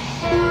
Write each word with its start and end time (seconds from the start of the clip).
heaven, 0.00 0.47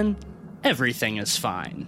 In 0.00 0.14
heaven, 0.14 0.24
everything 0.64 1.16
is 1.18 1.36
fine. 1.36 1.86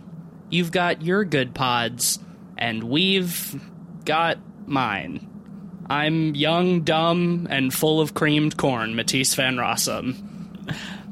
You've 0.50 0.70
got 0.70 1.00
your 1.00 1.24
good 1.24 1.54
pods, 1.54 2.18
and 2.58 2.84
we've 2.84 3.58
got 4.04 4.36
mine. 4.66 5.26
I'm 5.88 6.34
young, 6.34 6.82
dumb, 6.82 7.46
and 7.48 7.72
full 7.72 8.02
of 8.02 8.12
creamed 8.12 8.58
corn, 8.58 8.94
Matisse 8.96 9.34
Van 9.34 9.56
Rossum. 9.56 10.14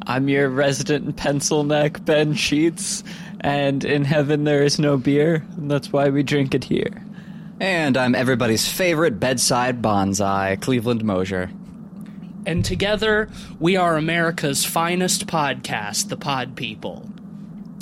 I'm 0.06 0.28
your 0.28 0.50
resident 0.50 1.16
pencil 1.16 1.64
neck, 1.64 2.04
Ben 2.04 2.34
Sheets, 2.34 3.02
and 3.40 3.82
in 3.82 4.04
heaven 4.04 4.44
there 4.44 4.62
is 4.62 4.78
no 4.78 4.98
beer, 4.98 5.42
and 5.56 5.70
that's 5.70 5.90
why 5.90 6.10
we 6.10 6.22
drink 6.22 6.54
it 6.54 6.64
here. 6.64 7.02
And 7.60 7.96
I'm 7.96 8.14
everybody's 8.14 8.70
favorite 8.70 9.18
bedside 9.18 9.80
bonsai, 9.80 10.60
Cleveland 10.60 11.02
Mosier. 11.02 11.50
And 12.50 12.64
together, 12.64 13.28
we 13.60 13.76
are 13.76 13.96
America's 13.96 14.64
finest 14.64 15.28
podcast, 15.28 16.08
The 16.08 16.16
Pod 16.16 16.56
People. 16.56 17.08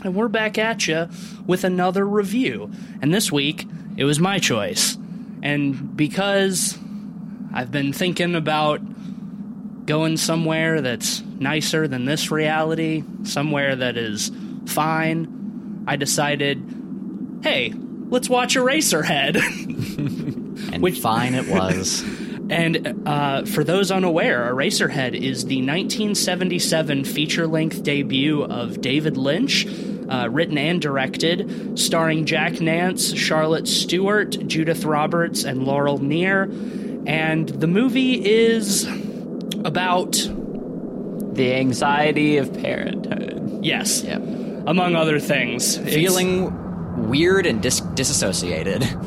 And 0.05 0.14
we're 0.14 0.28
back 0.28 0.58
at 0.58 0.86
you 0.86 1.08
with 1.47 1.64
another 1.64 2.06
review. 2.06 2.70
And 3.00 3.14
this 3.14 3.33
week, 3.33 3.66
it 3.96 4.05
was 4.05 4.20
my 4.20 4.39
choice. 4.39 4.98
And 5.42 5.96
because 5.96 6.77
I've 7.55 7.72
been 7.72 7.94
thinking 7.94 8.34
about 8.34 8.83
going 9.86 10.19
somewhere 10.19 10.83
that's 10.83 11.22
nicer 11.22 11.89
than 11.89 12.05
this 12.05 12.30
reality, 12.30 13.05
somewhere 13.22 13.74
that 13.74 13.96
is 13.96 14.30
fine, 14.66 15.83
I 15.86 15.96
decided, 15.96 17.41
hey, 17.42 17.72
let's 18.11 18.28
watch 18.28 18.55
Eraserhead. 18.55 19.39
And 20.72 20.83
Which- 20.83 21.00
fine 21.00 21.34
it 21.34 21.48
was. 21.48 22.05
And 22.50 23.02
uh, 23.06 23.44
for 23.44 23.62
those 23.62 23.91
unaware, 23.91 24.50
Eraserhead 24.52 25.14
is 25.14 25.44
the 25.44 25.56
1977 25.58 27.05
feature 27.05 27.46
length 27.46 27.82
debut 27.82 28.42
of 28.42 28.80
David 28.80 29.16
Lynch, 29.18 29.66
uh, 30.08 30.28
written 30.30 30.56
and 30.56 30.80
directed, 30.80 31.78
starring 31.78 32.24
Jack 32.24 32.60
Nance, 32.60 33.14
Charlotte 33.14 33.68
Stewart, 33.68 34.30
Judith 34.46 34.84
Roberts, 34.84 35.44
and 35.44 35.64
Laurel 35.64 35.98
Near. 35.98 36.44
And 37.06 37.48
the 37.48 37.66
movie 37.66 38.14
is 38.24 38.86
about, 39.64 40.12
The 40.12 41.55
anxiety 41.55 42.38
of 42.38 42.52
parenthood. 42.55 43.60
yes, 43.62 44.02
Yep. 44.02 44.22
among 44.66 44.96
other 44.96 45.20
things, 45.20 45.77
it's- 45.77 45.94
Feeling 45.94 47.08
weird 47.08 47.44
and 47.46 47.60
dis- 47.60 47.80
disassociated. 47.94 48.88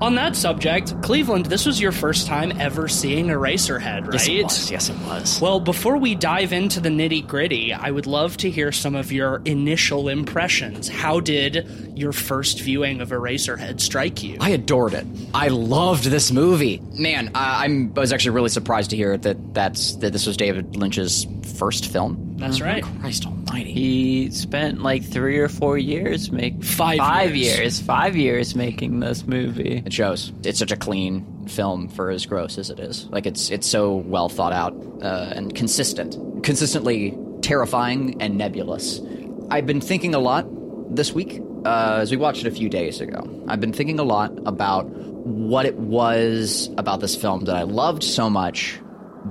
On 0.00 0.14
that 0.14 0.36
subject, 0.36 1.00
Cleveland, 1.02 1.46
this 1.46 1.66
was 1.66 1.80
your 1.80 1.90
first 1.90 2.28
time 2.28 2.52
ever 2.60 2.86
seeing 2.86 3.26
Eraserhead, 3.26 4.06
right? 4.06 4.14
Yes, 4.14 4.28
it 4.28 4.42
was. 4.44 4.70
Yes, 4.70 4.88
it 4.90 4.98
was. 5.00 5.40
Well, 5.40 5.58
before 5.58 5.96
we 5.96 6.14
dive 6.14 6.52
into 6.52 6.78
the 6.78 6.88
nitty 6.88 7.26
gritty, 7.26 7.72
I 7.72 7.90
would 7.90 8.06
love 8.06 8.36
to 8.38 8.50
hear 8.50 8.70
some 8.70 8.94
of 8.94 9.10
your 9.10 9.42
initial 9.44 10.08
impressions. 10.08 10.88
How 10.88 11.18
did 11.18 11.92
your 11.96 12.12
first 12.12 12.60
viewing 12.60 13.00
of 13.00 13.08
Eraserhead 13.08 13.80
strike 13.80 14.22
you? 14.22 14.36
I 14.40 14.50
adored 14.50 14.94
it. 14.94 15.04
I 15.34 15.48
loved 15.48 16.04
this 16.04 16.30
movie. 16.30 16.80
Man, 16.92 17.32
I, 17.34 17.64
I'm, 17.64 17.92
I 17.96 18.00
was 18.00 18.12
actually 18.12 18.36
really 18.36 18.50
surprised 18.50 18.90
to 18.90 18.96
hear 18.96 19.16
that 19.16 19.52
that's 19.52 19.96
that 19.96 20.12
this 20.12 20.26
was 20.26 20.36
David 20.36 20.76
Lynch's 20.76 21.26
first 21.56 21.86
film. 21.86 22.36
That's 22.36 22.60
oh, 22.60 22.64
right. 22.64 22.84
Christ 23.00 23.24
Almighty! 23.48 23.72
He 23.72 24.30
spent 24.30 24.82
like 24.82 25.02
three 25.04 25.38
or 25.38 25.48
four 25.48 25.78
years 25.78 26.30
make 26.30 26.62
Five 26.62 26.98
five 26.98 27.36
years. 27.36 27.58
years, 27.58 27.80
five 27.80 28.16
years 28.16 28.54
making 28.54 29.00
this 29.00 29.26
movie. 29.26 29.82
It 29.84 29.92
shows. 29.92 30.32
It's 30.44 30.58
such 30.58 30.72
a 30.72 30.76
clean 30.76 31.46
film 31.48 31.88
for 31.88 32.10
as 32.10 32.26
gross 32.26 32.58
as 32.58 32.70
it 32.70 32.78
is. 32.80 33.06
Like 33.06 33.26
it's 33.26 33.50
it's 33.50 33.66
so 33.66 33.96
well 33.96 34.28
thought 34.28 34.52
out 34.52 34.74
uh, 35.02 35.32
and 35.34 35.54
consistent, 35.54 36.16
consistently 36.44 37.16
terrifying 37.42 38.20
and 38.20 38.36
nebulous. 38.36 39.00
I've 39.50 39.66
been 39.66 39.80
thinking 39.80 40.14
a 40.14 40.18
lot 40.18 40.46
this 40.94 41.12
week 41.12 41.40
uh, 41.64 41.98
as 42.00 42.10
we 42.10 42.16
watched 42.16 42.44
it 42.44 42.48
a 42.48 42.50
few 42.54 42.68
days 42.68 43.00
ago. 43.00 43.44
I've 43.48 43.60
been 43.60 43.72
thinking 43.72 43.98
a 43.98 44.04
lot 44.04 44.32
about 44.46 44.86
what 44.86 45.66
it 45.66 45.76
was 45.76 46.70
about 46.78 47.00
this 47.00 47.14
film 47.16 47.44
that 47.44 47.56
I 47.56 47.62
loved 47.62 48.02
so 48.02 48.28
much 48.30 48.78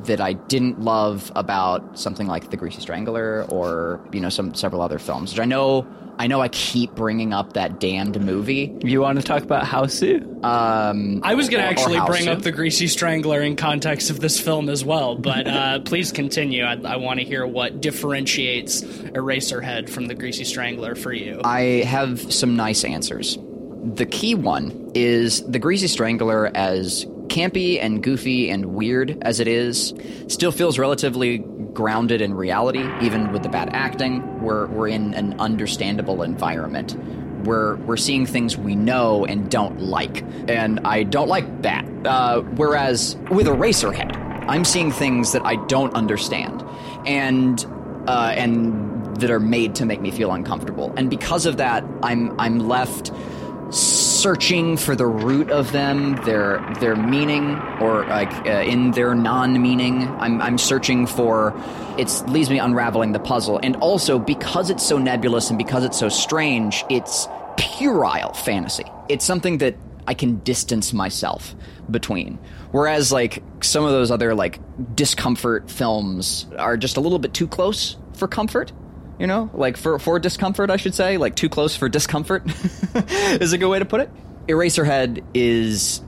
that 0.06 0.20
I 0.22 0.34
didn't 0.34 0.82
love 0.82 1.32
about 1.36 1.98
something 1.98 2.28
like 2.28 2.50
The 2.50 2.58
Greasy 2.58 2.82
Strangler 2.82 3.46
or 3.50 4.00
you 4.12 4.20
know 4.20 4.30
some 4.30 4.54
several 4.54 4.82
other 4.82 5.00
films. 5.00 5.32
Which 5.32 5.40
I 5.40 5.46
know 5.46 5.88
I 6.20 6.26
know 6.28 6.42
I 6.42 6.48
keep 6.48 6.96
bringing 6.96 7.32
up 7.32 7.54
that 7.54 7.80
damned 7.80 8.20
movie. 8.20 8.76
You 8.84 9.02
want 9.02 9.20
to 9.20 9.24
talk 9.24 9.44
about 9.44 9.64
Hausu? 9.66 10.44
Um, 10.44 11.22
I 11.24 11.36
was 11.36 11.48
going 11.48 11.62
to 11.62 11.66
or- 11.66 11.70
or 11.70 11.72
actually 11.72 12.00
bring 12.08 12.28
up 12.28 12.42
the 12.42 12.52
Greasy 12.52 12.88
Strangler 12.88 13.42
in 13.42 13.56
context 13.56 14.10
of 14.10 14.20
this 14.20 14.40
film 14.40 14.68
as 14.70 14.84
well, 14.84 15.16
but 15.16 15.46
uh, 15.48 15.80
please 15.82 16.12
continue. 16.12 16.64
I, 16.64 16.74
I 16.84 16.96
want 16.96 17.20
to 17.20 17.26
hear 17.26 17.46
what 17.46 17.82
differentiates 17.82 18.82
Eraserhead 18.82 19.90
from 19.90 20.08
the 20.08 20.16
Greasy 20.16 20.44
Strangler 20.44 20.96
for 20.96 21.14
you. 21.14 21.40
I 21.44 21.84
have 21.86 22.32
some 22.34 22.56
nice 22.56 22.84
answers. 22.84 23.38
The 23.84 24.06
key 24.06 24.34
one 24.36 24.92
is 24.96 25.44
the 25.46 25.60
Greasy 25.60 25.88
Strangler, 25.88 26.50
as 26.56 27.06
campy 27.28 27.82
and 27.82 28.02
goofy 28.02 28.50
and 28.50 28.66
weird 28.68 29.18
as 29.22 29.40
it 29.40 29.48
is, 29.48 29.94
still 30.28 30.52
feels 30.52 30.80
relatively 30.80 31.40
grounded 31.74 32.22
in 32.22 32.34
reality, 32.34 32.90
even 33.02 33.32
with 33.32 33.44
the 33.44 33.50
bad 33.50 33.70
acting. 33.74 34.42
We're, 34.42 34.68
we're 34.68 34.88
in 34.88 35.14
an 35.14 35.40
understandable 35.40 36.24
environment. 36.24 36.96
We're, 37.46 37.76
we're 37.78 37.98
seeing 37.98 38.26
things 38.26 38.58
we 38.58 38.76
know 38.76 39.26
and 39.26 39.50
don't 39.50 39.80
like. 39.80 40.24
And 40.50 40.80
I 40.82 41.04
don't 41.04 41.28
like 41.28 41.62
that. 41.62 41.86
Uh, 42.06 42.42
whereas 42.42 43.16
with 43.30 43.48
Eraserhead, 43.48 44.16
I'm 44.50 44.66
seeing 44.66 44.92
things 44.92 45.34
that 45.34 45.46
I 45.46 45.56
don't 45.68 45.94
understand. 45.94 46.64
And 47.06 47.66
uh, 48.08 48.34
and 48.36 49.18
that 49.18 49.30
are 49.30 49.40
made 49.40 49.76
to 49.76 49.86
make 49.86 50.00
me 50.00 50.12
feel 50.12 50.32
uncomfortable. 50.32 50.94
And 50.96 51.10
because 51.10 51.46
of 51.46 51.58
that, 51.58 51.84
I'm 52.04 52.40
I'm 52.40 52.60
left 52.60 53.12
searching 54.22 54.78
for 54.78 54.96
the 54.96 55.06
root 55.06 55.50
of 55.50 55.72
them, 55.72 56.16
their 56.26 56.66
their 56.80 56.96
meaning, 56.96 57.58
or 57.80 58.06
like 58.06 58.32
uh, 58.46 58.64
in 58.64 58.92
their 58.92 59.16
non-meaning. 59.16 60.08
I'm 60.20 60.42
I'm 60.42 60.58
searching 60.58 61.08
for. 61.08 61.54
It 61.98 62.10
leaves 62.28 62.50
me 62.50 62.60
unraveling 62.60 63.12
the 63.12 63.20
puzzle, 63.20 63.60
and 63.64 63.76
also 63.78 64.20
because 64.20 64.70
it's 64.70 64.86
so 64.86 64.98
nebulous 64.98 65.50
and 65.50 65.58
because 65.58 65.84
it's 65.84 65.98
so 65.98 66.10
strange, 66.10 66.84
it's 66.90 67.28
puerile 67.58 68.34
fantasy. 68.34 68.86
It's 69.10 69.26
something 69.26 69.58
that 69.60 69.76
I 70.08 70.14
can 70.14 70.38
distance 70.40 70.94
myself 70.94 71.56
between. 71.92 72.40
Whereas 72.72 73.12
like 73.12 73.44
some 73.62 73.84
of 73.84 73.92
those 73.92 74.12
other 74.12 74.34
like 74.34 74.60
discomfort 74.96 75.70
films 75.70 76.48
are 76.58 76.78
just 76.78 76.98
a 76.98 77.02
little 77.02 77.20
bit 77.20 77.34
too 77.34 77.48
close 77.48 77.98
for 78.14 78.28
comfort. 78.28 78.72
You 79.20 79.26
know, 79.26 79.50
like 79.54 79.78
for 79.78 79.98
for 79.98 80.20
discomfort, 80.20 80.70
I 80.70 80.78
should 80.78 80.94
say, 80.94 81.18
like 81.18 81.36
too 81.36 81.50
close 81.50 81.76
for 81.76 81.90
discomfort 81.90 82.44
is 83.42 83.52
a 83.52 83.58
good 83.58 83.70
way 83.70 83.80
to 83.80 83.86
put 83.86 84.02
it. 84.02 84.12
Eraserhead 84.48 85.24
is 85.34 86.02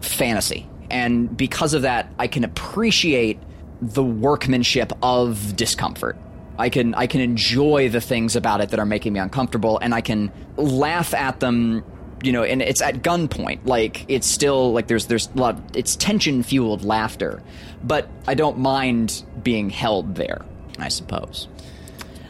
fantasy, 0.00 0.68
and 0.90 1.34
because 1.34 1.72
of 1.72 1.82
that, 1.82 2.12
I 2.18 2.26
can 2.26 2.44
appreciate 2.44 3.40
the 3.80 4.04
workmanship 4.04 4.92
of 5.02 5.56
discomfort. 5.56 6.16
I 6.58 6.68
can 6.68 6.94
I 6.94 7.06
can 7.06 7.20
enjoy 7.20 7.88
the 7.88 8.00
things 8.00 8.36
about 8.36 8.60
it 8.60 8.70
that 8.70 8.78
are 8.78 8.86
making 8.86 9.14
me 9.14 9.20
uncomfortable, 9.20 9.78
and 9.78 9.94
I 9.94 10.00
can 10.00 10.30
laugh 10.56 11.14
at 11.14 11.40
them. 11.40 11.84
You 12.22 12.32
know, 12.32 12.42
and 12.42 12.62
it's 12.62 12.80
at 12.80 13.02
gunpoint. 13.02 13.66
Like 13.66 14.04
it's 14.08 14.26
still 14.26 14.72
like 14.72 14.86
there's 14.86 15.06
there's 15.06 15.28
a 15.34 15.38
lot. 15.38 15.76
It's 15.76 15.96
tension 15.96 16.42
fueled 16.42 16.84
laughter, 16.84 17.42
but 17.82 18.08
I 18.26 18.34
don't 18.34 18.58
mind 18.58 19.24
being 19.42 19.70
held 19.70 20.14
there. 20.14 20.44
I 20.78 20.88
suppose. 20.88 21.48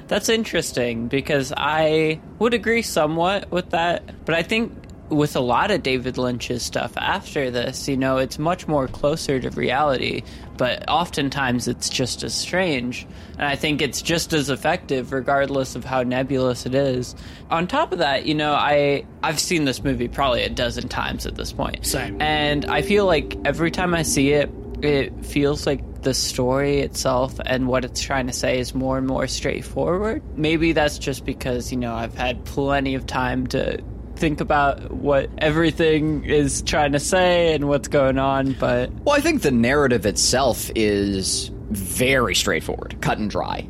That's 0.09 0.29
interesting 0.29 1.09
because 1.09 1.53
I 1.57 2.21
would 2.39 2.55
agree 2.55 2.83
somewhat 2.83 3.51
with 3.51 3.71
that, 3.71 4.25
but 4.25 4.35
I 4.35 4.43
think 4.43 4.73
with 5.11 5.37
a 5.37 5.41
lot 5.41 5.71
of 5.71 5.83
David 5.83 6.17
Lynch's 6.19 6.63
stuff 6.63 6.97
after 6.97 7.51
this, 7.51 7.89
you 7.89 7.97
know, 7.97 8.19
it's 8.19 8.39
much 8.39 8.67
more 8.67 8.89
closer 8.89 9.39
to 9.39 9.51
reality, 9.51 10.23
but 10.57 10.89
oftentimes 10.89 11.69
it's 11.69 11.89
just 11.89 12.23
as 12.23 12.35
strange. 12.35 13.07
And 13.35 13.43
I 13.43 13.57
think 13.57 13.83
it's 13.83 14.01
just 14.01 14.33
as 14.33 14.51
effective 14.51 15.13
regardless 15.13 15.77
of 15.77 15.85
how 15.85 16.03
nebulous 16.03 16.65
it 16.67 16.75
is. 16.75 17.15
On 17.51 17.67
top 17.67 17.93
of 17.93 17.99
that, 17.99 18.25
you 18.27 18.35
know, 18.35 18.55
I 18.55 19.05
I've 19.23 19.41
seen 19.41 19.65
this 19.65 19.83
movie 19.83 20.09
probably 20.09 20.43
a 20.43 20.49
dozen 20.49 20.89
times 20.89 21.27
at 21.27 21.35
this 21.35 21.53
point. 21.53 21.87
Same. 21.87 22.21
And 22.21 22.65
I 22.67 22.83
feel 22.83 23.07
like 23.07 23.37
every 23.45 23.71
time 23.71 23.95
I 23.95 24.03
see 24.03 24.33
it, 24.33 24.51
it 24.85 25.25
feels 25.25 25.67
like 25.67 26.03
the 26.03 26.15
story 26.15 26.81
itself 26.81 27.41
and 27.47 27.67
what 27.67 27.85
it's 27.85 28.01
trying 28.01 28.27
to 28.27 28.33
say 28.33 28.59
is 28.59 28.75
more 28.75 28.99
and 28.99 29.07
more 29.07 29.27
straightforward. 29.27 30.23
Maybe 30.37 30.73
that's 30.73 30.99
just 30.99 31.25
because, 31.25 31.73
you 31.73 31.79
know, 31.79 31.95
I've 31.95 32.15
had 32.15 32.45
plenty 32.45 32.95
of 32.95 33.07
time 33.07 33.47
to 33.49 33.83
think 34.17 34.41
about 34.41 34.93
what 34.93 35.29
everything 35.39 36.25
is 36.25 36.63
trying 36.63 36.93
to 36.93 37.01
say 37.01 37.55
and 37.55 37.69
what's 37.69 37.89
going 37.89 38.19
on, 38.19 38.53
but 38.53 38.91
Well, 39.05 39.17
I 39.17 39.21
think 39.21 39.43
the 39.43 39.51
narrative 39.51 40.07
itself 40.07 40.71
is 40.75 41.51
very 41.71 42.35
straightforward, 42.35 42.97
cut 43.01 43.19
and 43.19 43.29
dry, 43.29 43.67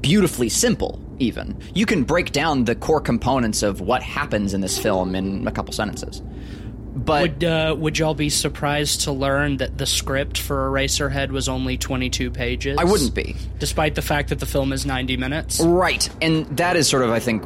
beautifully 0.00 0.48
simple, 0.48 1.02
even. 1.18 1.60
You 1.74 1.86
can 1.86 2.04
break 2.04 2.32
down 2.32 2.64
the 2.64 2.76
core 2.76 3.00
components 3.00 3.62
of 3.62 3.80
what 3.80 4.02
happens 4.02 4.54
in 4.54 4.60
this 4.60 4.78
film 4.78 5.14
in 5.14 5.46
a 5.46 5.50
couple 5.50 5.72
sentences. 5.72 6.22
But 6.98 7.22
Would 7.22 7.44
uh, 7.44 7.76
would 7.78 7.98
y'all 7.98 8.14
be 8.14 8.28
surprised 8.28 9.02
to 9.02 9.12
learn 9.12 9.58
that 9.58 9.78
the 9.78 9.86
script 9.86 10.36
for 10.38 10.68
Eraserhead 10.68 11.30
was 11.30 11.48
only 11.48 11.78
22 11.78 12.30
pages? 12.32 12.76
I 12.78 12.84
wouldn't 12.84 13.14
be. 13.14 13.36
despite 13.58 13.94
the 13.94 14.02
fact 14.02 14.30
that 14.30 14.40
the 14.40 14.46
film 14.46 14.72
is 14.72 14.84
90 14.84 15.16
minutes. 15.16 15.60
Right. 15.60 16.08
And 16.20 16.44
that 16.56 16.76
is 16.76 16.88
sort 16.88 17.04
of, 17.04 17.10
I 17.10 17.20
think, 17.20 17.44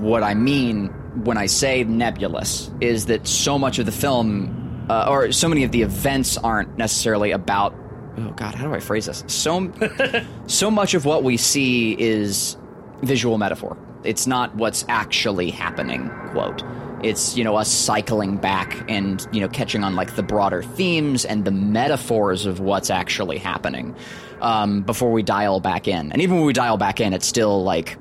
what 0.00 0.22
I 0.22 0.32
mean 0.34 0.88
when 1.22 1.36
I 1.36 1.46
say 1.46 1.84
nebulous, 1.84 2.70
is 2.80 3.06
that 3.06 3.28
so 3.28 3.58
much 3.58 3.78
of 3.78 3.86
the 3.86 3.92
film, 3.92 4.86
uh, 4.88 5.06
or 5.08 5.32
so 5.32 5.48
many 5.48 5.64
of 5.64 5.70
the 5.70 5.82
events 5.82 6.36
aren't 6.38 6.76
necessarily 6.78 7.30
about. 7.30 7.74
Oh 8.16 8.30
God, 8.30 8.54
how 8.54 8.66
do 8.68 8.74
I 8.74 8.80
phrase 8.80 9.06
this? 9.06 9.22
So, 9.26 9.70
so 10.46 10.70
much 10.70 10.94
of 10.94 11.04
what 11.04 11.24
we 11.24 11.36
see 11.36 11.94
is 12.00 12.56
visual 13.02 13.38
metaphor. 13.38 13.76
It's 14.02 14.26
not 14.26 14.54
what's 14.56 14.84
actually 14.88 15.50
happening. 15.50 16.10
Quote. 16.30 16.62
It's 17.04 17.36
you 17.36 17.44
know 17.44 17.56
us 17.56 17.70
cycling 17.70 18.36
back 18.38 18.84
and 18.88 19.26
you 19.32 19.40
know 19.40 19.48
catching 19.48 19.84
on 19.84 19.94
like 19.94 20.16
the 20.16 20.22
broader 20.22 20.62
themes 20.62 21.24
and 21.24 21.44
the 21.44 21.50
metaphors 21.50 22.46
of 22.46 22.60
what's 22.60 22.90
actually 22.90 23.38
happening 23.38 23.94
um, 24.40 24.82
before 24.82 25.12
we 25.12 25.22
dial 25.22 25.60
back 25.60 25.86
in. 25.86 26.12
And 26.12 26.22
even 26.22 26.36
when 26.36 26.46
we 26.46 26.52
dial 26.52 26.76
back 26.76 27.00
in, 27.00 27.12
it's 27.12 27.26
still 27.26 27.62
like 27.62 27.98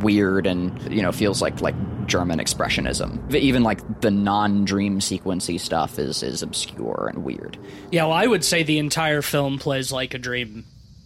weird 0.00 0.46
and 0.46 0.92
you 0.92 1.02
know 1.02 1.12
feels 1.12 1.42
like 1.42 1.60
like 1.60 1.74
German 2.06 2.38
expressionism. 2.38 3.34
Even 3.34 3.62
like 3.62 4.00
the 4.00 4.10
non-dream 4.10 5.00
sequency 5.00 5.58
stuff 5.58 5.98
is 5.98 6.22
is 6.22 6.42
obscure 6.42 7.10
and 7.12 7.24
weird. 7.24 7.58
Yeah, 7.90 8.04
well, 8.04 8.12
I 8.12 8.26
would 8.26 8.44
say 8.44 8.62
the 8.62 8.78
entire 8.78 9.22
film 9.22 9.58
plays 9.58 9.92
like 9.92 10.14
a 10.14 10.18
dream, 10.18 10.64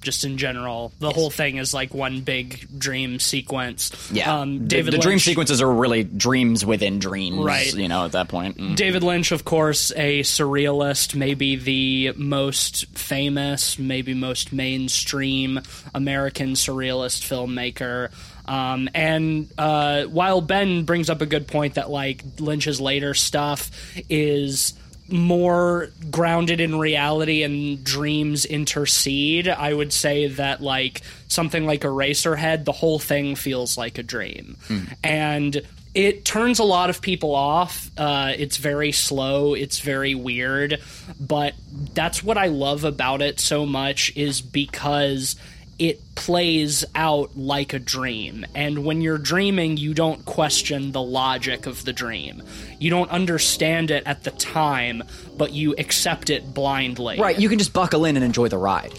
just 0.08 0.24
in 0.24 0.38
general. 0.38 0.90
The 1.00 1.10
whole 1.10 1.28
thing 1.28 1.58
is 1.58 1.74
like 1.74 1.92
one 1.92 2.22
big 2.22 2.66
dream 2.78 3.18
sequence. 3.18 4.10
um, 4.40 4.60
the, 4.60 4.64
David 4.68 4.94
the 4.94 4.98
dream 4.98 5.12
Lynch- 5.16 5.24
sequences 5.24 5.60
are 5.60 5.70
really 5.70 6.02
dreams 6.02 6.64
within 6.64 6.98
dreams, 6.98 7.36
Right. 7.36 7.74
You 7.74 7.88
know, 7.88 8.06
at 8.06 8.12
that 8.12 8.28
point. 8.28 8.56
Mm. 8.56 8.74
David 8.74 9.02
Lynch, 9.02 9.32
of 9.32 9.44
course, 9.44 9.92
a 9.94 10.20
surrealist, 10.20 11.14
maybe 11.14 11.56
the 11.56 12.14
most 12.16 12.86
famous, 12.96 13.78
maybe 13.78 14.14
most 14.14 14.50
mainstream 14.50 15.60
American 15.94 16.52
surrealist 16.54 17.20
filmmaker. 17.28 18.10
Um, 18.46 18.88
and 18.94 19.52
uh, 19.58 20.04
while 20.04 20.40
Ben 20.40 20.84
brings 20.84 21.10
up 21.10 21.20
a 21.20 21.26
good 21.26 21.46
point 21.46 21.74
that 21.74 21.90
like 21.90 22.24
Lynch's 22.40 22.80
later 22.80 23.12
stuff 23.12 23.70
is 24.08 24.72
more 25.08 25.90
grounded 26.10 26.60
in 26.60 26.78
reality 26.78 27.42
and 27.42 27.82
dreams 27.82 28.44
intercede, 28.44 29.48
I 29.48 29.72
would 29.72 29.92
say 29.92 30.28
that 30.28 30.62
like 30.62 31.02
something 31.28 31.66
like 31.66 31.80
Eraserhead, 31.82 32.64
the 32.64 32.72
whole 32.72 32.98
thing 32.98 33.34
feels 33.34 33.78
like 33.78 33.98
a 33.98 34.02
dream. 34.02 34.56
And 35.02 35.62
it 35.94 36.24
turns 36.24 36.58
a 36.58 36.64
lot 36.64 36.90
of 36.90 37.00
people 37.00 37.34
off. 37.34 37.90
Uh, 37.96 38.32
it's 38.36 38.58
very 38.58 38.92
slow. 38.92 39.54
It's 39.54 39.80
very 39.80 40.14
weird, 40.14 40.80
but 41.18 41.54
that's 41.94 42.22
what 42.22 42.38
I 42.38 42.46
love 42.46 42.84
about 42.84 43.22
it 43.22 43.40
so 43.40 43.66
much 43.66 44.12
is 44.14 44.40
because 44.40 45.36
it 45.78 46.00
plays 46.16 46.84
out 46.94 47.36
like 47.36 47.72
a 47.72 47.78
dream. 47.78 48.44
And 48.54 48.84
when 48.84 49.00
you're 49.00 49.18
dreaming, 49.18 49.76
you 49.76 49.94
don't 49.94 50.24
question 50.24 50.92
the 50.92 51.00
logic 51.02 51.66
of 51.66 51.84
the 51.84 51.92
dream. 51.92 52.42
You 52.80 52.90
don't 52.90 53.10
understand 53.10 53.90
it 53.90 54.02
at 54.06 54.24
the 54.24 54.32
time, 54.32 55.04
but 55.36 55.52
you 55.52 55.74
accept 55.78 56.30
it 56.30 56.52
blindly. 56.52 57.18
Right, 57.20 57.38
you 57.38 57.48
can 57.48 57.58
just 57.58 57.72
buckle 57.72 58.04
in 58.04 58.16
and 58.16 58.24
enjoy 58.24 58.48
the 58.48 58.58
ride. 58.58 58.92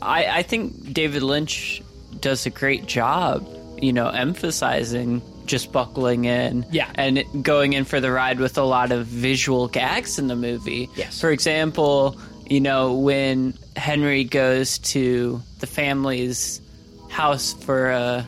I, 0.00 0.26
I 0.38 0.42
think 0.42 0.92
David 0.92 1.22
Lynch 1.22 1.82
does 2.20 2.46
a 2.46 2.50
great 2.50 2.86
job, 2.86 3.46
you 3.80 3.92
know, 3.92 4.08
emphasizing 4.08 5.22
just 5.44 5.72
buckling 5.72 6.24
in 6.24 6.64
Yeah. 6.70 6.88
and 6.94 7.24
going 7.42 7.72
in 7.72 7.84
for 7.84 7.98
the 8.00 8.12
ride 8.12 8.38
with 8.38 8.58
a 8.58 8.62
lot 8.62 8.92
of 8.92 9.06
visual 9.06 9.66
gags 9.66 10.18
in 10.20 10.28
the 10.28 10.36
movie. 10.36 10.88
Yes. 10.96 11.20
For 11.20 11.30
example, 11.32 12.16
you 12.48 12.60
know, 12.60 12.94
when 12.94 13.54
Henry 13.74 14.22
goes 14.24 14.78
to 14.78 15.42
the 15.62 15.66
family's 15.66 16.60
house 17.08 17.54
for 17.54 17.90
uh, 17.90 18.24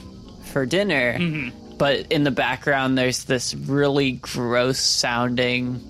for 0.53 0.65
dinner, 0.65 1.19
Mm-hmm. 1.19 1.77
but 1.77 2.11
in 2.13 2.25
the 2.25 2.31
background 2.31 2.97
there's 2.97 3.25
this 3.25 3.55
really 3.55 4.13
gross 4.13 4.79
sounding 4.79 5.83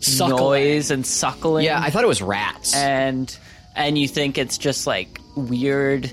Suckling. 0.00 0.36
noise 0.38 0.90
and 0.90 1.04
suckling 1.06 1.64
Yeah, 1.66 1.78
I 1.80 1.90
thought 1.90 2.02
it 2.02 2.08
was 2.08 2.22
rats. 2.22 2.74
and 2.74 3.36
and 3.76 3.96
you 3.98 4.08
think 4.08 4.38
it's 4.38 4.58
just 4.58 4.86
like 4.86 5.20
weird 5.36 6.10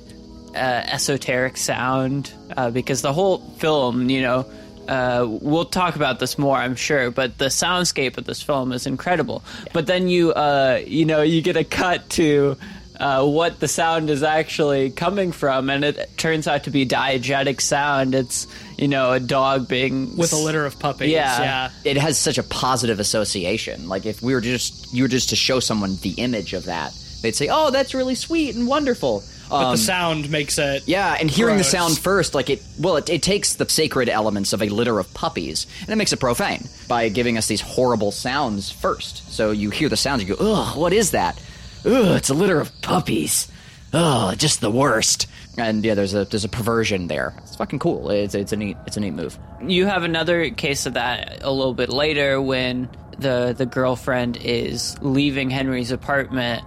uh, 0.54 0.58
esoteric 0.58 1.56
sound 1.58 2.32
uh, 2.56 2.70
because 2.70 3.02
the 3.02 3.14
whole 3.14 3.38
film 3.60 4.10
you 4.10 4.22
know 4.22 4.46
uh, 4.88 5.26
we'll 5.28 5.66
talk 5.66 5.96
about 5.96 6.20
this 6.20 6.38
more 6.38 6.56
i'm 6.58 6.76
sure 6.76 7.12
but 7.12 7.38
the 7.38 7.46
soundscape 7.50 8.18
of 8.18 8.24
this 8.26 8.42
film 8.42 8.72
is 8.72 8.88
incredible 8.88 9.44
but 9.74 9.86
then 9.88 10.08
you 10.08 10.32
uh, 10.34 10.80
you 10.86 11.04
know 11.06 11.22
you 11.22 11.42
get 11.42 11.58
a 11.58 11.64
cut 11.64 12.08
to 12.10 12.56
uh, 13.00 13.26
what 13.26 13.60
the 13.60 13.68
sound 13.68 14.10
is 14.10 14.24
actually 14.24 14.90
coming 14.90 15.32
from 15.32 15.70
and 15.70 15.84
it 15.86 16.10
turns 16.18 16.48
out 16.48 16.64
to 16.64 16.72
be 16.72 16.86
diegetic 16.86 17.62
sound 17.62 18.16
it's 18.16 18.48
you 18.78 18.88
know 18.88 19.12
a 19.12 19.20
dog 19.20 19.68
being 19.68 20.16
With 20.18 20.34
a 20.34 20.38
litter 20.38 20.66
of 20.66 20.80
puppies. 20.80 21.10
Yeah. 21.12 21.40
yeah. 21.42 21.70
it 21.84 21.98
has 21.98 22.18
such 22.18 22.38
a 22.38 22.44
positive 22.44 23.00
association. 23.00 23.88
Like 23.88 24.06
if 24.06 24.22
we 24.22 24.34
were 24.34 24.42
just 24.42 24.94
you 24.94 25.04
were 25.04 25.08
just 25.10 25.30
to 25.30 25.36
show 25.36 25.60
someone 25.60 25.98
the 26.02 26.12
image 26.18 26.54
of 26.54 26.66
that, 26.66 26.94
they'd 27.22 27.36
say, 27.36 27.50
"Oh, 27.52 27.70
that's 27.72 27.94
really 27.94 28.16
sweet 28.16 28.56
and 28.56 28.68
wonderful." 28.68 29.24
But 29.50 29.64
Um, 29.66 29.72
the 29.72 29.78
sound 29.78 30.30
makes 30.30 30.58
it. 30.58 30.84
yeah, 30.88 31.16
and 31.20 31.30
hearing 31.32 31.56
Gross. 31.56 31.68
the 31.72 31.78
sound 31.78 31.98
first, 31.98 32.36
like 32.36 32.50
it, 32.50 32.62
well, 32.80 32.98
it, 32.98 33.10
it 33.10 33.22
takes 33.24 33.54
the 33.54 33.68
sacred 33.70 34.10
elements 34.10 34.52
of 34.52 34.62
a 34.62 34.68
litter 34.68 35.00
of 35.00 35.14
puppies 35.14 35.68
and 35.82 35.90
it 35.90 35.96
makes 35.96 36.12
it 36.12 36.20
profane 36.20 36.68
by 36.90 37.08
giving 37.10 37.38
us 37.38 37.48
these 37.48 37.62
horrible 37.62 38.12
sounds 38.12 38.70
first. 38.72 39.32
So 39.32 39.52
you 39.52 39.70
hear 39.70 39.88
the 39.88 39.96
sounds, 39.98 40.22
you 40.24 40.36
go, 40.36 40.44
"Ugh, 40.54 40.76
what 40.78 40.92
is 40.94 41.12
that? 41.12 41.40
Ugh, 41.86 42.18
it's 42.18 42.30
a 42.30 42.34
litter 42.34 42.60
of 42.60 42.82
puppies. 42.82 43.52
Oh, 43.94 44.34
just 44.36 44.62
the 44.62 44.72
worst." 44.72 45.28
And 45.58 45.84
yeah, 45.84 45.96
there's 45.96 46.14
a 46.14 46.26
there's 46.26 46.46
a 46.46 46.50
perversion 46.50 47.08
there. 47.08 47.34
It's 47.40 47.56
fucking 47.56 47.80
cool. 47.80 48.10
It's 48.12 48.36
it's 48.36 48.52
a 48.52 48.56
neat 48.56 48.78
it's 48.86 48.98
a 48.98 49.00
neat 49.00 49.14
move. 49.14 49.38
you 49.62 49.86
have 49.86 50.04
another 50.04 50.50
case 50.52 50.86
of 50.86 50.94
that 50.94 51.40
a 51.42 51.52
little 51.52 51.74
bit 51.74 51.90
later 51.90 52.40
when 52.40 52.90
the 53.18 53.56
the 53.58 53.66
girlfriend 53.66 54.38
is 54.38 54.98
leaving 55.02 55.50
Henry's 55.50 55.92
apartment 55.92 56.64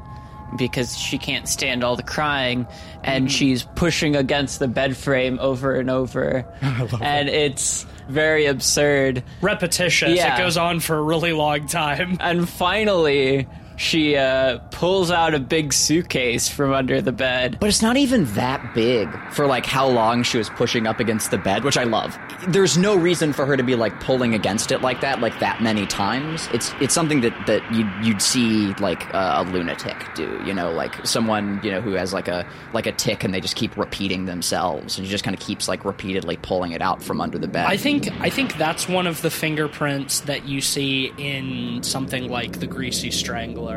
because 0.56 0.98
she 0.98 1.16
can't 1.16 1.48
stand 1.48 1.84
all 1.84 1.94
the 1.94 2.02
crying 2.02 2.66
and 3.04 3.26
mm-hmm. 3.26 3.32
she's 3.32 3.62
pushing 3.62 4.16
against 4.16 4.58
the 4.58 4.66
bed 4.66 4.96
frame 4.96 5.38
over 5.40 5.76
and 5.76 5.88
over 5.88 6.44
and 7.00 7.28
it's 7.28 7.86
very 8.08 8.46
absurd 8.46 9.22
repetitious. 9.40 10.16
Yeah. 10.16 10.34
It 10.34 10.38
goes 10.38 10.56
on 10.56 10.80
for 10.80 10.98
a 10.98 11.02
really 11.02 11.32
long 11.32 11.68
time. 11.68 12.16
and 12.20 12.48
finally 12.48 13.46
she 13.80 14.14
uh, 14.14 14.58
pulls 14.72 15.10
out 15.10 15.32
a 15.32 15.40
big 15.40 15.72
suitcase 15.72 16.48
from 16.48 16.70
under 16.70 17.00
the 17.00 17.12
bed 17.12 17.56
But 17.58 17.70
it's 17.70 17.80
not 17.80 17.96
even 17.96 18.26
that 18.34 18.74
big 18.74 19.08
for 19.32 19.46
like 19.46 19.64
how 19.64 19.88
long 19.88 20.22
she 20.22 20.36
was 20.36 20.50
pushing 20.50 20.86
up 20.86 21.00
against 21.00 21.30
the 21.30 21.38
bed, 21.38 21.64
which 21.64 21.78
I 21.78 21.84
love. 21.84 22.18
There's 22.46 22.76
no 22.76 22.94
reason 22.94 23.32
for 23.32 23.46
her 23.46 23.56
to 23.56 23.62
be 23.62 23.74
like 23.76 23.98
pulling 24.00 24.34
against 24.34 24.70
it 24.70 24.82
like 24.82 25.00
that, 25.00 25.20
like 25.20 25.40
that 25.40 25.62
many 25.62 25.86
times. 25.86 26.46
It's 26.52 26.74
it's 26.80 26.92
something 26.92 27.22
that 27.22 27.34
that 27.46 27.62
you'd 27.72 27.90
you'd 28.02 28.20
see 28.20 28.74
like 28.74 29.02
a, 29.14 29.36
a 29.36 29.44
lunatic 29.50 29.96
do, 30.14 30.42
you 30.44 30.52
know, 30.52 30.70
like 30.72 30.94
someone 31.06 31.58
you 31.62 31.70
know 31.70 31.80
who 31.80 31.92
has 31.92 32.12
like 32.12 32.28
a 32.28 32.46
like 32.74 32.86
a 32.86 32.92
tick 32.92 33.24
and 33.24 33.32
they 33.32 33.40
just 33.40 33.56
keep 33.56 33.78
repeating 33.78 34.26
themselves, 34.26 34.98
and 34.98 35.06
she 35.06 35.10
just 35.10 35.24
kind 35.24 35.34
of 35.34 35.40
keeps 35.40 35.68
like 35.68 35.86
repeatedly 35.86 36.36
pulling 36.42 36.72
it 36.72 36.82
out 36.82 37.02
from 37.02 37.18
under 37.18 37.38
the 37.38 37.48
bed. 37.48 37.64
I 37.64 37.78
think 37.78 38.10
I 38.20 38.28
think 38.28 38.58
that's 38.58 38.88
one 38.90 39.06
of 39.06 39.22
the 39.22 39.30
fingerprints 39.30 40.20
that 40.20 40.46
you 40.46 40.60
see 40.60 41.12
in 41.16 41.82
something 41.82 42.28
like 42.28 42.60
The 42.60 42.66
Greasy 42.66 43.10
Strangler. 43.10 43.69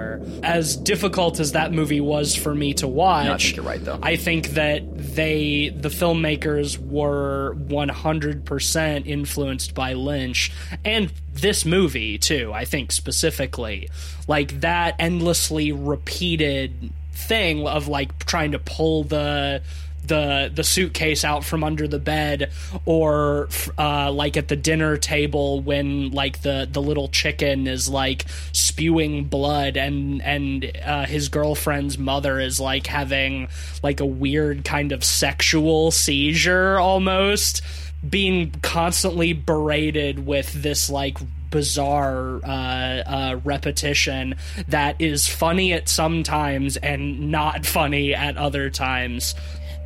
As 0.44 0.76
difficult 0.76 1.40
as 1.40 1.54
that 1.54 1.72
movie 1.72 2.02
was 2.02 2.36
for 2.36 2.54
me 2.54 2.74
to 2.76 2.88
watch, 2.88 3.26
No, 3.26 3.34
I 3.34 3.38
think 3.38 3.56
you're 3.56 3.66
right, 3.66 3.84
though. 3.84 4.00
I 4.02 4.16
think 4.16 4.50
that 4.50 4.84
they 5.16 5.70
the 5.70 5.90
filmmakers 5.90 6.78
were 6.78 7.56
100% 7.56 9.08
influenced 9.08 9.74
by 9.74 9.94
Lynch 9.94 10.52
and 10.84 11.12
this 11.34 11.66
movie 11.66 12.18
too, 12.18 12.52
I 12.54 12.66
think 12.66 12.92
specifically. 12.92 13.90
Like 14.28 14.62
that 14.62 14.96
endlessly 15.00 15.72
repeated 15.72 16.92
thing 17.14 17.68
of 17.68 17.88
like 17.88 18.26
trying 18.26 18.52
to 18.54 18.60
pull 18.60 19.04
the 19.04 19.62
the 20.06 20.52
the 20.54 20.64
suitcase 20.64 21.24
out 21.24 21.44
from 21.44 21.64
under 21.64 21.88
the 21.88 22.00
bed 22.00 22.52
or 22.86 23.50
uh, 23.78 24.12
like 24.12 24.38
at 24.38 24.48
the 24.48 24.56
dinner 24.56 24.98
table 24.98 25.62
when 25.62 26.12
like 26.12 26.42
the 26.42 26.68
the 26.72 26.82
little 26.82 27.08
chicken 27.08 27.68
is 27.68 27.90
like 27.90 28.26
spewing 28.52 29.26
blood 29.26 29.78
and 29.78 30.22
and 30.22 30.72
uh, 30.84 31.06
his 31.06 31.30
girlfriend's 31.30 31.98
mother 31.98 32.40
is 32.40 32.60
like 32.60 32.88
having 32.88 33.48
like 33.82 34.00
a 34.00 34.06
weird 34.06 34.66
kind 34.66 34.92
of 34.92 35.04
sexual 35.04 35.92
seizure 35.92 36.78
almost 36.80 37.62
being 38.08 38.52
constantly 38.62 39.32
berated 39.34 40.26
with 40.26 40.52
this 40.54 40.90
like 40.90 41.18
bizarre 41.54 42.44
uh, 42.44 42.50
uh, 42.50 43.40
repetition 43.44 44.36
that 44.68 45.00
is 45.00 45.28
funny 45.28 45.72
at 45.72 45.88
some 45.88 46.24
times 46.24 46.78
and 46.78 47.32
not 47.32 47.64
funny 47.64 48.14
at 48.16 48.36
other 48.38 48.72
times. 48.72 49.36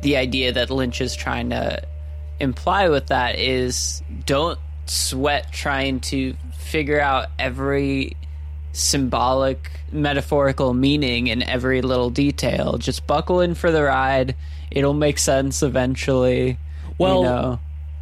The 0.02 0.16
idea 0.16 0.52
that 0.52 0.70
Lynch 0.70 1.00
is 1.00 1.14
trying 1.14 1.50
to 1.50 1.82
imply 2.40 2.88
with 2.88 3.08
that 3.08 3.38
is 3.38 4.02
don't 4.26 4.58
sweat 4.86 5.52
trying 5.52 6.00
to 6.00 6.34
figure 6.56 7.00
out 7.00 7.28
every 7.38 8.16
symbolic 8.72 9.70
metaphorical 9.90 10.72
meaning 10.72 11.26
in 11.26 11.42
every 11.42 11.82
little 11.82 12.10
detail. 12.10 12.78
Just 12.78 13.06
buckle 13.06 13.40
in 13.40 13.54
for 13.54 13.70
the 13.70 13.82
ride. 13.82 14.36
It'll 14.70 14.94
make 14.94 15.18
sense 15.18 15.62
eventually 15.62 16.58
Well, 16.98 17.18
you 17.18 17.24
know. 17.24 17.60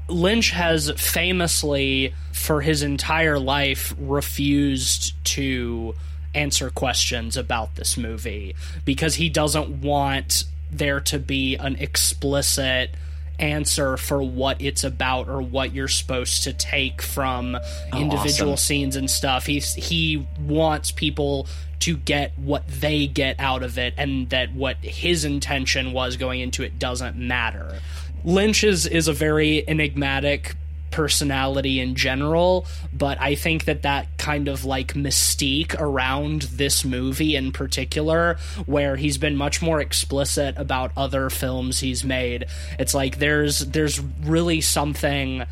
Lynch 0.08 0.50
has 0.50 0.90
famously, 0.96 2.14
for 2.32 2.60
his 2.60 2.82
entire 2.82 3.38
life, 3.38 3.94
refused 3.98 5.14
to 5.24 5.94
answer 6.34 6.70
questions 6.70 7.36
about 7.36 7.76
this 7.76 7.96
movie 7.96 8.54
because 8.84 9.14
he 9.14 9.28
doesn't 9.28 9.80
want 9.80 10.44
there 10.70 11.00
to 11.00 11.18
be 11.18 11.56
an 11.56 11.76
explicit 11.76 12.90
answer 13.38 13.96
for 13.96 14.22
what 14.22 14.60
it's 14.62 14.82
about 14.82 15.28
or 15.28 15.42
what 15.42 15.74
you're 15.74 15.88
supposed 15.88 16.44
to 16.44 16.52
take 16.52 17.02
from 17.02 17.54
oh, 17.54 17.98
individual 17.98 18.52
awesome. 18.52 18.64
scenes 18.64 18.96
and 18.96 19.10
stuff. 19.10 19.46
He's 19.46 19.74
he 19.74 20.26
wants 20.40 20.90
people 20.90 21.46
to 21.80 21.96
get 21.96 22.32
what 22.38 22.66
they 22.66 23.06
get 23.06 23.38
out 23.38 23.62
of 23.62 23.78
it 23.78 23.94
and 23.98 24.30
that 24.30 24.52
what 24.54 24.76
his 24.78 25.24
intention 25.24 25.92
was 25.92 26.16
going 26.16 26.40
into 26.40 26.62
it 26.62 26.78
doesn't 26.78 27.16
matter. 27.16 27.80
Lynch 28.24 28.64
is, 28.64 28.86
is 28.86 29.08
a 29.08 29.12
very 29.12 29.66
enigmatic 29.68 30.56
personality 30.96 31.78
in 31.78 31.94
general, 31.94 32.64
but 32.92 33.20
I 33.20 33.34
think 33.34 33.66
that 33.66 33.82
that 33.82 34.16
kind 34.16 34.48
of 34.48 34.64
like 34.64 34.94
mystique 34.94 35.76
around 35.78 36.42
this 36.42 36.84
movie 36.86 37.36
in 37.36 37.52
particular, 37.52 38.38
where 38.64 38.96
he's 38.96 39.18
been 39.18 39.36
much 39.36 39.60
more 39.60 39.78
explicit 39.82 40.54
about 40.56 40.92
other 40.96 41.28
films 41.28 41.80
he's 41.80 42.02
made, 42.02 42.46
it's 42.78 42.94
like 42.94 43.18
there's 43.18 43.58
there's 43.60 44.00
really 44.24 44.62
something 44.62 45.44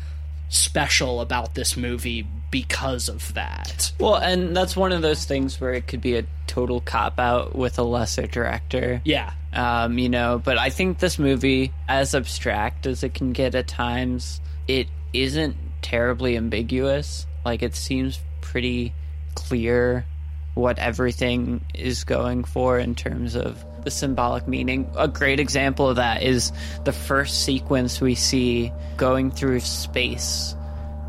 special 0.49 1.21
about 1.21 1.53
this 1.53 1.77
movie 1.77 2.25
because 2.51 3.09
of 3.09 3.33
that. 3.33 3.91
well 3.99 4.15
and 4.15 4.55
that's 4.55 4.75
one 4.75 4.91
of 4.91 5.01
those 5.01 5.25
things 5.25 5.59
where 5.59 5.73
it 5.73 5.87
could 5.87 5.99
be 6.01 6.15
a 6.15 6.23
total 6.47 6.79
cop 6.81 7.19
out 7.19 7.55
with 7.55 7.77
a 7.79 7.83
lesser 7.83 8.25
director 8.27 9.01
Yeah. 9.03 9.31
um, 9.53 9.97
you 9.99 10.07
know. 10.09 10.41
But 10.43 10.57
I 10.57 10.69
think 10.69 10.99
this 10.99 11.19
movie, 11.19 11.71
as 11.87 12.15
abstract 12.15 12.85
as 12.87 13.03
it 13.03 13.13
can 13.13 13.31
get 13.33 13.53
at 13.55 13.67
times, 13.67 14.39
it 14.67 14.87
isn't 15.23 15.55
terribly 15.81 16.35
ambiguous. 16.37 17.25
Like 17.43 17.61
it 17.63 17.75
seems 17.75 18.19
pretty 18.41 18.93
clear 19.35 20.05
what 20.53 20.79
everything 20.79 21.63
is 21.73 22.03
going 22.05 22.43
for 22.43 22.79
in 22.79 22.95
terms 22.95 23.35
of 23.35 23.63
the 23.83 23.91
symbolic 23.91 24.47
meaning. 24.47 24.89
A 24.97 25.07
great 25.07 25.39
example 25.39 25.89
of 25.89 25.97
that 25.97 26.23
is 26.23 26.51
the 26.85 26.91
first 26.93 27.43
sequence 27.43 28.01
we 28.01 28.15
see 28.15 28.71
going 28.97 29.29
through 29.31 29.59
space, 29.59 30.55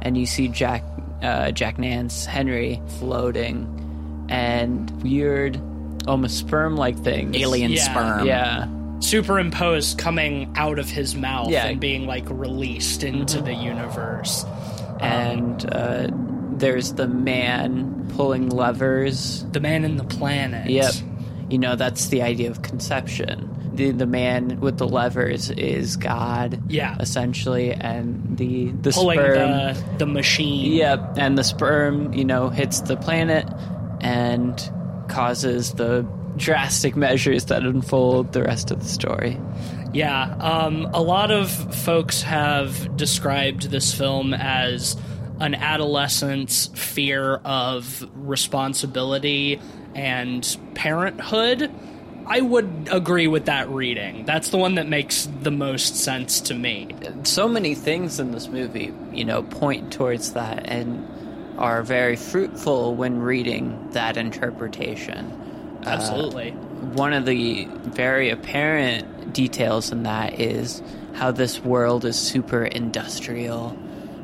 and 0.03 0.17
you 0.19 0.27
see 0.27 0.49
Jack 0.49 0.83
uh, 1.23 1.51
Jack 1.53 1.79
Nance 1.79 2.27
Henry 2.27 2.83
floating, 2.99 4.27
and 4.29 4.91
weird, 5.03 5.59
almost 6.07 6.39
sperm-like 6.39 6.99
things. 6.99 7.35
Alien 7.37 7.71
Yeah. 7.73 7.83
sperm. 7.85 8.27
Yeah. 8.27 8.67
Superimposed 9.01 9.99
coming 9.99 10.53
out 10.57 10.79
of 10.79 10.89
his 10.89 11.15
mouth 11.15 11.51
Yeah. 11.51 11.67
and 11.67 11.79
being 11.81 12.07
like 12.07 12.25
released 12.29 13.03
into 13.03 13.41
the 13.41 13.55
universe. 13.55 14.45
and 15.01 15.67
uh, 15.75 16.09
there's 16.53 16.95
the 16.95 17.07
man 17.07 18.11
pulling 18.17 18.49
levers. 18.49 19.45
The 19.53 19.61
man 19.61 19.85
in 19.85 19.99
the 19.99 20.05
planet. 20.05 20.71
Yep, 20.71 20.95
you 21.51 21.59
know 21.59 21.77
that's 21.77 22.07
the 22.09 22.23
idea 22.23 22.51
of 22.51 22.63
conception. 22.63 23.51
The 23.75 23.91
the 23.91 24.07
man 24.07 24.59
with 24.61 24.79
the 24.79 24.89
levers 24.89 25.51
is 25.51 25.97
God. 25.99 26.63
Yeah. 26.73 26.97
essentially, 26.99 27.73
and 27.73 28.39
the 28.39 28.71
the 28.73 28.91
Pulling 28.93 29.19
sperm. 29.19 29.35
the 29.37 29.85
the 29.99 30.07
machine. 30.07 30.73
Yep, 30.73 31.17
and 31.19 31.37
the 31.37 31.45
sperm, 31.45 32.15
you 32.15 32.25
know, 32.25 32.49
hits 32.49 32.81
the 32.81 32.97
planet 32.97 33.47
and 34.01 34.59
causes 35.09 35.75
the 35.75 36.07
drastic 36.37 36.97
measures 36.97 37.47
that 37.47 37.63
unfold 37.63 38.33
the 38.33 38.43
rest 38.43 38.71
of 38.71 38.81
the 38.81 38.89
story. 38.89 39.39
Yeah, 39.93 40.35
um, 40.41 40.87
a 40.93 41.01
lot 41.01 41.31
of 41.31 41.51
folks 41.51 42.23
have 42.23 42.97
described 42.97 43.71
this 43.71 43.95
film 43.95 44.35
as 44.35 44.97
an 45.41 45.55
adolescent's 45.55 46.67
fear 46.69 47.37
of 47.45 48.07
responsibility 48.15 49.61
and 49.95 50.57
parenthood. 50.75 51.71
I 52.27 52.41
would 52.41 52.89
agree 52.91 53.29
with 53.29 53.47
that 53.47 53.69
reading. 53.69 54.25
That's 54.25 54.51
the 54.51 54.57
one 54.57 54.75
that 54.75 54.89
makes 54.89 55.29
the 55.43 55.51
most 55.51 55.97
sense 55.97 56.41
to 56.43 56.55
me. 56.55 56.89
so 57.23 57.47
many 57.49 57.75
things 57.75 58.19
in 58.19 58.33
this 58.33 58.49
movie, 58.49 58.93
you 59.13 59.25
know, 59.25 59.45
point 59.45 59.93
towards 59.93 60.33
that 60.33 60.69
and 60.69 61.07
are 61.59 61.83
very 61.83 62.17
fruitful 62.17 62.95
when 62.95 63.21
reading 63.21 63.91
that 63.93 64.17
interpretation. 64.17 65.56
Absolutely. 65.87 66.51
One 66.51 67.13
of 67.13 67.27
the 67.27 67.67
very 67.85 68.31
apparent 68.31 69.33
details 69.33 69.93
in 69.93 70.03
that 70.05 70.41
is 70.41 70.83
how 71.15 71.31
this 71.31 71.61
world 71.61 72.05
is 72.05 72.17
super 72.17 72.65
industrial 72.65 73.77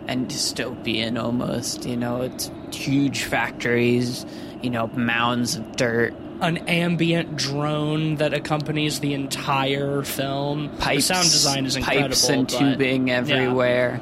and 0.09 0.29
dystopian 0.29 1.23
almost. 1.23 1.87
You 1.87 1.97
know, 1.97 2.23
it's 2.23 2.51
huge 2.73 3.25
factories, 3.25 4.27
you 4.63 4.71
know, 4.71 4.89
mounds 4.89 5.57
of 5.57 5.77
dirt. 5.77 6.15
An 6.41 6.59
ambient 6.69 7.37
drone 7.37 8.17
that 8.17 8.35
accompanies 8.35 9.01
the 9.01 9.15
entire 9.15 10.03
film. 10.03 10.71
pipes, 10.79 11.09
the 11.09 11.15
sound 11.15 11.31
design 11.31 11.67
is 11.67 11.77
incredible. 11.77 12.09
pipes 12.09 12.29
and 12.29 12.49
but- 12.49 12.59
tubing 12.59 13.09
yeah. 13.09 13.19
everywhere, 13.19 14.01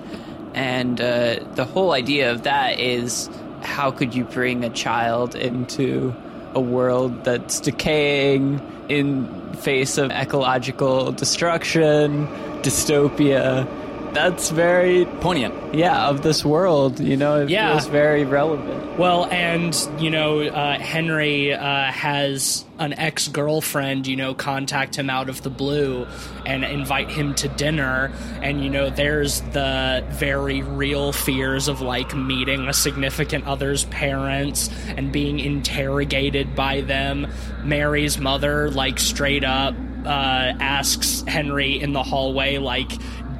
and 0.55 0.99
uh, 1.00 1.40
the 1.55 1.67
whole 1.67 1.93
idea 1.93 2.33
of 2.33 2.45
that 2.45 2.81
is 2.81 3.29
how 3.62 3.90
could 3.90 4.14
you 4.14 4.25
bring 4.25 4.64
a 4.64 4.71
child 4.71 5.35
into 5.35 6.14
a 6.54 6.61
world 6.61 7.25
that's 7.25 7.61
decaying 7.61 8.61
in 8.88 9.26
face 9.54 9.99
of 9.99 10.11
ecological 10.11 11.12
destruction, 11.12 12.26
dystopia. 12.62 13.66
That's 14.12 14.50
very 14.50 15.04
Poignant. 15.21 15.54
yeah 15.75 16.09
of 16.09 16.23
this 16.23 16.45
world. 16.45 16.99
You 16.99 17.16
know, 17.16 17.42
it 17.42 17.50
Yeah. 17.50 17.71
feels 17.73 17.87
very 17.87 18.25
relevant. 18.25 18.99
Well, 18.99 19.26
and 19.30 19.76
you 20.00 20.11
know, 20.11 20.40
uh, 20.40 20.78
Henry 20.78 21.52
uh, 21.54 21.85
has 21.92 22.64
an 22.81 22.95
ex 22.95 23.29
girlfriend, 23.29 24.07
you 24.07 24.17
know, 24.17 24.35
contact 24.35 24.97
him 24.97 25.11
out 25.11 25.29
of 25.29 25.43
the 25.43 25.51
blue 25.51 26.07
and 26.47 26.65
invite 26.65 27.11
him 27.11 27.35
to 27.35 27.49
dinner. 27.49 28.11
And, 28.43 28.65
you 28.65 28.71
know, 28.71 28.89
there's 28.91 29.43
the 29.43 30.05
very 30.09 30.63
real 30.63 31.13
fears 31.13 31.69
of 31.69 31.83
like 31.83 32.17
meeting 32.17 32.67
a 32.67 32.73
significant 32.73 33.47
other's 33.47 33.85
parents 33.85 34.71
and 34.97 35.13
being 35.13 35.39
interrogated 35.39 36.57
by 36.57 36.81
them. 36.81 37.31
Mary's 37.63 38.19
mother, 38.19 38.71
like, 38.71 38.99
straight 38.99 39.45
up 39.45 39.75
uh, 40.07 40.57
asks 40.59 41.23
Henry 41.27 41.79
in 41.79 41.93
the 41.93 42.03
hallway, 42.03 42.57
like, 42.57 42.91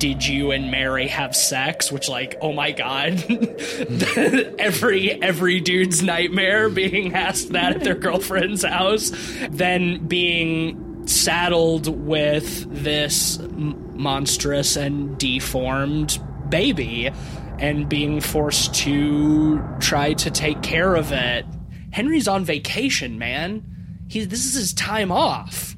did 0.01 0.27
you 0.27 0.51
and 0.51 0.71
Mary 0.71 1.07
have 1.09 1.37
sex? 1.37 1.93
Which, 1.93 2.09
like, 2.09 2.39
oh 2.41 2.53
my 2.53 2.73
god, 2.73 3.23
every 4.59 5.23
every 5.23 5.61
dude's 5.61 6.03
nightmare 6.03 6.69
being 6.71 7.15
asked 7.15 7.51
that 7.51 7.77
at 7.77 7.85
their 7.85 7.95
girlfriend's 7.95 8.65
house, 8.65 9.13
then 9.51 10.07
being 10.09 11.07
saddled 11.07 11.87
with 11.87 12.67
this 12.83 13.39
monstrous 13.51 14.77
and 14.77 15.19
deformed 15.19 16.19
baby, 16.49 17.11
and 17.59 17.89
being 17.89 18.21
forced 18.21 18.75
to 18.75 19.63
try 19.81 20.15
to 20.15 20.31
take 20.31 20.63
care 20.63 20.97
of 20.97 21.13
it. 21.13 21.45
Henry's 21.93 22.27
on 22.27 22.45
vacation, 22.45 23.19
man. 23.19 23.63
He 24.09 24.25
this 24.25 24.47
is 24.47 24.55
his 24.55 24.73
time 24.73 25.13
off. 25.13 25.77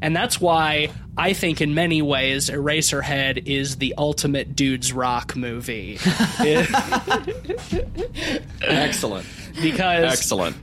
And 0.00 0.16
that's 0.16 0.40
why 0.40 0.90
I 1.16 1.34
think, 1.34 1.60
in 1.60 1.74
many 1.74 2.00
ways, 2.00 2.48
Eraserhead 2.48 3.46
is 3.46 3.76
the 3.76 3.94
ultimate 3.98 4.56
dudes 4.56 4.92
rock 4.94 5.36
movie. 5.36 5.98
Excellent. 8.62 9.26
because 9.60 10.12
Excellent. 10.12 10.56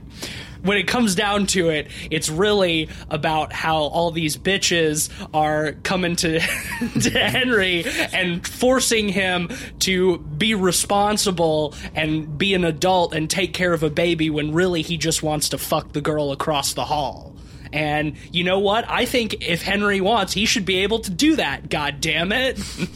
when 0.62 0.76
it 0.76 0.88
comes 0.88 1.14
down 1.14 1.46
to 1.48 1.68
it, 1.70 1.88
it's 2.10 2.28
really 2.28 2.88
about 3.10 3.52
how 3.52 3.76
all 3.76 4.10
these 4.10 4.36
bitches 4.36 5.08
are 5.32 5.72
coming 5.84 6.16
to 6.16 6.40
to 7.00 7.10
Henry 7.10 7.84
and 8.12 8.44
forcing 8.46 9.08
him 9.08 9.50
to 9.80 10.18
be 10.18 10.54
responsible 10.54 11.74
and 11.94 12.36
be 12.38 12.54
an 12.54 12.64
adult 12.64 13.14
and 13.14 13.30
take 13.30 13.54
care 13.54 13.72
of 13.72 13.82
a 13.82 13.90
baby 13.90 14.30
when 14.30 14.52
really 14.52 14.82
he 14.82 14.96
just 14.96 15.22
wants 15.22 15.50
to 15.50 15.58
fuck 15.58 15.92
the 15.92 16.00
girl 16.00 16.32
across 16.32 16.72
the 16.74 16.84
hall. 16.84 17.36
And 17.72 18.16
you 18.32 18.44
know 18.44 18.58
what? 18.58 18.88
I 18.88 19.04
think 19.04 19.46
if 19.46 19.62
Henry 19.62 20.00
wants, 20.00 20.32
he 20.32 20.44
should 20.44 20.64
be 20.64 20.78
able 20.78 21.00
to 21.00 21.10
do 21.10 21.36
that. 21.36 21.68
God 21.70 22.00
damn 22.00 22.32
it. 22.32 22.58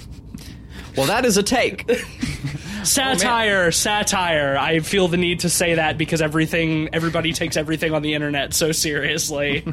Well, 0.97 1.07
that 1.07 1.25
is 1.25 1.37
a 1.37 1.43
take. 1.43 1.91
satire, 2.85 3.73
satire. 3.73 4.57
I 4.57 4.81
feel 4.81 5.09
the 5.09 5.17
need 5.17 5.41
to 5.41 5.49
say 5.49 5.75
that 5.75 5.99
because 5.99 6.23
everything, 6.23 6.91
everybody 6.93 7.33
takes 7.33 7.57
everything 7.57 7.93
on 7.93 8.03
the 8.03 8.15
internet 8.15 8.55
so 8.55 8.71
seriously. 8.71 9.65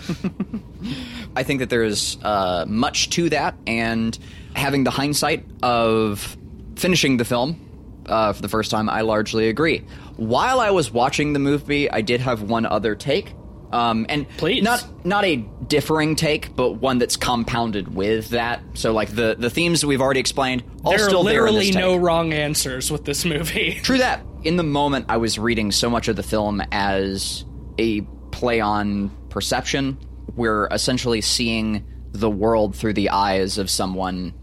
I 1.36 1.44
think 1.44 1.60
that 1.60 1.70
there's 1.70 2.18
uh, 2.24 2.66
much 2.68 3.12
to 3.12 3.30
that, 3.30 3.56
and 3.68 4.18
having 4.56 4.84
the 4.84 4.92
hindsight 4.92 5.46
of 5.62 6.36
finishing 6.76 7.18
the 7.18 7.26
film 7.26 8.04
uh, 8.08 8.34
for 8.34 8.42
the 8.42 8.50
first 8.50 8.72
time, 8.72 8.90
I 8.90 9.02
largely 9.02 9.48
agree. 9.48 9.86
While 10.18 10.60
I 10.60 10.72
was 10.72 10.92
watching 10.92 11.34
the 11.34 11.40
movie, 11.40 11.90
I 11.90 12.02
did 12.02 12.22
have 12.22 12.42
one 12.42 12.66
other 12.66 12.96
take. 12.96 13.34
Um, 13.72 14.06
and 14.10 14.28
Please. 14.38 14.64
not 14.64 15.06
not 15.06 15.24
a 15.24 15.38
differing 15.68 16.16
take, 16.16 16.56
but 16.56 16.74
one 16.74 16.98
that's 16.98 17.16
compounded 17.16 17.94
with 17.94 18.30
that. 18.30 18.62
So, 18.74 18.92
like 18.92 19.16
the 19.16 19.36
the 19.38 19.50
themes 19.50 19.82
that 19.82 19.88
we've 19.88 20.02
already 20.02 20.20
explained, 20.20 20.64
all 20.84 20.92
there 20.92 21.06
are 21.06 21.10
still 21.10 21.24
there 21.24 21.48
in 21.48 21.54
literally 21.54 21.72
take. 21.72 21.80
no 21.80 21.96
wrong 21.96 22.34
answers 22.34 22.92
with 22.92 23.06
this 23.06 23.26
movie. 23.26 23.80
True 23.84 24.00
that. 24.00 24.26
In 24.44 24.58
the 24.58 24.64
moment, 24.64 25.06
I 25.08 25.18
was 25.18 25.38
reading 25.38 25.72
so 25.72 25.90
much 25.90 26.08
of 26.08 26.16
the 26.16 26.24
film 26.24 26.62
as 26.72 27.46
a 27.78 28.02
play 28.32 28.60
on 28.60 29.10
perception. 29.30 29.98
We're 30.36 30.68
essentially 30.68 31.22
seeing 31.22 31.86
the 32.12 32.30
world 32.30 32.76
through 32.76 32.94
the 32.94 33.10
eyes 33.10 33.58
of 33.58 33.70
someone 33.70 34.34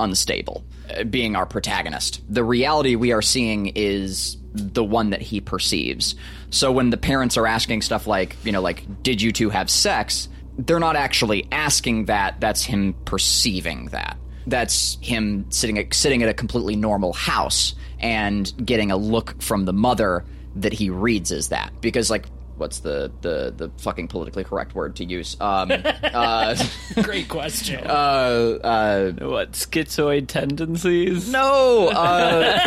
unstable, 0.00 0.64
being 1.10 1.36
our 1.36 1.46
protagonist. 1.46 2.22
The 2.28 2.44
reality 2.44 2.96
we 2.96 3.12
are 3.12 3.22
seeing 3.22 3.68
is 3.74 4.36
the 4.52 4.84
one 4.84 5.10
that 5.10 5.22
he 5.22 5.40
perceives. 5.40 6.14
So 6.50 6.70
when 6.70 6.90
the 6.90 6.96
parents 6.96 7.36
are 7.36 7.46
asking 7.46 7.82
stuff 7.82 8.06
like, 8.06 8.36
you 8.44 8.52
know, 8.52 8.62
like, 8.62 9.02
did 9.02 9.20
you 9.20 9.32
two 9.32 9.50
have 9.50 9.68
sex? 9.68 10.28
They're 10.58 10.78
not 10.78 10.96
actually 10.96 11.48
asking 11.50 12.04
that. 12.04 12.40
That's 12.40 12.62
him 12.62 12.94
perceiving 13.04 13.86
that 13.86 14.16
that's 14.46 14.98
him 15.00 15.46
sitting 15.50 15.78
at, 15.78 15.94
sitting 15.94 16.22
at 16.22 16.28
a 16.28 16.34
completely 16.34 16.76
normal 16.76 17.12
house 17.12 17.74
and 17.98 18.52
getting 18.64 18.90
a 18.90 18.96
look 18.96 19.40
from 19.40 19.64
the 19.64 19.72
mother 19.72 20.24
that 20.56 20.72
he 20.72 20.90
reads 20.90 21.32
as 21.32 21.48
that 21.48 21.72
because 21.80 22.10
like 22.10 22.26
what's 22.56 22.80
the 22.80 23.10
the 23.22 23.52
the 23.56 23.70
fucking 23.82 24.08
politically 24.08 24.44
correct 24.44 24.74
word 24.74 24.96
to 24.96 25.04
use 25.04 25.36
um 25.40 25.70
uh 26.04 26.56
Great 27.02 27.28
question. 27.28 27.84
uh 27.86 28.58
uh 28.62 29.12
What 29.26 29.52
schizoid 29.52 30.28
tendencies? 30.28 31.30
no 31.30 31.88
uh, 31.88 32.58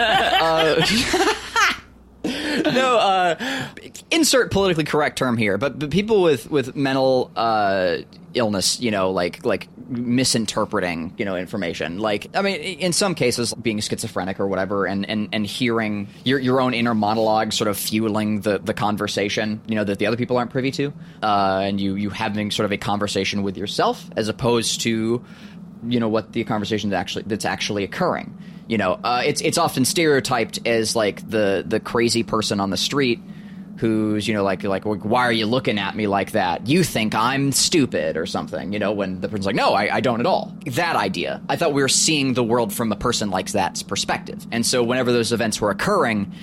uh 0.42 0.86
no 2.28 2.98
uh 2.98 3.68
insert 4.12 4.52
politically 4.52 4.84
correct 4.84 5.18
term 5.18 5.38
here 5.38 5.58
but, 5.58 5.78
but 5.80 5.90
people 5.90 6.22
with 6.22 6.50
with 6.50 6.76
mental 6.76 7.32
uh 7.36 7.98
illness 8.34 8.80
you 8.80 8.92
know 8.92 9.10
like 9.10 9.44
like 9.46 9.68
misinterpreting 9.90 11.14
you 11.18 11.26
know 11.26 11.36
information 11.36 11.98
like 11.98 12.28
i 12.36 12.42
mean 12.42 12.56
in 12.56 12.94
some 12.94 13.16
cases 13.16 13.54
being 13.56 13.80
schizophrenic 13.80 14.40
or 14.40 14.48
whatever 14.48 14.86
and 14.86 15.10
and 15.10 15.30
and 15.32 15.46
hearing 15.46 16.08
your 16.24 16.38
your 16.38 16.62
own 16.62 16.74
inner 16.74 16.94
monologue 16.94 17.54
sort 17.54 17.68
of 17.68 17.78
fueling 17.78 18.42
the 18.42 18.60
the 18.60 18.74
conversation 18.74 19.62
you 19.68 19.76
know 19.76 19.84
that 19.84 19.98
the 19.98 20.06
other 20.06 20.18
people 20.18 20.38
aren't 20.38 20.52
privy 20.52 20.72
to 20.72 20.94
uh 21.24 21.62
and 21.64 21.80
you 21.80 21.96
you 21.96 22.10
having 22.10 22.52
sort 22.52 22.66
of 22.66 22.72
a 22.72 22.78
conversation 22.78 23.44
with 23.44 23.58
yourself 23.58 24.10
as 24.18 24.28
opposed 24.28 24.82
to 24.82 25.24
you 25.86 26.00
know 26.00 26.10
what 26.10 26.34
the 26.34 26.44
conversation 26.44 26.90
that 26.90 26.98
actually 26.98 27.24
that's 27.28 27.46
actually 27.46 27.84
occurring. 27.84 28.36
You 28.68 28.78
know, 28.78 29.00
uh, 29.04 29.24
it's 29.26 29.42
it's 29.42 29.58
often 29.58 29.86
stereotyped 29.86 30.66
as 30.68 30.96
like 30.96 31.28
the 31.30 31.64
the 31.66 31.80
crazy 31.80 32.24
person 32.24 32.60
on 32.60 32.70
the 32.70 32.78
street 32.78 33.20
who's 33.78 34.28
you 34.28 34.34
know 34.34 34.44
like 34.44 34.64
like 34.64 34.84
why 34.86 35.22
are 35.22 35.32
you 35.32 35.46
looking 35.46 35.80
at 35.80 35.96
me 35.96 36.08
like 36.08 36.32
that? 36.32 36.68
You 36.68 36.84
think 36.84 37.16
I'm 37.16 37.52
stupid 37.52 38.18
or 38.18 38.26
something? 38.26 38.74
You 38.74 38.80
know, 38.80 38.92
when 38.92 39.22
the 39.22 39.30
person's 39.30 39.46
like, 39.46 39.56
no, 39.56 39.74
I, 39.74 39.96
I 39.96 40.02
don't 40.02 40.20
at 40.20 40.26
all. 40.26 40.54
That 40.66 40.96
idea. 40.96 41.42
I 41.48 41.56
thought 41.56 41.74
we 41.74 41.82
were 41.82 41.88
seeing 41.88 42.34
the 42.34 42.44
world 42.44 42.74
from 42.74 42.92
a 42.92 42.96
person 42.96 43.30
like 43.30 43.52
that's 43.52 43.84
perspective, 43.84 44.46
and 44.52 44.66
so 44.66 44.84
whenever 44.84 45.12
those 45.12 45.32
events 45.32 45.62
were 45.62 45.70
occurring, 45.70 46.34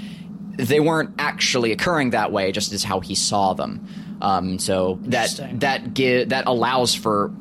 they 0.56 0.80
weren't 0.80 1.14
actually 1.18 1.72
occurring 1.72 2.10
that 2.10 2.32
way, 2.32 2.52
just 2.52 2.72
as 2.72 2.84
how 2.84 3.00
he 3.00 3.14
saw 3.14 3.52
them. 3.54 3.86
Um, 4.22 4.58
so 4.58 4.98
that 5.02 5.58
that 5.60 5.92
gi- 5.92 6.24
that 6.24 6.46
allows 6.46 6.94
for 6.94 7.32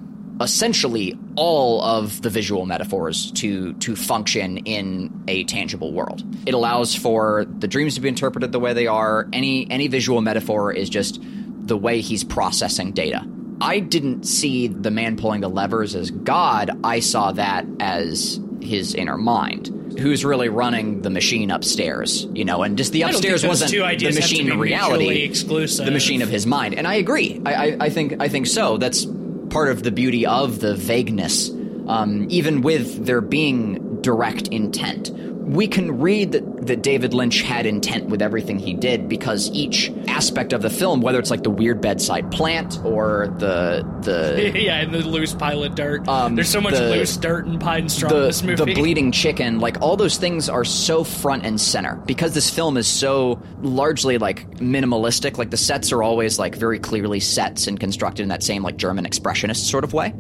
essentially 0.41 1.17
all 1.36 1.82
of 1.82 2.22
the 2.22 2.30
visual 2.30 2.65
metaphors 2.65 3.32
to 3.34 3.74
to 3.74 3.96
function 3.96 4.58
in 4.58 5.24
a 5.28 5.43
tangible 5.46 5.93
world. 5.93 6.24
It 6.46 6.54
allows 6.54 6.96
for 6.96 7.46
the 7.60 7.67
dreams 7.67 7.96
to 7.96 8.02
be 8.02 8.10
interpreted 8.10 8.52
the 8.52 8.60
way 8.60 8.74
they 8.74 8.88
are. 8.88 9.28
Any 9.32 9.69
any 9.69 9.88
visual 9.88 10.22
metaphor 10.22 10.74
is 10.74 10.89
just 10.89 11.19
the 11.22 11.78
way 11.78 12.02
he's 12.02 12.24
processing 12.24 12.91
data. 12.91 13.26
I 13.62 13.80
didn't 13.80 14.24
see 14.24 14.67
the 14.67 14.91
man 14.91 15.15
pulling 15.15 15.41
the 15.41 15.50
levers 15.50 15.96
as 15.96 16.12
God. 16.12 16.72
I 16.84 17.00
saw 17.00 17.32
that 17.34 17.65
as 17.80 18.39
his 18.62 18.96
inner 18.96 19.17
mind, 19.17 19.96
who's 20.00 20.26
really 20.26 20.50
running 20.50 21.02
the 21.02 21.10
machine 21.10 21.52
upstairs. 21.52 22.28
You 22.34 22.43
know, 22.43 22.63
and 22.63 22.78
just 22.78 22.91
the 22.91 23.04
I 23.04 23.12
don't 23.12 23.22
think 23.22 23.34
upstairs 23.34 23.48
wasn't 23.48 23.72
two 23.72 23.80
the 23.80 23.86
ideas 23.86 24.17
have 24.17 24.26
to 24.26 24.32
machine 24.34 24.52
in 24.52 24.60
reality, 24.60 25.24
exclusive. 25.24 25.86
the 25.86 25.91
machine 25.91 26.22
of 26.22 26.30
his 26.30 26.46
mind. 26.46 26.74
And 26.76 26.88
I 26.88 26.96
agree. 26.96 27.41
I, 27.46 27.54
I, 27.54 27.78
I 27.82 27.89
think 27.89 28.15
I 28.19 28.28
think 28.28 28.48
so. 28.48 28.78
That's 28.78 29.06
part 29.54 29.70
of 29.70 29.84
the 29.84 29.92
beauty 29.92 30.26
of 30.26 30.62
the 30.62 30.76
vagueness, 30.76 31.52
um, 31.88 32.26
even 32.32 32.62
with 32.62 33.06
there 33.06 33.22
being 33.22 34.02
direct 34.02 34.48
intent. 34.48 35.12
We 35.44 35.68
can 35.68 36.00
read 36.00 36.32
that, 36.32 36.68
that 36.68 36.82
David 36.82 37.14
Lynch 37.14 37.42
had 37.42 37.66
intent 37.66 38.06
with 38.06 38.22
everything 38.22 38.60
he 38.60 38.74
did 38.74 39.10
because 39.10 39.52
each 39.52 39.92
aspect 40.08 40.54
of 40.54 40.62
the 40.62 40.70
film, 40.70 41.02
whether 41.02 41.20
it's 41.20 41.30
like 41.30 41.44
the 41.44 41.50
weird 41.50 41.82
bedside 41.82 42.32
plant 42.32 42.80
or 42.84 43.28
the 43.40 43.84
the 44.02 44.52
yeah, 44.60 44.82
and 44.82 44.94
the 44.94 45.00
loose 45.00 45.34
pile 45.34 45.64
of 45.64 45.76
dirt. 45.76 46.08
Um, 46.08 46.36
There's 46.36 46.50
so 46.50 46.62
much 46.62 46.76
the- 46.76 46.90
loose 46.90 47.16
dirt 47.18 47.46
and 47.46 47.60
pine 47.60 47.90
straw 47.90 48.10
in 48.10 48.16
the, 48.16 48.22
this 48.28 48.44
movie. 48.44 48.56
the 48.56 48.74
bleeding 48.74 49.12
chicken, 49.12 49.60
like 49.60 49.82
all 49.82 49.98
those 49.98 50.18
things 50.18 50.50
are 50.50 50.64
so 50.66 51.04
front 51.04 51.46
and 51.46 51.60
center 51.60 51.96
because 52.06 52.34
this 52.34 52.50
film 52.50 52.78
is 52.78 52.88
so 52.88 53.42
largely 53.62 54.18
like 54.18 54.50
minimalistic. 54.60 55.38
Like 55.38 55.50
the 55.50 55.58
sets 55.58 55.92
are 55.92 56.02
always 56.04 56.40
like 56.40 56.56
very 56.56 56.80
clearly 56.80 57.20
sets 57.20 57.68
and 57.68 57.80
constructed 57.80 58.24
in 58.24 58.30
that 58.30 58.44
same 58.44 58.64
like 58.64 58.78
German 58.78 59.06
expressionist 59.06 59.70
sort 59.70 59.84
of 59.84 59.94
way, 59.94 60.14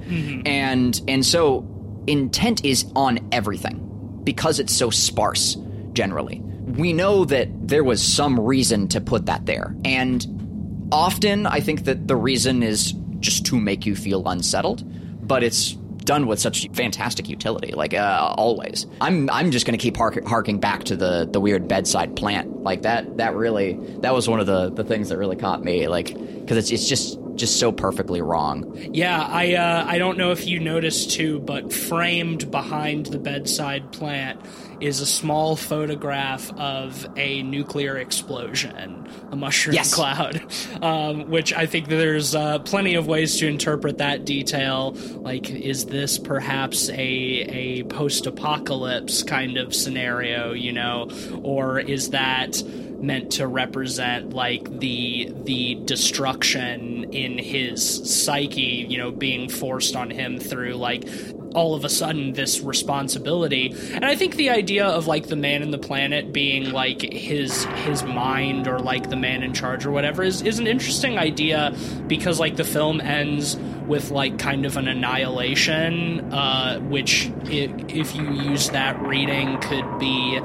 and 0.45 0.99
and 1.07 1.25
so 1.25 1.65
intent 2.07 2.65
is 2.65 2.85
on 2.95 3.19
everything 3.31 3.89
because 4.23 4.59
it's 4.59 4.73
so 4.73 4.89
sparse 4.89 5.57
generally. 5.93 6.39
We 6.39 6.93
know 6.93 7.25
that 7.25 7.49
there 7.67 7.83
was 7.83 8.01
some 8.01 8.39
reason 8.39 8.87
to 8.89 9.01
put 9.01 9.25
that 9.27 9.45
there, 9.45 9.75
and 9.85 10.87
often 10.91 11.45
I 11.45 11.59
think 11.59 11.85
that 11.85 12.07
the 12.07 12.15
reason 12.15 12.63
is 12.63 12.93
just 13.19 13.45
to 13.47 13.59
make 13.59 13.85
you 13.85 13.95
feel 13.95 14.27
unsettled, 14.27 14.83
but 15.27 15.43
it's 15.43 15.75
done 16.03 16.27
with 16.27 16.39
such 16.39 16.67
fantastic 16.73 17.29
utility, 17.29 17.71
like 17.71 17.93
uh, 17.93 18.33
always. 18.37 18.85
I'm 19.01 19.29
I'm 19.29 19.51
just 19.51 19.65
going 19.65 19.77
to 19.77 19.81
keep 19.81 19.97
hark- 19.97 20.25
harking 20.25 20.59
back 20.59 20.83
to 20.85 20.95
the 20.95 21.27
the 21.29 21.39
weird 21.39 21.67
bedside 21.67 22.15
plant, 22.15 22.63
like 22.63 22.83
that. 22.83 23.17
That 23.17 23.35
really 23.35 23.73
that 24.01 24.13
was 24.13 24.27
one 24.27 24.39
of 24.39 24.45
the 24.45 24.69
the 24.69 24.83
things 24.83 25.09
that 25.09 25.17
really 25.17 25.35
caught 25.35 25.63
me, 25.63 25.87
like 25.87 26.13
because 26.13 26.57
it's 26.57 26.71
it's 26.71 26.87
just 26.87 27.17
just 27.35 27.59
so 27.59 27.71
perfectly 27.71 28.21
wrong. 28.21 28.71
Yeah, 28.91 29.21
I 29.21 29.55
uh, 29.55 29.85
I 29.87 29.97
don't 29.97 30.17
know 30.17 30.31
if 30.31 30.47
you 30.47 30.59
noticed 30.59 31.11
too, 31.11 31.39
but 31.39 31.73
framed 31.73 32.51
behind 32.51 33.07
the 33.07 33.19
bedside 33.19 33.91
plant 33.91 34.39
is 34.79 34.99
a 34.99 35.05
small 35.05 35.55
photograph 35.55 36.51
of 36.57 37.07
a 37.15 37.41
nuclear 37.43 37.97
explosion, 37.97 39.07
a 39.31 39.35
mushroom 39.35 39.75
Yes. 39.75 39.93
cloud, 39.93 40.41
um, 40.81 41.29
which 41.29 41.53
I 41.53 41.65
think 41.67 41.87
there's 41.87 42.35
uh, 42.35 42.59
plenty 42.59 42.95
of 42.95 43.07
ways 43.07 43.37
to 43.37 43.47
interpret 43.47 43.99
that 43.99 44.25
detail. 44.25 44.91
Like, 44.91 45.49
is 45.49 45.85
this 45.85 46.17
perhaps 46.19 46.89
a 46.89 46.93
a 46.99 47.83
post-apocalypse 47.83 49.23
kind 49.23 49.57
of 49.57 49.73
scenario, 49.73 50.53
you 50.53 50.71
know, 50.73 51.09
or 51.43 51.79
is 51.79 52.09
that 52.09 52.61
meant 53.03 53.33
to 53.33 53.45
represent 53.45 54.33
like 54.33 54.79
the 54.79 55.31
the 55.43 55.75
destruction 55.83 57.03
in 57.13 57.37
his 57.37 58.23
psyche 58.23 58.87
you 58.89 58.97
know 58.97 59.11
being 59.11 59.49
forced 59.49 59.95
on 59.95 60.09
him 60.09 60.39
through 60.39 60.73
like 60.73 61.07
all 61.53 61.75
of 61.75 61.85
a 61.85 61.89
sudden 61.89 62.33
this 62.33 62.61
responsibility. 62.61 63.75
And 63.93 64.05
i 64.05 64.15
think 64.15 64.35
the 64.35 64.49
idea 64.49 64.85
of 64.85 65.05
like 65.05 65.27
the 65.27 65.35
man 65.35 65.61
in 65.61 65.71
the 65.71 65.77
planet 65.77 66.33
being 66.33 66.71
like 66.71 67.01
his 67.01 67.65
his 67.65 68.03
mind 68.03 68.67
or 68.67 68.79
like 68.79 69.09
the 69.09 69.15
man 69.15 69.43
in 69.43 69.53
charge 69.53 69.85
or 69.85 69.91
whatever 69.91 70.23
is 70.23 70.41
is 70.41 70.59
an 70.59 70.67
interesting 70.67 71.17
idea 71.17 71.75
because 72.07 72.39
like 72.39 72.55
the 72.55 72.63
film 72.63 73.01
ends 73.01 73.57
with 73.87 74.11
like 74.11 74.39
kind 74.39 74.65
of 74.65 74.77
an 74.77 74.87
annihilation, 74.87 76.33
uh, 76.33 76.79
which 76.79 77.29
i 77.45 77.73
if 77.89 78.15
you 78.15 78.31
use 78.31 78.69
that 78.69 79.01
reading 79.01 79.59
could 79.59 79.99
be, 79.99 80.39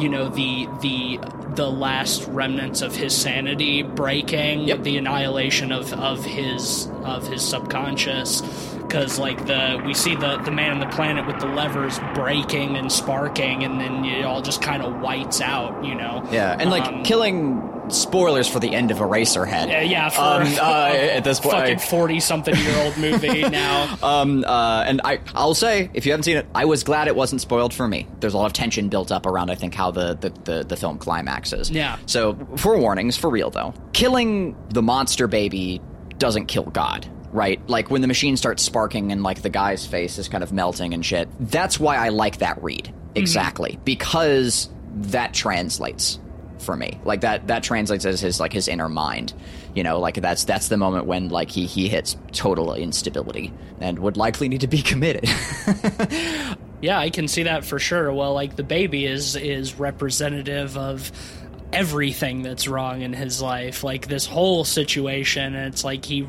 you 0.00 0.08
know, 0.08 0.28
the 0.28 0.66
the 0.80 1.18
the 1.54 1.68
last 1.70 2.26
remnants 2.28 2.80
of 2.80 2.94
his 2.94 3.14
sanity 3.16 3.82
breaking, 3.82 4.68
Yep. 4.68 4.82
the 4.84 4.96
annihilation 4.98 5.72
of 5.72 5.92
of 5.94 6.24
his 6.24 6.88
of 7.04 7.26
his 7.26 7.42
subconscious. 7.42 8.40
Because 8.80 9.18
like 9.20 9.46
the 9.46 9.80
we 9.86 9.94
see 9.94 10.14
the 10.16 10.38
the 10.38 10.50
man 10.50 10.72
on 10.72 10.80
the 10.80 10.86
planet 10.96 11.26
with 11.26 11.38
the 11.38 11.46
levers 11.46 12.00
breaking 12.14 12.76
and 12.76 12.90
sparking, 12.90 13.62
and 13.64 13.80
then 13.80 14.04
it 14.04 14.24
all 14.24 14.42
just 14.42 14.62
kind 14.62 14.82
of 14.82 15.00
whites 15.00 15.40
out, 15.40 15.84
you 15.84 15.94
know. 15.94 16.24
Yeah, 16.32 16.56
and 16.58 16.70
like 16.70 16.86
Um, 16.86 17.02
killing 17.04 17.62
spoilers 17.94 18.48
for 18.48 18.58
the 18.60 18.74
end 18.74 18.90
of 18.90 18.98
Eraserhead. 18.98 19.68
yeah, 19.68 19.80
yeah, 19.82 20.08
for 20.08 20.20
Um, 20.20 20.42
uh, 20.60 20.90
at 20.94 21.24
this 21.24 21.40
point, 21.40 21.54
fucking 21.54 21.78
forty 21.78 22.20
something 22.20 22.54
year 22.56 22.76
old 22.84 22.96
movie 22.98 23.42
now. 23.48 23.96
Um, 24.02 24.44
uh, 24.46 24.84
and 24.86 25.00
I, 25.04 25.20
I'll 25.34 25.54
say, 25.54 25.90
if 25.94 26.06
you 26.06 26.12
haven't 26.12 26.24
seen 26.24 26.36
it, 26.36 26.46
I 26.54 26.64
was 26.64 26.84
glad 26.84 27.08
it 27.08 27.16
wasn't 27.16 27.40
spoiled 27.40 27.74
for 27.74 27.86
me. 27.88 28.06
There's 28.20 28.34
a 28.34 28.38
lot 28.38 28.46
of 28.46 28.52
tension 28.52 28.88
built 28.88 29.10
up 29.12 29.26
around, 29.26 29.50
I 29.50 29.54
think, 29.54 29.74
how 29.74 29.90
the, 29.90 30.14
the, 30.14 30.30
the, 30.44 30.64
the 30.64 30.76
film 30.76 30.98
climaxes. 30.98 31.70
Yeah. 31.70 31.98
So, 32.06 32.34
forewarnings, 32.34 33.18
for 33.18 33.30
real 33.30 33.50
though. 33.50 33.74
Killing 33.92 34.56
the 34.70 34.82
monster 34.82 35.26
baby 35.26 35.80
doesn't 36.18 36.46
kill 36.46 36.64
God, 36.64 37.06
right? 37.32 37.60
Like, 37.68 37.90
when 37.90 38.00
the 38.02 38.08
machine 38.08 38.36
starts 38.36 38.62
sparking 38.62 39.10
and, 39.12 39.22
like, 39.22 39.42
the 39.42 39.50
guy's 39.50 39.86
face 39.86 40.18
is 40.18 40.28
kind 40.28 40.42
of 40.44 40.52
melting 40.52 40.94
and 40.94 41.04
shit, 41.04 41.28
that's 41.40 41.80
why 41.80 41.96
I 41.96 42.10
like 42.10 42.38
that 42.38 42.62
read. 42.62 42.92
Exactly. 43.14 43.78
Because 43.84 44.68
that 44.94 45.32
translates 45.34 46.18
for 46.60 46.76
me. 46.76 47.00
Like 47.04 47.22
that 47.22 47.46
that 47.48 47.62
translates 47.62 48.04
as 48.04 48.20
his 48.20 48.40
like 48.40 48.52
his 48.52 48.68
inner 48.68 48.88
mind. 48.88 49.32
You 49.74 49.82
know, 49.82 49.98
like 49.98 50.16
that's 50.16 50.44
that's 50.44 50.68
the 50.68 50.76
moment 50.76 51.06
when 51.06 51.28
like 51.28 51.50
he 51.50 51.66
he 51.66 51.88
hits 51.88 52.16
total 52.32 52.74
instability 52.74 53.52
and 53.80 53.98
would 53.98 54.16
likely 54.16 54.48
need 54.48 54.60
to 54.60 54.68
be 54.68 54.82
committed. 54.82 55.28
Yeah, 56.80 56.98
I 56.98 57.10
can 57.10 57.28
see 57.28 57.42
that 57.42 57.64
for 57.64 57.78
sure. 57.78 58.12
Well, 58.12 58.32
like 58.32 58.56
the 58.56 58.64
baby 58.64 59.04
is 59.04 59.36
is 59.36 59.78
representative 59.78 60.76
of 60.78 61.12
everything 61.72 62.42
that's 62.42 62.66
wrong 62.66 63.02
in 63.02 63.12
his 63.12 63.42
life. 63.42 63.84
Like 63.84 64.06
this 64.08 64.26
whole 64.26 64.64
situation, 64.64 65.54
and 65.54 65.72
it's 65.72 65.84
like 65.84 66.04
he 66.04 66.26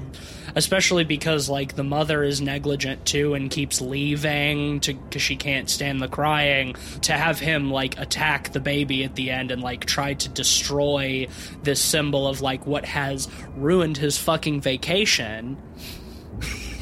especially 0.55 1.03
because 1.03 1.49
like 1.49 1.75
the 1.75 1.83
mother 1.83 2.23
is 2.23 2.41
negligent 2.41 3.05
too 3.05 3.33
and 3.33 3.49
keeps 3.49 3.81
leaving 3.81 4.79
to 4.79 4.93
cuz 4.93 5.21
she 5.21 5.35
can't 5.35 5.69
stand 5.69 6.01
the 6.01 6.07
crying 6.07 6.75
to 7.01 7.13
have 7.13 7.39
him 7.39 7.71
like 7.71 7.97
attack 7.99 8.51
the 8.51 8.59
baby 8.59 9.03
at 9.03 9.15
the 9.15 9.29
end 9.29 9.51
and 9.51 9.61
like 9.61 9.85
try 9.85 10.13
to 10.13 10.29
destroy 10.29 11.27
this 11.63 11.79
symbol 11.79 12.27
of 12.27 12.41
like 12.41 12.65
what 12.65 12.85
has 12.85 13.27
ruined 13.55 13.97
his 13.97 14.17
fucking 14.17 14.61
vacation. 14.61 15.57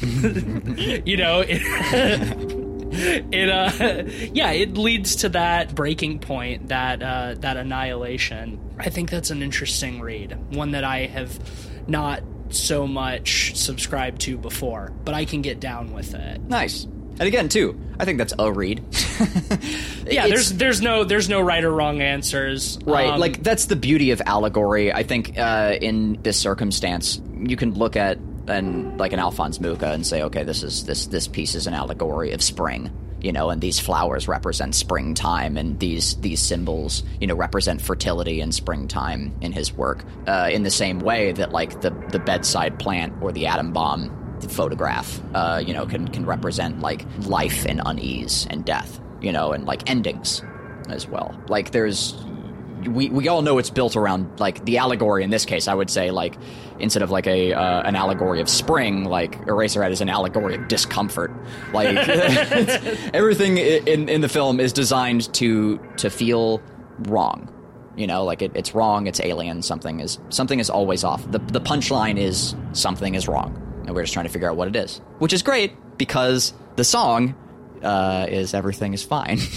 you 0.00 1.16
know, 1.16 1.44
it, 1.46 1.60
it 2.92 3.48
uh 3.48 4.04
yeah 4.32 4.50
it 4.50 4.76
leads 4.76 5.16
to 5.16 5.28
that 5.28 5.74
breaking 5.74 6.18
point 6.18 6.68
that 6.68 7.00
uh 7.00 7.34
that 7.38 7.56
annihilation 7.56 8.58
i 8.78 8.90
think 8.90 9.10
that's 9.10 9.30
an 9.30 9.42
interesting 9.42 10.00
read 10.00 10.36
one 10.54 10.72
that 10.72 10.82
i 10.82 11.06
have 11.06 11.38
not 11.86 12.20
so 12.54 12.86
much 12.86 13.54
subscribed 13.56 14.20
to 14.22 14.36
before 14.38 14.92
but 15.04 15.14
i 15.14 15.24
can 15.24 15.42
get 15.42 15.60
down 15.60 15.92
with 15.92 16.14
it 16.14 16.40
nice. 16.42 16.86
And 17.18 17.26
again, 17.26 17.50
too, 17.50 17.78
I 17.98 18.06
think 18.06 18.16
that's 18.16 18.32
a 18.38 18.50
read. 18.50 18.78
yeah 20.06 20.24
It's- 20.24 20.28
there's 20.30 20.52
there's 20.54 20.80
no 20.80 21.04
there's 21.04 21.28
no 21.28 21.42
right 21.42 21.62
or 21.62 21.70
wrong 21.70 22.00
answers 22.00 22.78
Right, 22.86 23.10
Um, 23.10 23.20
like 23.20 23.42
that's 23.42 23.66
the 23.66 23.76
beauty 23.76 24.10
of 24.12 24.22
allegory. 24.24 24.90
I 24.90 25.02
think 25.02 25.38
uh, 25.38 25.76
in 25.82 26.18
this 26.22 26.38
circumstance, 26.38 27.20
you 27.38 27.56
can 27.56 27.74
look 27.74 27.94
at 27.96 28.16
an 28.46 28.96
like 28.96 29.12
an 29.12 29.18
Alphonse 29.18 29.60
Mucha 29.60 29.92
and 29.92 30.06
say, 30.06 30.22
okay, 30.22 30.44
this 30.44 30.62
is 30.62 30.84
this 30.86 31.08
this 31.08 31.28
piece 31.28 31.54
is 31.54 31.66
an 31.66 31.74
allegory 31.74 32.32
of 32.32 32.40
spring, 32.42 32.90
you 33.22 33.32
know, 33.32 33.50
and 33.50 33.60
these 33.60 33.78
flowers 33.78 34.28
represent 34.28 34.74
springtime, 34.74 35.56
and 35.56 35.78
these 35.78 36.16
these 36.16 36.40
symbols, 36.40 37.02
you 37.20 37.26
know, 37.26 37.34
represent 37.34 37.80
fertility 37.80 38.40
and 38.40 38.54
springtime 38.54 39.34
in 39.40 39.52
his 39.52 39.72
work. 39.72 40.04
Uh, 40.26 40.48
in 40.52 40.62
the 40.62 40.70
same 40.70 41.00
way 41.00 41.32
that 41.32 41.52
like 41.52 41.80
the 41.80 41.90
the 42.10 42.18
bedside 42.18 42.78
plant 42.78 43.12
or 43.22 43.32
the 43.32 43.46
atom 43.46 43.72
bomb 43.72 44.16
photograph, 44.48 45.20
uh, 45.34 45.62
you 45.64 45.74
know, 45.74 45.86
can 45.86 46.08
can 46.08 46.24
represent 46.24 46.80
like 46.80 47.04
life 47.26 47.66
and 47.66 47.80
unease 47.84 48.46
and 48.50 48.64
death, 48.64 49.00
you 49.20 49.32
know, 49.32 49.52
and 49.52 49.66
like 49.66 49.88
endings 49.90 50.42
as 50.88 51.06
well. 51.06 51.38
Like 51.48 51.70
there's 51.70 52.14
we 52.88 53.08
we 53.08 53.28
all 53.28 53.42
know 53.42 53.58
it's 53.58 53.70
built 53.70 53.96
around 53.96 54.40
like 54.40 54.64
the 54.64 54.78
allegory 54.78 55.22
in 55.22 55.30
this 55.30 55.44
case. 55.44 55.68
I 55.68 55.74
would 55.74 55.90
say 55.90 56.10
like 56.10 56.36
instead 56.78 57.02
of 57.02 57.10
like 57.10 57.26
a 57.26 57.52
uh, 57.52 57.82
an 57.82 57.96
allegory 57.96 58.40
of 58.40 58.48
spring, 58.48 59.04
like 59.04 59.38
Eraserhead 59.46 59.90
is 59.90 60.00
an 60.00 60.08
allegory 60.08 60.54
of 60.54 60.68
discomfort. 60.68 61.32
Like 61.72 61.96
everything 63.14 63.58
in 63.58 64.08
in 64.08 64.20
the 64.20 64.28
film 64.28 64.60
is 64.60 64.72
designed 64.72 65.32
to 65.34 65.78
to 65.98 66.10
feel 66.10 66.62
wrong. 67.00 67.52
You 67.96 68.06
know, 68.06 68.24
like 68.24 68.42
it, 68.42 68.52
it's 68.54 68.74
wrong. 68.74 69.06
It's 69.06 69.20
alien. 69.20 69.62
Something 69.62 70.00
is 70.00 70.18
something 70.28 70.60
is 70.60 70.70
always 70.70 71.04
off. 71.04 71.30
The 71.30 71.38
the 71.38 71.60
punchline 71.60 72.18
is 72.18 72.54
something 72.72 73.14
is 73.14 73.28
wrong, 73.28 73.54
and 73.86 73.94
we're 73.94 74.02
just 74.02 74.14
trying 74.14 74.26
to 74.26 74.32
figure 74.32 74.48
out 74.48 74.56
what 74.56 74.68
it 74.68 74.76
is, 74.76 75.00
which 75.18 75.32
is 75.32 75.42
great 75.42 75.72
because 75.98 76.54
the 76.76 76.84
song 76.84 77.34
uh, 77.82 78.26
is 78.28 78.54
everything 78.54 78.94
is 78.94 79.02
fine. 79.02 79.38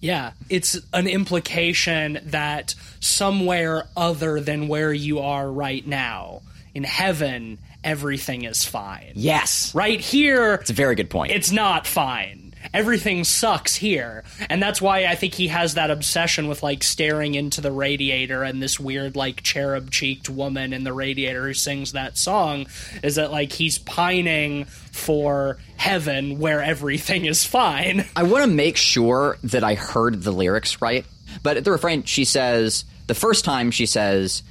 Yeah, 0.00 0.32
it's 0.50 0.78
an 0.92 1.06
implication 1.06 2.18
that 2.26 2.74
somewhere 3.00 3.86
other 3.96 4.40
than 4.40 4.68
where 4.68 4.92
you 4.92 5.20
are 5.20 5.50
right 5.50 5.86
now, 5.86 6.42
in 6.74 6.84
heaven, 6.84 7.58
everything 7.82 8.44
is 8.44 8.64
fine. 8.64 9.12
yes, 9.14 9.74
Right 9.74 10.00
here, 10.00 10.54
it's 10.54 10.70
a 10.70 10.74
very 10.74 10.94
good 10.94 11.08
point. 11.10 11.32
it's 11.32 11.50
not 11.50 11.86
fine. 11.86 12.45
Everything 12.76 13.24
sucks 13.24 13.74
here. 13.74 14.22
And 14.50 14.62
that's 14.62 14.82
why 14.82 15.06
I 15.06 15.14
think 15.14 15.32
he 15.32 15.48
has 15.48 15.74
that 15.74 15.90
obsession 15.90 16.46
with 16.46 16.62
like 16.62 16.84
staring 16.84 17.34
into 17.34 17.62
the 17.62 17.72
radiator 17.72 18.42
and 18.42 18.62
this 18.62 18.78
weird 18.78 19.16
like 19.16 19.42
cherub 19.42 19.90
cheeked 19.90 20.28
woman 20.28 20.74
in 20.74 20.84
the 20.84 20.92
radiator 20.92 21.46
who 21.46 21.54
sings 21.54 21.92
that 21.92 22.18
song 22.18 22.66
is 23.02 23.14
that 23.14 23.32
like 23.32 23.50
he's 23.50 23.78
pining 23.78 24.66
for 24.66 25.56
heaven 25.78 26.38
where 26.38 26.60
everything 26.60 27.24
is 27.24 27.46
fine. 27.46 28.04
I 28.14 28.24
want 28.24 28.44
to 28.44 28.50
make 28.50 28.76
sure 28.76 29.38
that 29.44 29.64
I 29.64 29.74
heard 29.74 30.22
the 30.22 30.30
lyrics 30.30 30.82
right. 30.82 31.06
But 31.42 31.56
at 31.56 31.64
the 31.64 31.70
refrain, 31.70 32.02
she 32.02 32.26
says, 32.26 32.84
the 33.06 33.14
first 33.14 33.46
time 33.46 33.70
she 33.70 33.86
says, 33.86 34.42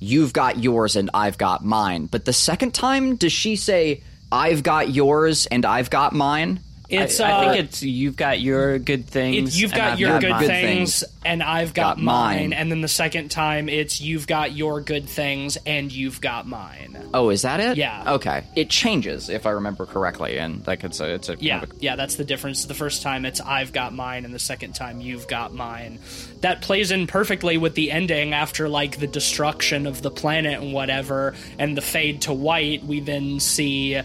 You've 0.00 0.32
got 0.32 0.58
yours 0.58 0.96
and 0.96 1.10
I've 1.12 1.36
got 1.36 1.62
mine. 1.62 2.06
But 2.06 2.24
the 2.24 2.32
second 2.32 2.72
time, 2.72 3.16
does 3.16 3.32
she 3.32 3.56
say, 3.56 4.02
I've 4.32 4.62
got 4.62 4.88
yours 4.88 5.44
and 5.44 5.66
I've 5.66 5.90
got 5.90 6.14
mine? 6.14 6.60
It's 6.88 7.18
I, 7.18 7.30
I 7.30 7.32
uh, 7.32 7.52
think 7.52 7.64
it's 7.64 7.82
you've 7.82 8.16
got 8.16 8.40
your 8.40 8.78
good 8.78 9.06
things. 9.06 9.56
It, 9.56 9.60
you've 9.60 9.72
got 9.72 9.92
I've 9.94 10.00
your 10.00 10.10
got 10.10 10.20
good, 10.20 10.30
mine. 10.30 10.46
things, 10.46 11.04
and 11.24 11.42
I've 11.42 11.72
got, 11.72 11.96
got 11.96 12.02
mine. 12.02 12.36
mine. 12.36 12.52
And 12.52 12.70
then 12.70 12.82
the 12.82 12.88
second 12.88 13.30
time, 13.30 13.68
it's 13.70 14.00
you've 14.00 14.26
got 14.26 14.52
your 14.52 14.80
good 14.82 15.08
things 15.08 15.56
and 15.64 15.90
you've 15.90 16.20
got 16.20 16.46
mine. 16.46 17.08
Oh, 17.14 17.30
is 17.30 17.42
that 17.42 17.60
it? 17.60 17.78
Yeah. 17.78 18.14
Okay. 18.14 18.44
It 18.54 18.68
changes, 18.68 19.30
if 19.30 19.46
I 19.46 19.50
remember 19.50 19.86
correctly. 19.86 20.38
And 20.38 20.66
like 20.66 20.84
it's 20.84 21.00
a. 21.00 21.14
It's 21.14 21.28
a 21.30 21.36
Yeah, 21.40 21.60
kind 21.60 21.72
of 21.72 21.78
a- 21.78 21.82
yeah, 21.82 21.96
that's 21.96 22.16
the 22.16 22.24
difference. 22.24 22.66
The 22.66 22.74
first 22.74 23.02
time 23.02 23.24
it's 23.24 23.40
I've 23.40 23.72
got 23.72 23.94
mine, 23.94 24.24
and 24.24 24.34
the 24.34 24.38
second 24.38 24.74
time 24.74 25.00
you've 25.00 25.26
got 25.26 25.54
mine. 25.54 26.00
That 26.42 26.60
plays 26.60 26.90
in 26.90 27.06
perfectly 27.06 27.56
with 27.56 27.74
the 27.74 27.90
ending 27.90 28.34
after 28.34 28.68
like 28.68 28.98
the 28.98 29.06
destruction 29.06 29.86
of 29.86 30.02
the 30.02 30.10
planet 30.10 30.60
and 30.60 30.74
whatever, 30.74 31.34
and 31.58 31.76
the 31.76 31.82
fade 31.82 32.22
to 32.22 32.34
white. 32.34 32.84
We 32.84 33.00
then 33.00 33.40
see 33.40 33.98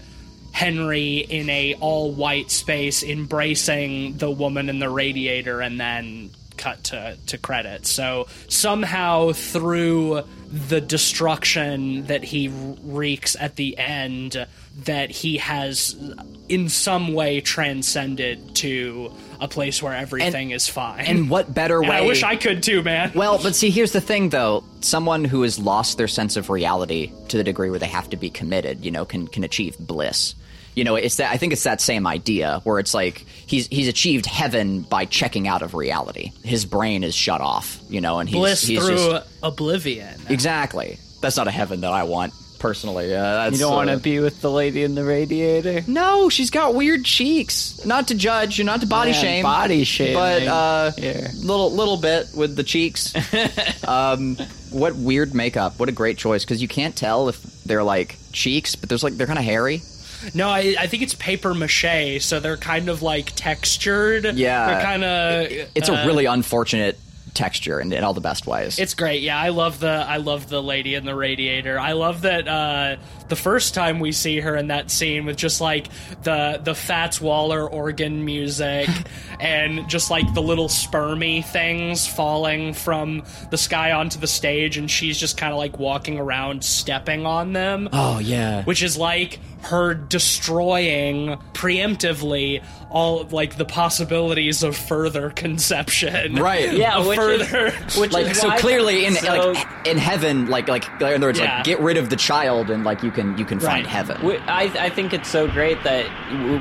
Henry 0.52 1.18
in 1.18 1.48
a 1.48 1.74
all 1.74 2.12
white 2.12 2.50
space 2.50 3.02
embracing 3.02 4.16
the 4.18 4.30
woman 4.30 4.68
in 4.68 4.78
the 4.78 4.88
radiator, 4.88 5.60
and 5.60 5.80
then 5.80 6.30
cut 6.56 6.84
to 6.84 7.16
to 7.26 7.38
credits. 7.38 7.90
So 7.90 8.26
somehow 8.48 9.32
through 9.32 10.22
the 10.50 10.80
destruction 10.80 12.06
that 12.06 12.24
he 12.24 12.48
wreaks 12.82 13.36
at 13.38 13.56
the 13.56 13.78
end 13.78 14.46
that 14.84 15.10
he 15.10 15.38
has 15.38 15.96
in 16.48 16.68
some 16.68 17.14
way 17.14 17.40
transcended 17.40 18.56
to 18.56 19.12
a 19.40 19.46
place 19.48 19.82
where 19.82 19.94
everything 19.94 20.50
is 20.50 20.68
fine. 20.68 21.06
And 21.06 21.30
what 21.30 21.52
better 21.54 21.78
And 21.78 21.88
way? 21.88 21.96
I 21.96 22.00
wish 22.02 22.22
I 22.22 22.36
could 22.36 22.62
too, 22.62 22.82
man. 22.82 23.12
Well, 23.14 23.38
but 23.42 23.54
see, 23.54 23.70
here's 23.70 23.92
the 23.92 24.00
thing, 24.00 24.30
though. 24.30 24.64
Someone 24.80 25.24
who 25.24 25.42
has 25.42 25.58
lost 25.58 25.96
their 25.96 26.08
sense 26.08 26.36
of 26.36 26.50
reality 26.50 27.12
to 27.28 27.36
the 27.36 27.44
degree 27.44 27.70
where 27.70 27.78
they 27.78 27.86
have 27.86 28.10
to 28.10 28.16
be 28.16 28.30
committed, 28.30 28.84
you 28.84 28.90
know, 28.90 29.04
can 29.04 29.28
can 29.28 29.44
achieve 29.44 29.78
bliss. 29.78 30.34
You 30.74 30.84
know, 30.84 30.96
it's 30.96 31.16
that. 31.16 31.30
I 31.30 31.36
think 31.36 31.52
it's 31.52 31.64
that 31.64 31.80
same 31.80 32.06
idea 32.06 32.60
where 32.64 32.78
it's 32.78 32.94
like 32.94 33.24
he's 33.46 33.66
he's 33.68 33.88
achieved 33.88 34.26
heaven 34.26 34.82
by 34.82 35.04
checking 35.04 35.48
out 35.48 35.62
of 35.62 35.74
reality. 35.74 36.32
His 36.42 36.64
brain 36.64 37.04
is 37.04 37.14
shut 37.14 37.40
off, 37.40 37.80
you 37.88 38.00
know, 38.00 38.18
and 38.18 38.28
he's, 38.28 38.38
Bliss 38.38 38.66
he's 38.66 38.84
through 38.84 38.96
just 38.96 39.28
oblivion. 39.42 40.20
exactly. 40.28 40.98
That's 41.20 41.36
not 41.36 41.48
a 41.48 41.50
heaven 41.50 41.82
that 41.82 41.92
I 41.92 42.04
want 42.04 42.32
personally. 42.60 43.12
Uh, 43.12 43.20
that's, 43.20 43.58
You 43.58 43.64
don't 43.64 43.74
want 43.74 43.90
uh, 43.90 43.96
to 43.96 44.00
be 44.00 44.20
with 44.20 44.40
the 44.40 44.50
lady 44.50 44.84
in 44.84 44.94
the 44.94 45.04
radiator. 45.04 45.82
No, 45.88 46.28
she's 46.28 46.50
got 46.50 46.74
weird 46.74 47.04
cheeks. 47.04 47.84
Not 47.84 48.08
to 48.08 48.14
judge, 48.14 48.58
you 48.58 48.64
not 48.64 48.82
to 48.82 48.86
body 48.86 49.10
Man, 49.10 49.20
shame, 49.20 49.42
body 49.42 49.82
shaming. 49.82 50.14
but 50.14 50.42
uh, 50.44 50.92
Here. 50.92 51.30
little 51.34 51.72
little 51.72 51.96
bit 51.96 52.28
with 52.36 52.54
the 52.54 52.62
cheeks. 52.62 53.12
um, 53.88 54.36
what 54.70 54.94
weird 54.94 55.34
makeup? 55.34 55.80
What 55.80 55.88
a 55.88 55.92
great 55.92 56.18
choice 56.18 56.44
because 56.44 56.62
you 56.62 56.68
can't 56.68 56.94
tell 56.94 57.28
if 57.28 57.42
they're 57.64 57.82
like 57.82 58.16
cheeks, 58.32 58.76
but 58.76 58.88
there's 58.88 59.02
like 59.02 59.14
they're 59.14 59.26
kind 59.26 59.38
of 59.38 59.44
hairy. 59.44 59.82
No, 60.34 60.48
I, 60.48 60.76
I 60.78 60.86
think 60.86 61.02
it's 61.02 61.14
paper 61.14 61.54
mache, 61.54 62.20
so 62.20 62.40
they're 62.40 62.58
kind 62.58 62.90
of 62.90 63.00
like 63.02 63.32
textured. 63.36 64.24
Yeah. 64.36 64.66
they're 64.66 64.82
kind 64.82 65.04
of. 65.04 65.68
It's 65.74 65.88
a 65.88 66.06
really 66.06 66.26
unfortunate 66.26 66.98
texture 67.30 67.80
in, 67.80 67.92
in 67.92 68.04
all 68.04 68.14
the 68.14 68.20
best 68.20 68.46
ways. 68.46 68.78
It's 68.78 68.94
great. 68.94 69.22
Yeah, 69.22 69.38
I 69.38 69.50
love 69.50 69.80
the 69.80 69.88
I 69.88 70.18
love 70.18 70.48
the 70.48 70.62
lady 70.62 70.94
in 70.94 71.04
the 71.04 71.14
radiator. 71.14 71.78
I 71.78 71.92
love 71.92 72.22
that 72.22 72.48
uh, 72.48 72.96
the 73.30 73.36
first 73.36 73.72
time 73.74 73.98
we 74.00 74.12
see 74.12 74.40
her 74.40 74.54
in 74.56 74.66
that 74.66 74.90
scene 74.90 75.24
with 75.24 75.36
just 75.38 75.60
like 75.62 75.86
the 76.24 76.60
the 76.62 76.74
Fats 76.74 77.18
Waller 77.20 77.66
organ 77.66 78.24
music 78.24 78.88
and 79.40 79.88
just 79.88 80.10
like 80.10 80.34
the 80.34 80.42
little 80.42 80.68
spermy 80.68 81.42
things 81.44 82.06
falling 82.06 82.74
from 82.74 83.22
the 83.50 83.56
sky 83.56 83.92
onto 83.92 84.18
the 84.20 84.26
stage 84.26 84.76
and 84.76 84.90
she's 84.90 85.18
just 85.18 85.36
kind 85.38 85.52
of 85.52 85.58
like 85.58 85.78
walking 85.78 86.18
around 86.18 86.62
stepping 86.62 87.24
on 87.24 87.54
them. 87.54 87.88
oh 87.92 88.18
yeah. 88.18 88.64
Which 88.64 88.82
is 88.82 88.96
like 88.98 89.38
her 89.62 89.92
destroying 89.94 91.36
preemptively 91.52 92.62
all 92.90 93.24
like 93.30 93.56
the 93.56 93.64
possibilities 93.64 94.62
of 94.62 94.76
further 94.76 95.30
conception. 95.30 96.34
Right. 96.36 96.72
Yeah, 96.72 97.06
which 97.06 97.18
further 97.18 97.66
is, 97.66 97.96
which 97.98 98.12
like 98.12 98.26
is 98.26 98.40
so 98.40 98.50
clearly 98.56 99.04
in 99.04 99.14
so- 99.14 99.52
like 99.52 99.86
in 99.86 99.96
heaven 99.98 100.48
like 100.48 100.66
like 100.68 100.88
in 101.00 101.06
other 101.14 101.26
words 101.28 101.38
Yeah. 101.38 101.56
like 101.56 101.64
get 101.64 101.78
rid 101.80 101.96
of 101.98 102.10
the 102.10 102.16
child 102.16 102.70
and 102.70 102.84
like 102.84 103.02
you 103.02 103.10
can 103.10 103.19
you 103.38 103.44
can 103.44 103.58
find 103.60 103.84
Right. 103.84 103.86
heaven 103.86 104.16
We- 104.24 104.38
I, 104.38 104.64
I 104.86 104.90
think 104.90 105.12
it's 105.12 105.28
so 105.28 105.46
great 105.48 105.82
that 105.84 106.06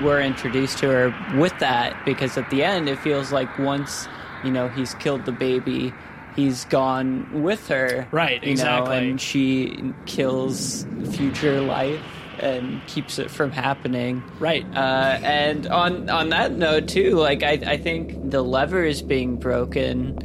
we're 0.04 0.22
introduced 0.22 0.78
to 0.80 0.88
her 0.90 1.38
with 1.38 1.58
that 1.60 1.96
because 2.06 2.38
at 2.38 2.50
the 2.50 2.64
end 2.64 2.88
it 2.90 3.00
feels 3.00 3.32
like 3.32 3.50
once 3.60 4.08
you 4.44 4.52
know 4.52 4.68
he's 4.70 4.94
killed 4.96 5.26
the 5.26 5.32
baby, 5.34 5.94
he's 6.36 6.66
gone 6.66 7.42
with 7.44 7.68
her, 7.68 8.08
Right, 8.12 8.42
You 8.44 8.52
exactly. 8.52 8.96
know, 9.02 9.08
and 9.10 9.20
she 9.22 9.94
kills 10.06 10.86
future 11.12 11.60
life 11.62 12.00
and 12.40 12.80
keeps 12.88 13.20
it 13.20 13.30
from 13.30 13.52
happening. 13.52 14.24
Right. 14.40 14.66
Uh, 14.74 15.20
and 15.24 15.68
on 15.68 16.10
on 16.10 16.30
that 16.30 16.54
note 16.54 16.88
too, 16.88 17.16
like 17.16 17.44
I, 17.44 17.60
I 17.66 17.78
think 17.78 18.32
the 18.32 18.42
lever 18.42 18.84
is 18.86 19.02
being 19.02 19.36
broken. 19.36 20.18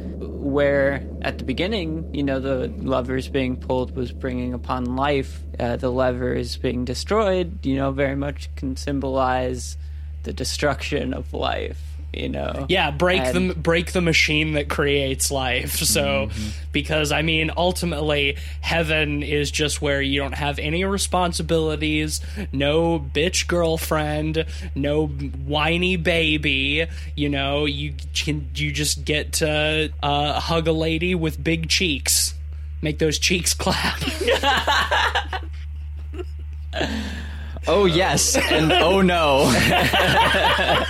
Where 0.45 1.01
at 1.23 1.39
the 1.39 1.43
beginning, 1.43 2.13
you 2.13 2.21
know, 2.21 2.39
the 2.39 2.67
levers 2.67 3.27
being 3.27 3.57
pulled 3.57 3.95
was 3.95 4.11
bringing 4.11 4.53
upon 4.53 4.95
life. 4.95 5.41
Uh, 5.59 5.75
the 5.75 5.89
lever 5.89 6.35
is 6.35 6.55
being 6.55 6.85
destroyed. 6.85 7.65
You 7.65 7.77
know, 7.77 7.91
very 7.91 8.15
much 8.15 8.53
can 8.55 8.75
symbolize 8.75 9.75
the 10.21 10.33
destruction 10.33 11.15
of 11.15 11.33
life. 11.33 11.94
You 12.15 12.29
know. 12.29 12.65
Yeah, 12.69 12.91
break 12.91 13.21
And- 13.21 13.49
the 13.51 13.55
break 13.55 13.91
the 13.91 14.01
machine 14.01 14.53
that 14.53 14.69
creates 14.69 15.31
life. 15.31 15.73
So, 15.77 16.29
because 16.71 17.11
I 17.11 17.21
mean, 17.21 17.51
ultimately, 17.55 18.37
heaven 18.61 19.21
is 19.23 19.51
just 19.51 19.81
where 19.81 20.01
you 20.01 20.19
don't 20.21 20.33
have 20.35 20.57
any 20.59 20.83
responsibilities, 20.85 22.21
no 22.51 22.99
bitch 22.99 23.47
girlfriend, 23.47 24.45
no 24.75 25.07
whiny 25.07 25.97
baby. 25.97 26.85
You 27.15 27.29
know, 27.29 27.65
you 27.65 27.93
can 28.13 28.49
you 28.55 28.71
just 28.71 29.03
get 29.05 29.33
to 29.33 29.91
uh, 30.01 30.39
hug 30.39 30.67
a 30.67 30.71
lady 30.71 31.15
with 31.15 31.43
big 31.43 31.69
cheeks, 31.69 32.33
make 32.81 32.99
those 32.99 33.19
cheeks 33.19 33.53
clap. 33.57 33.99
oh 37.67 37.85
yes 37.85 38.35
and 38.37 38.71
oh 38.71 39.01
no 39.01 39.51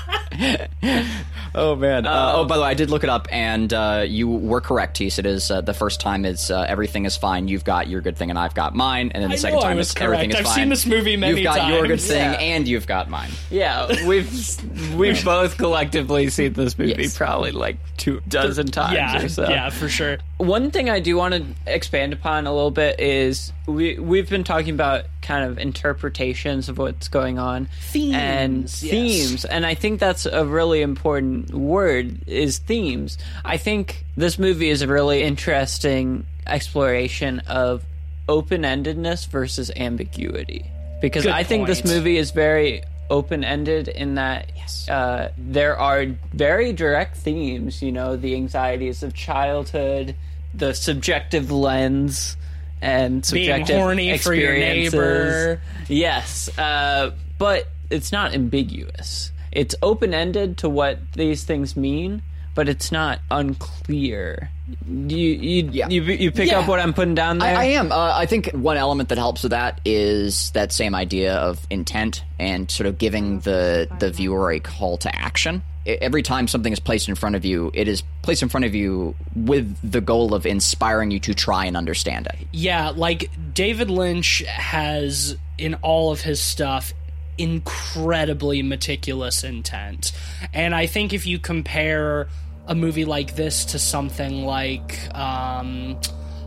Oh 1.58 1.74
man! 1.78 2.06
Uh, 2.06 2.34
oh, 2.36 2.44
by 2.46 2.58
the 2.58 2.64
way, 2.64 2.68
I 2.68 2.74
did 2.74 2.90
look 2.90 3.06
it 3.06 3.10
up, 3.10 3.30
and 3.32 3.72
uh, 3.74 4.04
you 4.06 4.28
were 4.28 4.60
correct, 4.60 4.98
Tease. 4.98 5.20
It 5.20 5.26
is 5.26 5.50
uh, 5.50 5.62
the 5.62 5.74
first 5.74 6.02
time 6.02 6.26
is 6.26 6.52
uh, 6.52 6.66
everything 6.68 7.06
is 7.06 7.16
fine. 7.16 7.48
You've 7.48 7.64
got 7.64 7.88
your 7.88 8.02
good 8.02 8.18
thing, 8.18 8.30
and 8.30 8.38
I've 8.38 8.54
got 8.54 8.76
mine. 8.76 9.10
And 9.16 9.24
then 9.24 9.30
the 9.30 9.36
I 9.36 9.38
second 9.38 9.60
know 9.60 9.66
I 9.66 9.68
time 9.70 9.78
was 9.78 9.92
it's 9.92 10.02
everything 10.02 10.32
correct. 10.32 10.42
is 10.42 10.48
I've 10.48 10.54
fine. 10.54 10.64
seen 10.64 10.70
this 10.70 10.86
movie 10.86 11.16
many 11.16 11.36
You've 11.38 11.46
got 11.46 11.70
your 11.72 11.88
good 11.88 12.02
thing, 12.02 12.18
Yeah. 12.34 12.40
and 12.40 12.68
you've 12.68 12.88
got 12.88 13.10
mine. 13.10 13.30
Yeah, 13.50 14.06
we've 14.06 14.94
we've 14.98 15.24
both 15.24 15.56
collectively 15.58 16.30
seen 16.30 16.52
this 16.52 16.78
movie 16.78 17.04
Yes. 17.04 17.18
probably 17.18 17.52
like 17.54 17.78
two 17.96 18.22
dozen 18.28 18.68
times 18.68 18.96
yeah, 18.96 19.24
or 19.24 19.30
so. 19.30 19.48
yeah, 19.48 19.70
for 19.70 19.88
sure. 19.88 20.18
One 20.38 20.70
thing 20.70 20.90
I 20.90 21.00
do 21.00 21.16
want 21.16 21.34
to 21.34 21.46
expand 21.66 22.12
upon 22.12 22.46
a 22.46 22.54
little 22.54 22.72
bit 22.72 23.00
is 23.00 23.54
we 23.68 23.98
we've 23.98 24.30
been 24.30 24.44
talking 24.44 24.74
about 24.74 25.06
kind 25.22 25.50
of 25.50 25.58
interpretations 25.58 26.68
of 26.68 26.78
what's 26.78 27.08
going 27.08 27.40
on 27.40 27.70
Themes, 27.92 28.16
and 28.16 28.62
yes. 28.64 28.80
themes 28.82 29.46
and 29.46 29.66
I 29.66 29.76
think 29.76 30.02
that's 30.02 30.26
a 30.26 30.46
really 30.46 30.82
important 30.82 31.54
word 31.54 32.28
is 32.28 32.58
themes. 32.58 33.18
I 33.46 33.56
think 33.56 34.04
this 34.18 34.38
movie 34.38 34.70
is 34.70 34.82
a 34.82 34.88
really 34.88 35.24
interesting 35.24 36.26
exploration 36.46 37.40
of 37.48 37.84
open-endedness 38.28 39.28
versus 39.28 39.72
ambiguity 39.76 40.66
because 41.02 41.24
Good 41.24 41.32
I 41.32 41.44
think 41.44 41.68
this 41.68 41.86
movie 41.86 42.18
is 42.18 42.32
very 42.32 42.84
open-ended 43.10 43.88
in 43.88 44.16
that 44.16 44.52
uh, 44.90 45.30
there 45.38 45.78
are 45.78 46.06
very 46.34 46.74
direct 46.74 47.18
themes 47.18 47.82
you 47.82 47.92
know 47.92 48.16
the 48.16 48.36
anxieties 48.36 49.04
of 49.04 49.14
childhood 49.14 50.16
the 50.54 50.74
subjective 50.74 51.52
lens 51.52 52.38
and 52.82 53.26
subjective 53.26 53.68
Being 53.68 53.80
horny 53.80 54.18
for 54.18 54.34
your 54.34 54.54
neighbor. 54.54 55.62
yes 55.88 56.50
uh, 56.58 57.12
but 57.38 57.68
it's 57.90 58.12
not 58.12 58.34
ambiguous. 58.34 59.32
It's 59.52 59.76
open-ended 59.82 60.58
to 60.60 60.70
what 60.70 61.00
these 61.14 61.44
things 61.44 61.76
mean 61.76 62.22
but 62.56 62.68
it's 62.70 62.92
not 62.92 63.20
unclear 63.30 64.50
you 64.88 65.18
you 65.18 65.70
Yeah. 65.72 65.90
you, 65.90 66.02
you 66.02 66.32
pick 66.32 66.50
Yeah. 66.50 66.60
up 66.60 66.68
what 66.68 66.80
i'm 66.80 66.94
putting 66.94 67.14
down 67.16 67.38
there 67.40 67.56
I, 67.56 67.62
I 67.62 67.66
am. 67.66 67.92
Uh, 67.92 68.14
I 68.16 68.26
think 68.26 68.52
one 68.52 68.78
element 68.78 69.10
that 69.10 69.18
helps 69.20 69.44
with 69.44 69.52
that 69.52 69.80
is 69.86 70.50
that 70.52 70.72
same 70.72 70.96
idea 70.96 71.36
of 71.36 71.66
intent 71.70 72.24
and 72.40 72.70
sort 72.72 72.88
of 72.88 72.98
giving 72.98 73.40
the 73.42 73.88
the 74.00 74.10
viewer 74.12 74.52
a 74.52 74.60
call 74.60 74.98
to 74.98 75.16
action. 75.16 75.62
Every 75.86 76.24
time 76.24 76.48
something 76.48 76.74
is 76.74 76.80
placed 76.80 77.08
in 77.10 77.14
front 77.14 77.36
of 77.36 77.46
you, 77.46 77.70
it 77.76 77.88
is 77.88 78.02
placed 78.24 78.42
in 78.42 78.50
front 78.50 78.66
of 78.66 78.74
you 78.74 79.14
with 79.36 79.78
the 79.84 80.02
goal 80.02 80.34
of 80.34 80.48
inspiring 80.48 81.12
you 81.12 81.20
to 81.20 81.36
try 81.36 81.66
and 81.66 81.78
understand 81.78 82.26
it. 82.26 82.48
Yeah, 82.52 82.90
like 82.90 83.30
David 83.54 83.92
Lynch 83.92 84.40
has 84.48 85.38
in 85.60 85.76
all 85.76 86.12
of 86.12 86.22
his 86.22 86.42
stuff 86.42 86.92
incredibly 87.38 88.62
meticulous 88.62 89.44
intent. 89.44 90.12
And 90.54 90.74
I 90.74 90.86
think 90.86 91.14
if 91.14 91.26
you 91.26 91.40
compare 91.40 92.28
a 92.68 92.76
movie 92.76 93.06
like 93.06 93.36
this 93.36 93.66
to 93.66 93.80
something 93.80 94.44
like 94.44 95.14
um, 95.16 95.98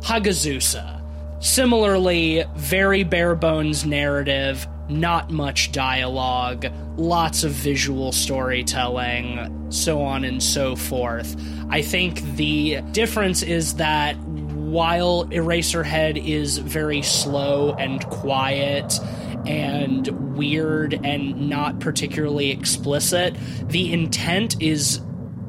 Hagazussa, 0.03 1.03
similarly, 1.41 2.45
very 2.57 3.05
bare 3.05 3.35
bones 3.35 3.85
narrative, 3.85 4.67
not 4.89 5.31
much 5.31 5.71
dialogue, 5.73 6.67
lots 6.97 7.45
of 7.45 7.53
visual 7.53 8.11
storytelling, 8.11 9.71
so 9.71 10.03
on 10.03 10.25
and 10.25 10.43
so 10.43 10.75
forth. 10.75 11.37
I 11.71 11.83
think 11.83 12.21
the 12.37 12.81
difference 12.93 13.43
is 13.43 13.75
that 13.75 14.17
while 14.17 15.25
Eraserhead 15.27 16.23
is 16.23 16.59
very 16.59 17.03
slow 17.03 17.75
and 17.75 18.05
quiet 18.07 18.99
and 19.47 20.28
weird 20.39 20.95
and 21.05 21.51
not 21.51 21.81
particularly 21.81 22.51
explicit, 22.51 23.37
the 23.69 23.93
intent 23.93 24.63
is 24.63 25.01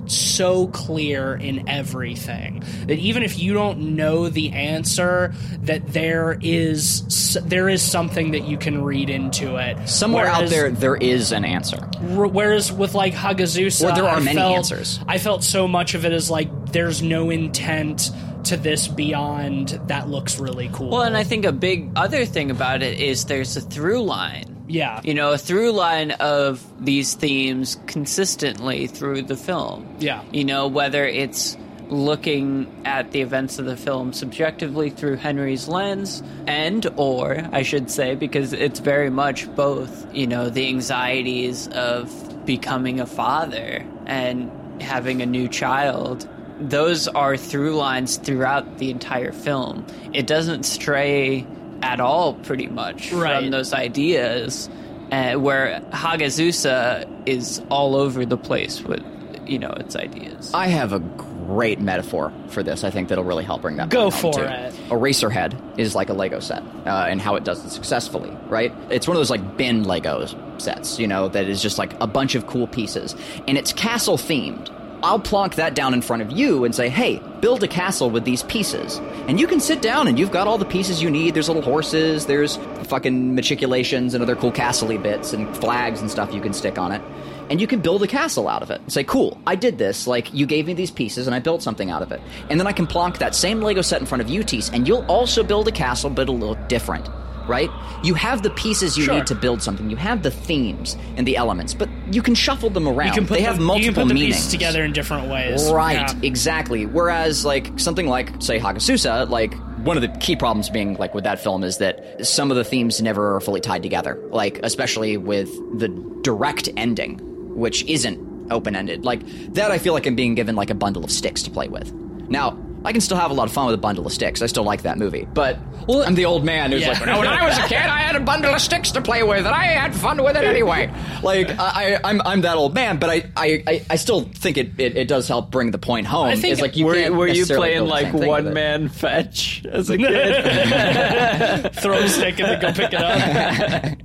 so 0.07 0.67
clear 0.69 1.35
in 1.35 1.69
everything 1.69 2.63
that 2.87 2.97
even 2.97 3.21
if 3.21 3.37
you 3.37 3.53
don't 3.53 3.95
know 3.95 4.27
the 4.27 4.49
answer 4.53 5.31
that 5.61 5.85
there 5.93 6.35
is 6.41 7.03
there 7.45 7.69
is 7.69 7.83
something 7.83 8.31
that 8.31 8.43
you 8.47 8.57
can 8.57 8.83
read 8.83 9.07
into 9.11 9.57
it 9.57 9.87
Somewhere 9.87 10.25
out 10.25 10.49
there, 10.49 10.71
there 10.71 10.95
is 10.95 11.31
an 11.31 11.45
answer. 11.45 11.77
Whereas 12.01 12.71
with 12.71 12.95
like 12.95 13.13
Hagazussa, 13.13 13.91
Or 13.91 13.93
there 13.95 14.05
are 14.05 14.15
I 14.17 14.19
many 14.19 14.37
felt- 14.39 14.55
answers. 14.57 14.99
I 15.07 15.19
felt 15.19 15.43
so 15.43 15.67
much 15.67 15.93
of 15.93 16.05
it 16.05 16.11
as 16.11 16.31
like 16.31 16.49
there's 16.71 17.03
no 17.03 17.29
intent 17.29 18.09
to 18.45 18.57
this 18.57 18.87
beyond 18.87 19.79
that 19.87 20.09
looks 20.09 20.39
really 20.39 20.71
cool. 20.73 20.89
Well, 20.89 21.01
and 21.03 21.15
I 21.15 21.23
think 21.23 21.45
a 21.45 21.51
big 21.51 21.91
other 21.95 22.25
thing 22.25 22.49
about 22.49 22.81
it 22.81 22.99
is 22.99 23.25
there's 23.25 23.55
a 23.57 23.61
through 23.61 24.01
line. 24.01 24.55
Yeah, 24.69 25.01
You 25.03 25.13
know, 25.15 25.33
a 25.33 25.37
through 25.37 25.71
line 25.71 26.11
of 26.11 26.63
these 26.83 27.15
themes 27.15 27.77
consistently 27.87 28.87
through 28.87 29.23
the 29.23 29.35
film. 29.35 29.95
Yeah. 29.99 30.23
You 30.31 30.45
know, 30.45 30.67
whether 30.67 31.05
it's 31.05 31.57
looking 31.89 32.71
at 32.85 33.11
the 33.11 33.21
events 33.21 33.57
of 33.57 33.65
the 33.65 33.75
film 33.75 34.13
subjectively 34.13 34.91
through 34.91 35.15
Henry's 35.15 35.67
lens 35.67 36.21
and 36.45 36.85
or 36.97 37.47
I 37.51 37.63
should 37.63 37.89
say 37.89 38.13
because 38.13 38.53
it's 38.53 38.79
very 38.79 39.09
much 39.09 39.53
both, 39.55 40.13
you 40.13 40.27
know, 40.27 40.49
the 40.49 40.67
anxieties 40.67 41.67
of 41.69 42.45
becoming 42.45 42.99
a 42.99 43.07
father 43.07 43.83
and 44.05 44.51
having 44.79 45.23
a 45.23 45.25
new 45.25 45.47
child 45.47 46.29
those 46.59 47.07
are 47.07 47.37
through 47.37 47.75
lines 47.75 48.17
throughout 48.17 48.79
the 48.79 48.91
entire 48.91 49.31
film. 49.31 49.85
It 50.13 50.27
doesn't 50.27 50.63
stray 50.63 51.47
at 51.81 51.99
all, 51.99 52.33
pretty 52.33 52.67
much, 52.67 53.11
Right. 53.11 53.41
from 53.41 53.51
those 53.51 53.73
ideas. 53.73 54.69
Uh, 55.11 55.33
where 55.33 55.81
Hagazussa 55.91 57.07
is 57.25 57.61
all 57.71 57.95
over 57.95 58.25
the 58.27 58.37
place 58.37 58.83
with, 58.83 59.01
you 59.47 59.57
know, 59.57 59.71
its 59.71 59.95
ideas. 59.95 60.51
I 60.53 60.67
have 60.67 60.93
a 60.93 60.99
great 60.99 61.79
metaphor 61.79 62.31
for 62.49 62.61
this. 62.61 62.83
I 62.83 62.91
think 62.91 63.09
that'll 63.09 63.23
really 63.23 63.43
help 63.43 63.63
bring 63.63 63.77
that. 63.77 63.89
Go 63.89 64.11
point 64.11 64.13
home, 64.21 64.33
for 64.33 64.39
too. 64.41 64.45
it. 64.45 64.73
Eraserhead 64.89 65.79
is 65.79 65.95
like 65.95 66.09
a 66.09 66.13
Lego 66.13 66.39
set, 66.39 66.61
uh, 66.85 67.07
and 67.09 67.19
how 67.19 67.33
it 67.35 67.43
does 67.43 67.65
it 67.65 67.71
successfully, 67.71 68.29
right? 68.49 68.71
It's 68.91 69.07
one 69.07 69.17
of 69.17 69.19
those 69.19 69.31
like 69.31 69.57
bin 69.57 69.83
Legos 69.85 70.35
sets, 70.61 70.99
you 70.99 71.07
know, 71.07 71.27
that 71.29 71.47
is 71.47 71.59
just 71.61 71.79
like 71.79 71.99
a 71.99 72.05
bunch 72.05 72.35
of 72.35 72.45
cool 72.45 72.67
pieces, 72.67 73.15
and 73.47 73.57
it's 73.57 73.73
castle 73.73 74.15
themed. 74.17 74.69
I'll 75.01 75.19
plonk 75.19 75.55
that 75.55 75.75
down 75.75 75.93
in 75.93 76.01
front 76.01 76.21
of 76.21 76.31
you 76.31 76.65
and 76.65 76.75
say, 76.75 76.89
hey, 76.89 77.21
build 77.39 77.63
a 77.63 77.67
castle 77.67 78.09
with 78.09 78.25
these 78.25 78.43
pieces. 78.43 78.97
And 79.27 79.39
you 79.39 79.47
can 79.47 79.59
sit 79.59 79.81
down 79.81 80.07
and 80.07 80.19
you've 80.19 80.31
got 80.31 80.47
all 80.47 80.57
the 80.57 80.65
pieces 80.65 81.01
you 81.01 81.09
need. 81.09 81.33
There's 81.33 81.47
little 81.47 81.61
horses, 81.63 82.25
there's 82.25 82.57
fucking 82.83 83.35
matriculations 83.35 84.13
and 84.13 84.21
other 84.23 84.35
cool 84.35 84.51
castle 84.51 84.89
bits 84.97 85.31
and 85.33 85.55
flags 85.57 86.01
and 86.01 86.09
stuff 86.11 86.33
you 86.33 86.41
can 86.41 86.53
stick 86.53 86.77
on 86.77 86.91
it. 86.91 87.01
And 87.49 87.59
you 87.61 87.65
can 87.67 87.79
build 87.79 88.03
a 88.03 88.07
castle 88.07 88.47
out 88.47 88.61
of 88.61 88.71
it. 88.71 88.81
And 88.81 88.91
Say, 88.93 89.03
cool, 89.03 89.39
I 89.47 89.55
did 89.55 89.77
this. 89.77 90.05
Like, 90.05 90.33
you 90.33 90.45
gave 90.45 90.67
me 90.67 90.73
these 90.73 90.91
pieces 90.91 91.25
and 91.27 91.35
I 91.35 91.39
built 91.39 91.63
something 91.63 91.89
out 91.89 92.01
of 92.01 92.11
it. 92.11 92.21
And 92.49 92.59
then 92.59 92.67
I 92.67 92.71
can 92.73 92.85
plonk 92.85 93.17
that 93.19 93.33
same 93.33 93.61
Lego 93.61 93.81
set 93.81 94.01
in 94.01 94.05
front 94.05 94.21
of 94.21 94.29
you, 94.29 94.43
Tease, 94.43 94.69
and 94.69 94.87
you'll 94.87 95.05
also 95.07 95.43
build 95.43 95.67
a 95.67 95.71
castle, 95.71 96.09
but 96.09 96.27
a 96.29 96.31
little 96.31 96.55
different. 96.67 97.07
Right? 97.47 97.71
You 98.03 98.13
have 98.13 98.43
the 98.43 98.51
pieces 98.51 98.95
you 98.95 99.05
Sure. 99.05 99.15
need 99.15 99.25
to 99.25 99.33
build 99.33 99.63
something. 99.63 99.89
You 99.89 99.95
have 99.95 100.21
the 100.21 100.29
themes 100.29 100.95
and 101.17 101.25
the 101.27 101.35
elements, 101.35 101.73
but 101.73 101.89
you 102.11 102.21
can 102.21 102.35
shuffle 102.35 102.69
them 102.69 102.87
around. 102.87 103.07
You 103.07 103.13
can 103.13 103.25
put 103.27 103.35
they 103.35 103.41
the, 103.41 103.47
have 103.47 103.59
multiple 103.59 103.79
you 103.85 103.85
can 103.91 104.01
put 104.03 104.07
the 104.07 104.13
meanings. 104.13 104.35
pieces 104.37 104.51
together 104.51 104.83
in 104.83 104.93
different 104.93 105.29
ways. 105.29 105.71
Right, 105.71 105.93
Yeah. 105.95 106.13
exactly. 106.23 106.85
Whereas, 106.85 107.45
like 107.45 107.79
something 107.79 108.07
like, 108.07 108.41
say, 108.41 108.59
Hagazussa, 108.59 109.29
like 109.29 109.53
one 109.85 109.95
of 109.97 110.01
the 110.01 110.09
key 110.19 110.35
problems 110.35 110.69
being 110.69 110.95
like 110.95 111.13
with 111.13 111.23
that 111.23 111.39
film 111.39 111.63
is 111.63 111.77
that 111.77 112.25
some 112.25 112.51
of 112.51 112.57
the 112.57 112.63
themes 112.63 113.01
never 113.01 113.35
are 113.35 113.39
fully 113.39 113.61
tied 113.61 113.83
together. 113.83 114.19
Like 114.29 114.59
especially 114.63 115.17
with 115.17 115.49
the 115.79 115.87
direct 116.21 116.69
ending, 116.77 117.19
which 117.55 117.83
isn't 117.85 118.51
open 118.51 118.75
ended. 118.75 119.05
Like 119.05 119.25
that, 119.53 119.71
I 119.71 119.77
feel 119.77 119.93
like 119.93 120.05
I'm 120.07 120.15
being 120.15 120.35
given 120.35 120.55
like 120.55 120.69
a 120.69 120.75
bundle 120.75 121.03
of 121.03 121.11
sticks 121.11 121.43
to 121.43 121.51
play 121.51 121.67
with. 121.67 121.93
Now. 122.29 122.57
I 122.85 122.91
can 122.91 123.01
still 123.01 123.17
have 123.17 123.29
a 123.31 123.33
lot 123.33 123.47
of 123.47 123.53
fun 123.53 123.65
with 123.65 123.75
a 123.75 123.79
bundle 123.79 124.05
of 124.05 124.13
sticks. 124.13 124.41
I 124.41 124.45
still 124.45 124.63
like 124.63 124.83
that 124.83 124.97
movie, 124.97 125.27
but 125.33 125.57
I'm 125.89 126.15
the 126.15 126.25
old 126.25 126.45
man 126.45 126.71
who's 126.71 126.81
Yeah. 126.81 126.93
like, 126.93 127.05
"No, 127.05 127.19
when 127.19 127.27
I 127.27 127.45
was 127.47 127.57
a 127.57 127.63
kid, 127.63 127.77
I 127.77 127.99
had 127.99 128.15
a 128.15 128.19
bundle 128.21 128.53
of 128.53 128.61
sticks 128.61 128.91
to 128.91 129.01
play 129.01 129.21
with, 129.23 129.39
and 129.45 129.47
I 129.53 129.65
had 129.65 129.93
fun 129.93 130.23
with 130.23 130.35
it 130.37 130.43
anyway. 130.45 130.89
Like 131.21 131.49
I, 131.59 131.95
I, 131.95 131.99
I'm, 132.05 132.21
I'm 132.21 132.41
that 132.41 132.55
old 132.55 132.73
man, 132.73 132.97
but 132.97 133.09
I, 133.09 133.23
I, 133.35 133.85
I- 133.89 133.95
still 133.97 134.21
think 134.21 134.57
it, 134.57 134.79
it, 134.79 134.95
it 134.95 135.07
does 135.09 135.27
help 135.27 135.51
bring 135.51 135.71
the 135.71 135.77
point 135.77 136.07
home. 136.07 136.27
I 136.27 136.35
think- 136.37 136.53
It's 136.53 136.61
like 136.61 136.77
you 136.77 136.85
were 136.85 137.11
were 137.11 137.27
you 137.27 137.45
playing 137.45 137.85
like 137.87 138.03
same 138.03 138.11
thing 138.13 138.21
with 138.21 138.29
one 138.45 138.53
man 138.53 138.87
fetch 138.87 139.65
as 139.65 139.89
a 139.89 139.97
kid? 139.97 141.73
throw 141.81 141.97
a 141.97 142.07
stick 142.07 142.39
and 142.39 142.47
then 142.49 142.61
go 142.61 142.71
pick 142.71 142.93
it 142.93 143.01
up. 143.01 143.97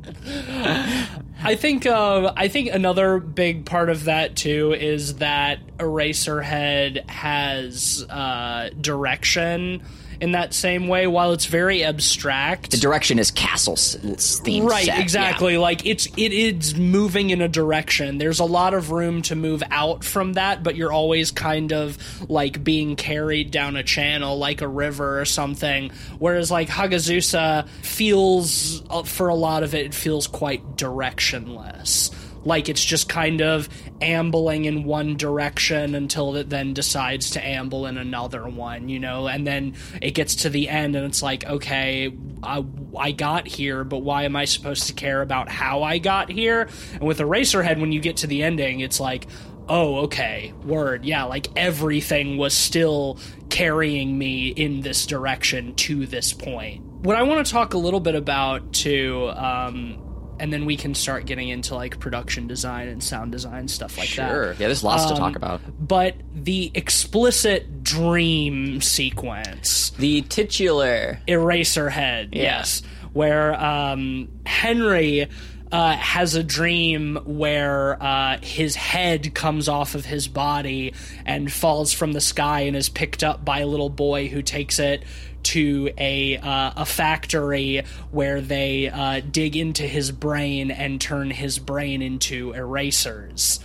I 1.45 1.57
think 1.57 1.85
uh, 1.85 2.33
I 2.35 2.49
think 2.49 2.73
another 2.73 3.19
big 3.19 3.67
part 3.67 3.91
of 3.91 4.05
that 4.05 4.35
too 4.35 4.73
is 4.73 5.17
that 5.17 5.59
Eraserhead 5.77 7.09
has 7.09 8.05
uh, 8.09 8.71
direction 8.81 9.83
in 10.20 10.33
that 10.33 10.55
same 10.55 10.88
way. 10.88 11.07
While 11.07 11.33
it's 11.33 11.46
very 11.46 11.85
abstract, 11.85 12.70
The 12.70 12.77
direction 12.77 13.18
is 13.18 13.31
castle 13.31 13.77
themed. 13.77 14.68
right 14.68 14.87
set, 14.87 14.98
exactly 15.00 15.57
like 15.57 15.85
it's 15.87 16.07
it 16.16 16.33
is 16.33 16.74
moving 16.77 17.31
in 17.31 17.40
a 17.40 17.48
direction 17.48 18.18
there's 18.18 18.38
a 18.40 18.44
lot 18.44 18.74
of 18.74 18.90
room 18.90 19.22
to 19.22 19.35
move 19.35 19.62
out 19.70 20.05
from 20.05 20.35
that 20.35 20.62
but 20.62 20.77
you're 20.77 20.92
always 20.92 21.31
kind 21.31 21.72
of 21.72 21.98
like 22.31 22.62
being 22.62 22.96
carried 22.96 23.50
down 23.50 23.77
a 23.77 23.83
channel 23.83 24.38
like 24.38 24.61
a 24.61 24.68
river 24.68 25.20
or 25.20 25.24
something 25.24 25.90
whereas 26.18 26.50
like 26.50 26.68
Hagazussa 26.68 27.66
feels 27.83 28.83
uh, 28.90 29.03
for 29.03 29.29
a 29.29 29.35
lot 29.35 29.62
of 29.62 29.74
it 29.74 29.87
it 29.87 29.94
feels 29.94 30.27
quite 30.27 30.77
directionless 30.77 32.14
like 32.45 32.69
it's 32.69 32.85
just 32.85 33.09
kind 33.09 33.41
of 33.41 33.69
ambling 34.01 34.65
in 34.65 34.85
one 34.85 35.17
direction 35.17 35.95
until 35.95 36.37
it 36.37 36.51
then 36.51 36.75
decides 36.75 37.31
to 37.31 37.47
amble 37.47 37.87
in 37.87 37.97
another 37.99 38.47
one, 38.47 38.89
you 38.89 38.99
know, 38.99 39.27
and 39.27 39.47
then 39.47 39.75
it 40.03 40.13
gets 40.13 40.35
to 40.37 40.51
the 40.51 40.69
end 40.69 40.97
and 40.97 41.07
it's 41.07 41.23
like, 41.23 41.45
okay, 41.47 42.15
I, 42.43 42.65
I 42.97 43.13
got 43.13 43.47
here, 43.47 43.85
but 43.85 43.99
why 43.99 44.25
am 44.25 44.37
I 44.37 44.45
supposed 44.45 44.87
to 44.89 44.93
care 44.93 45.23
about 45.23 45.49
how 45.49 45.83
I 45.83 45.99
got 45.99 46.31
here? 46.31 46.69
And 46.93 47.03
with 47.03 47.19
Eraserhead, 47.19 47.81
when 47.81 47.93
you 47.93 48.01
get 48.01 48.19
to 48.19 48.27
the 48.27 48.43
ending, 48.43 48.81
it's 48.81 49.01
like, 49.01 49.27
oh, 49.69 50.01
okay, 50.01 50.53
word, 50.65 51.05
yeah, 51.05 51.25
like 51.25 51.49
everything 51.57 52.37
was 52.37 52.55
still 52.55 53.19
carrying 53.49 54.17
me 54.19 54.49
in 54.49 54.83
this 54.83 55.07
direction 55.07 55.75
to 55.77 56.07
this 56.07 56.33
point. 56.33 56.83
What 56.83 57.17
I 57.17 57.23
want 57.23 57.47
to 57.47 57.53
talk 57.53 57.75
a 57.75 57.79
little 57.79 58.01
bit 58.01 58.15
about 58.15 58.73
too, 58.73 59.31
um, 59.35 59.99
and 60.40 60.53
then 60.53 60.64
we 60.64 60.77
can 60.77 60.94
start 60.94 61.27
getting 61.27 61.49
into 61.49 61.75
like 61.75 61.99
production 62.01 62.47
design 62.47 62.88
and 62.88 63.03
sound 63.03 63.33
design 63.33 63.68
stuff 63.68 63.97
like 63.99 64.09
that. 64.16 64.31
Sure. 64.31 64.47
Yeah, 64.53 64.66
there's 64.68 64.83
lots 64.85 65.05
to 65.07 65.12
Um, 65.12 65.18
talk 65.18 65.37
about. 65.37 65.61
But 65.79 66.16
the 66.35 66.70
explicit 66.75 67.83
dream 67.85 68.81
sequence, 68.81 69.90
the 69.90 70.23
titular. 70.23 71.20
eraser 71.27 71.88
Eraserhead, 71.90 72.29
yes, 72.33 72.83
where 73.12 73.55
um, 73.62 74.29
Henry. 74.47 75.29
Uh, 75.72 75.96
has 75.96 76.37
a 76.37 76.42
dream 76.44 77.18
where 77.24 78.00
uh, 78.00 78.38
his 78.40 78.77
head 78.77 79.35
comes 79.35 79.68
off 79.68 79.96
of 79.96 80.05
his 80.05 80.29
body 80.29 80.94
and 81.27 81.53
falls 81.53 81.92
from 81.92 82.12
the 82.12 82.20
sky 82.20 82.61
and 82.61 82.77
is 82.77 82.88
picked 82.88 83.24
up 83.24 83.44
by 83.44 83.59
a 83.59 83.66
little 83.66 83.88
boy 83.88 84.29
who 84.29 84.40
takes 84.40 84.79
it 84.79 85.03
to 85.42 85.90
a 85.98 86.37
uh, 86.37 86.72
a 86.77 86.87
factory 86.87 87.83
where 88.12 88.40
they 88.40 88.88
uh, 88.88 89.20
dig 89.29 89.57
into 89.57 89.83
his 89.83 90.12
brain 90.12 90.70
and 90.70 91.00
turn 91.00 91.31
his 91.31 91.59
brain 91.59 92.03
into 92.03 92.53
erasers 92.53 93.59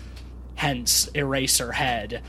hence 0.60 1.10
Eraserhead. 1.16 2.20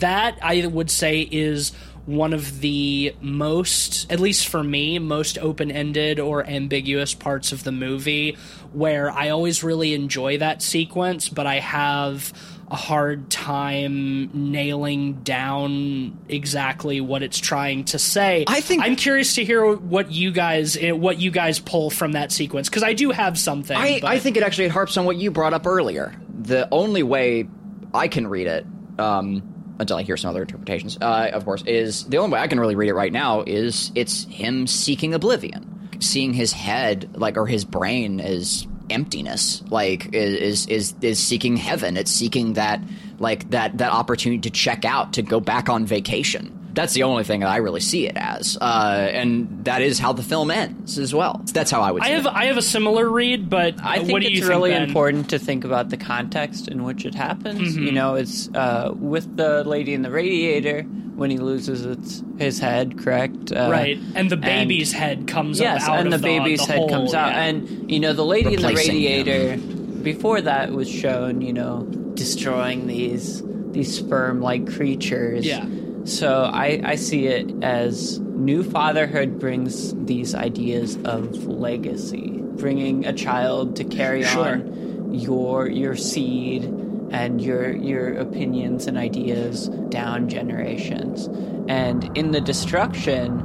That 0.00 0.38
I 0.40 0.66
would 0.66 0.90
say 0.90 1.20
is 1.20 1.72
one 2.06 2.32
of 2.34 2.60
the 2.60 3.14
most, 3.20 4.10
at 4.12 4.20
least 4.20 4.48
for 4.48 4.62
me, 4.62 4.98
most 4.98 5.38
open 5.38 5.70
ended 5.70 6.20
or 6.20 6.46
ambiguous 6.46 7.14
parts 7.14 7.50
of 7.52 7.64
the 7.64 7.72
movie 7.72 8.36
where 8.72 9.10
I 9.10 9.30
always 9.30 9.64
really 9.64 9.94
enjoy 9.94 10.38
that 10.38 10.60
sequence, 10.62 11.28
but 11.28 11.46
I 11.46 11.60
have 11.60 12.32
a 12.70 12.76
hard 12.76 13.30
time 13.30 14.30
nailing 14.32 15.14
down 15.22 16.18
exactly 16.28 17.00
what 17.00 17.22
it's 17.22 17.38
trying 17.38 17.84
to 17.84 17.98
say. 17.98 18.44
I 18.48 18.60
think- 18.60 18.82
I'm 18.82 18.96
curious 18.96 19.34
to 19.36 19.44
hear 19.44 19.74
what 19.74 20.10
you 20.10 20.32
guys 20.32 20.76
eh, 20.76 20.90
what 20.92 21.18
you 21.20 21.30
guys 21.30 21.58
pull 21.58 21.90
from 21.90 22.12
that 22.12 22.32
sequence 22.32 22.68
because 22.68 22.82
I 22.82 22.94
do 22.94 23.10
have 23.10 23.38
something. 23.38 23.76
I, 23.76 24.00
but- 24.00 24.08
I 24.10 24.18
think 24.18 24.36
it 24.36 24.42
actually 24.42 24.68
harps 24.68 24.96
on 24.96 25.04
what 25.04 25.16
you 25.16 25.30
brought 25.30 25.52
up 25.54 25.66
earlier. 25.66 26.14
The 26.42 26.68
only 26.72 27.02
way 27.02 27.46
I 27.92 28.08
can 28.08 28.26
read 28.26 28.46
it, 28.46 28.66
um, 28.98 29.53
until 29.78 29.96
I 29.96 30.02
hear 30.02 30.16
some 30.16 30.30
other 30.30 30.42
interpretations, 30.42 30.98
uh, 31.00 31.30
of 31.32 31.44
course, 31.44 31.62
is 31.66 32.04
the 32.04 32.18
only 32.18 32.34
way 32.34 32.40
I 32.40 32.46
can 32.46 32.60
really 32.60 32.74
read 32.74 32.88
it 32.88 32.94
right 32.94 33.12
now 33.12 33.42
is 33.46 33.90
it's 33.94 34.24
him 34.24 34.66
seeking 34.66 35.14
oblivion, 35.14 35.88
seeing 36.00 36.32
his 36.32 36.52
head 36.52 37.10
like 37.16 37.36
or 37.36 37.46
his 37.46 37.64
brain 37.64 38.20
as 38.20 38.66
emptiness, 38.90 39.62
like 39.70 40.14
is 40.14 40.66
is 40.66 40.94
is 41.00 41.18
seeking 41.18 41.56
heaven. 41.56 41.96
It's 41.96 42.10
seeking 42.10 42.54
that 42.54 42.80
like 43.18 43.50
that 43.50 43.78
that 43.78 43.92
opportunity 43.92 44.40
to 44.40 44.50
check 44.50 44.84
out, 44.84 45.14
to 45.14 45.22
go 45.22 45.40
back 45.40 45.68
on 45.68 45.86
vacation. 45.86 46.60
That's 46.74 46.92
the 46.92 47.04
only 47.04 47.24
thing 47.24 47.40
that 47.40 47.48
I 47.48 47.58
really 47.58 47.80
see 47.80 48.06
it 48.06 48.16
as, 48.16 48.58
uh, 48.60 49.08
and 49.12 49.64
that 49.64 49.80
is 49.80 49.98
how 49.98 50.12
the 50.12 50.22
film 50.22 50.50
ends 50.50 50.98
as 50.98 51.14
well. 51.14 51.40
That's 51.52 51.70
how 51.70 51.80
I 51.80 51.92
would. 51.92 52.02
I 52.02 52.06
see 52.06 52.12
have 52.12 52.26
it. 52.26 52.32
I 52.34 52.44
have 52.46 52.56
a 52.56 52.62
similar 52.62 53.08
read, 53.08 53.48
but 53.48 53.74
I 53.82 53.98
think 53.98 54.10
what 54.10 54.22
do 54.22 54.28
it's 54.28 54.40
you 54.40 54.48
really 54.48 54.72
think, 54.72 54.88
important 54.88 55.30
to 55.30 55.38
think 55.38 55.64
about 55.64 55.90
the 55.90 55.96
context 55.96 56.68
in 56.68 56.82
which 56.82 57.04
it 57.04 57.14
happens. 57.14 57.74
Mm-hmm. 57.74 57.84
You 57.84 57.92
know, 57.92 58.16
it's 58.16 58.48
uh, 58.54 58.92
with 58.94 59.36
the 59.36 59.62
lady 59.64 59.94
in 59.94 60.02
the 60.02 60.10
radiator 60.10 60.82
when 60.82 61.30
he 61.30 61.38
loses 61.38 61.86
its, 61.86 62.24
his 62.38 62.58
head, 62.58 62.98
correct? 62.98 63.52
Uh, 63.52 63.68
right? 63.70 63.98
And 64.16 64.28
the 64.28 64.36
baby's 64.36 64.90
head 64.92 65.28
comes 65.28 65.60
yes, 65.60 65.88
out 65.88 66.00
and 66.00 66.10
the 66.10 66.16
of 66.16 66.22
baby's 66.22 66.58
the 66.66 66.72
head 66.72 66.78
hole, 66.78 66.88
comes 66.88 67.14
out, 67.14 67.32
yeah. 67.32 67.44
and 67.44 67.90
you 67.90 68.00
know 68.00 68.12
the 68.12 68.24
lady 68.24 68.54
in 68.54 68.60
the 68.60 68.68
Replacing 68.68 68.96
him. 68.96 69.26
radiator. 69.26 69.56
Before 70.02 70.40
that 70.40 70.72
was 70.72 70.90
shown, 70.90 71.40
you 71.40 71.52
know, 71.52 71.84
destroying 72.14 72.88
these 72.88 73.42
these 73.70 73.96
sperm-like 73.96 74.72
creatures. 74.72 75.46
Yeah. 75.46 75.66
So 76.04 76.44
I 76.52 76.80
I 76.84 76.94
see 76.96 77.26
it 77.26 77.50
as 77.62 78.20
new 78.20 78.62
fatherhood 78.62 79.38
brings 79.38 79.94
these 80.04 80.34
ideas 80.34 80.96
of 81.04 81.46
legacy, 81.46 82.40
bringing 82.56 83.06
a 83.06 83.12
child 83.12 83.76
to 83.76 83.84
carry 83.84 84.22
Sure. 84.22 84.52
on 84.52 85.14
your 85.14 85.68
your 85.68 85.96
seed 85.96 86.64
and 87.10 87.40
your 87.40 87.74
your 87.74 88.14
opinions 88.18 88.86
and 88.86 88.98
ideas 88.98 89.68
down 89.88 90.28
generations. 90.28 91.28
And 91.68 92.10
in 92.16 92.32
the 92.32 92.40
destruction 92.40 93.40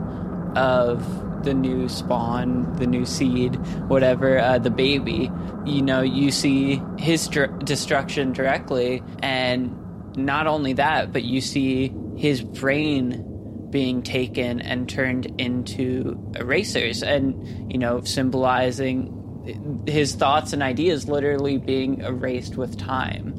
of 0.55 1.05
the 1.45 1.53
new 1.53 1.87
spawn, 1.87 2.73
the 2.77 2.87
new 2.87 3.05
seed, 3.05 3.55
whatever, 3.87 4.37
uh, 4.39 4.57
the 4.59 4.69
baby, 4.71 5.31
you 5.65 5.81
know, 5.81 6.01
you 6.01 6.31
see 6.31 6.81
his 6.97 7.27
dr- 7.29 7.59
destruction 7.59 8.33
directly. 8.33 9.01
And 9.23 9.73
not 10.17 10.47
only 10.47 10.73
that, 10.73 11.13
but 11.13 11.23
you 11.23 11.39
see 11.39 11.93
his 12.19 12.41
brain 12.41 13.25
being 13.71 14.01
taken 14.03 14.59
and 14.61 14.89
turned 14.89 15.25
into 15.39 16.17
erasers 16.35 17.01
and, 17.03 17.71
you 17.71 17.77
know, 17.77 18.01
symbolizing 18.01 19.15
his 19.87 20.13
thoughts 20.15 20.53
and 20.53 20.61
ideas 20.61 21.07
literally 21.07 21.57
being 21.57 22.01
erased 22.01 22.57
with 22.57 22.77
time 22.77 23.33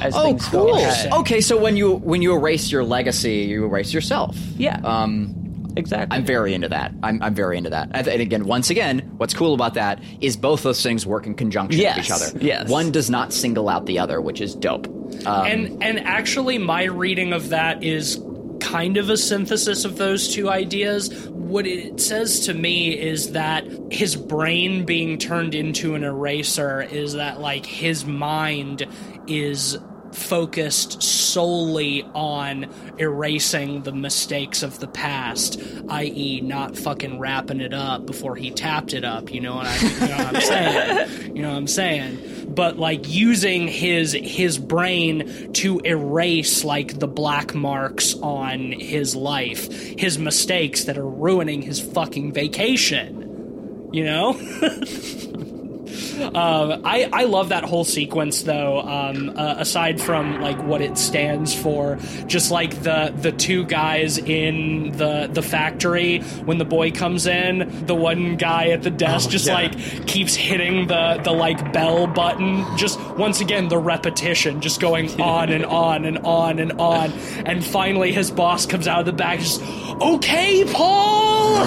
as 0.00 0.14
Oh, 0.16 0.22
things 0.24 0.46
cool. 0.48 0.66
go 0.66 0.76
ahead. 0.76 1.12
Okay, 1.12 1.40
so 1.40 1.56
when 1.60 1.76
you 1.76 1.94
when 1.94 2.20
you 2.22 2.36
erase 2.36 2.70
your 2.70 2.84
legacy, 2.84 3.46
you 3.48 3.64
erase 3.64 3.92
yourself. 3.92 4.36
Yeah. 4.56 4.80
Um, 4.84 5.34
exactly. 5.76 6.16
I'm 6.16 6.24
very 6.24 6.52
into 6.54 6.68
that. 6.68 6.92
I'm, 7.02 7.22
I'm 7.22 7.34
very 7.34 7.56
into 7.58 7.70
that. 7.70 7.88
And 7.94 8.06
again, 8.20 8.44
once 8.44 8.70
again, 8.70 9.00
what's 9.16 9.34
cool 9.34 9.54
about 9.54 9.74
that 9.74 10.00
is 10.20 10.36
both 10.36 10.62
those 10.62 10.82
things 10.82 11.04
work 11.06 11.26
in 11.26 11.34
conjunction 11.34 11.80
Yes, 11.80 11.96
with 11.96 12.04
each 12.06 12.10
other. 12.12 12.44
yes. 12.44 12.68
One 12.68 12.92
does 12.92 13.08
not 13.10 13.32
single 13.32 13.68
out 13.68 13.86
the 13.86 13.98
other, 13.98 14.20
which 14.20 14.40
is 14.40 14.54
dope. 14.54 14.86
Um, 15.24 15.46
and 15.46 15.82
and 15.82 16.00
actually 16.00 16.58
my 16.58 16.84
reading 16.84 17.32
of 17.32 17.50
that 17.50 17.82
is 17.82 18.20
kind 18.60 18.96
of 18.96 19.10
a 19.10 19.16
synthesis 19.16 19.84
of 19.84 19.96
those 19.96 20.34
two 20.34 20.48
ideas 20.48 21.28
what 21.46 21.64
it 21.66 22.00
says 22.00 22.40
to 22.40 22.54
me 22.54 22.98
is 22.98 23.32
that 23.32 23.64
his 23.90 24.16
brain 24.16 24.84
being 24.84 25.16
turned 25.16 25.54
into 25.54 25.94
an 25.94 26.02
eraser 26.02 26.82
is 26.82 27.12
that 27.12 27.40
like 27.40 27.64
his 27.64 28.04
mind 28.04 28.84
is 29.28 29.78
focused 30.12 31.02
solely 31.02 32.02
on 32.14 32.66
erasing 32.98 33.82
the 33.82 33.92
mistakes 33.92 34.62
of 34.62 34.80
the 34.80 34.88
past, 34.88 35.60
i.e., 35.88 36.40
not 36.40 36.76
fucking 36.76 37.18
wrapping 37.18 37.60
it 37.60 37.72
up 37.74 38.06
before 38.06 38.34
he 38.34 38.50
tapped 38.50 38.92
it 38.92 39.04
up. 39.04 39.32
You 39.32 39.40
know 39.40 39.54
what 39.54 39.66
I 39.66 39.76
you 39.78 40.08
know 40.08 40.16
what 40.16 40.34
I'm 40.34 40.40
saying? 40.40 41.36
You 41.36 41.42
know 41.42 41.50
what 41.50 41.58
I'm 41.58 41.66
saying? 41.68 42.18
But 42.56 42.78
like 42.78 43.06
using 43.06 43.68
his 43.68 44.12
his 44.12 44.58
brain 44.58 45.52
to 45.52 45.78
erase 45.84 46.64
like 46.64 46.98
the 46.98 47.06
black 47.06 47.54
marks 47.54 48.14
on 48.14 48.72
his 48.72 49.14
life, 49.14 49.70
his 49.98 50.18
mistakes 50.18 50.84
that 50.84 50.98
are 50.98 51.08
ruining 51.08 51.62
his 51.62 51.80
fucking 51.80 52.32
vacation. 52.32 53.90
You 53.92 54.04
know? 54.04 54.32
Um, 56.22 56.82
I, 56.84 57.08
I 57.12 57.24
love 57.24 57.50
that 57.50 57.64
whole 57.64 57.84
sequence 57.84 58.42
though. 58.42 58.80
Um, 58.80 59.30
uh, 59.36 59.56
aside 59.58 60.00
from 60.00 60.40
like 60.40 60.62
what 60.62 60.80
it 60.80 60.98
stands 60.98 61.54
for, 61.54 61.98
just 62.26 62.50
like 62.50 62.82
the 62.82 63.12
the 63.16 63.32
two 63.32 63.64
guys 63.64 64.18
in 64.18 64.92
the 64.96 65.28
the 65.32 65.42
factory 65.42 66.20
when 66.44 66.58
the 66.58 66.64
boy 66.64 66.90
comes 66.90 67.26
in, 67.26 67.86
the 67.86 67.94
one 67.94 68.36
guy 68.36 68.68
at 68.68 68.82
the 68.82 68.90
desk 68.90 69.30
just 69.30 69.46
yeah. 69.46 69.54
like 69.54 70.06
keeps 70.06 70.34
hitting 70.34 70.86
the 70.86 71.20
the 71.22 71.32
like 71.32 71.72
bell 71.72 72.06
button. 72.06 72.64
Just 72.76 73.00
once 73.16 73.40
again 73.40 73.68
the 73.68 73.78
repetition, 73.78 74.60
just 74.60 74.80
going 74.80 75.20
on 75.20 75.50
and 75.50 75.64
on 75.64 76.04
and 76.04 76.18
on 76.18 76.58
and 76.58 76.72
on, 76.72 77.12
and 77.44 77.64
finally 77.64 78.12
his 78.12 78.30
boss 78.30 78.66
comes 78.66 78.86
out 78.86 79.00
of 79.00 79.06
the 79.06 79.12
back, 79.12 79.40
just 79.40 79.62
okay, 80.00 80.64
Paul. 80.72 81.66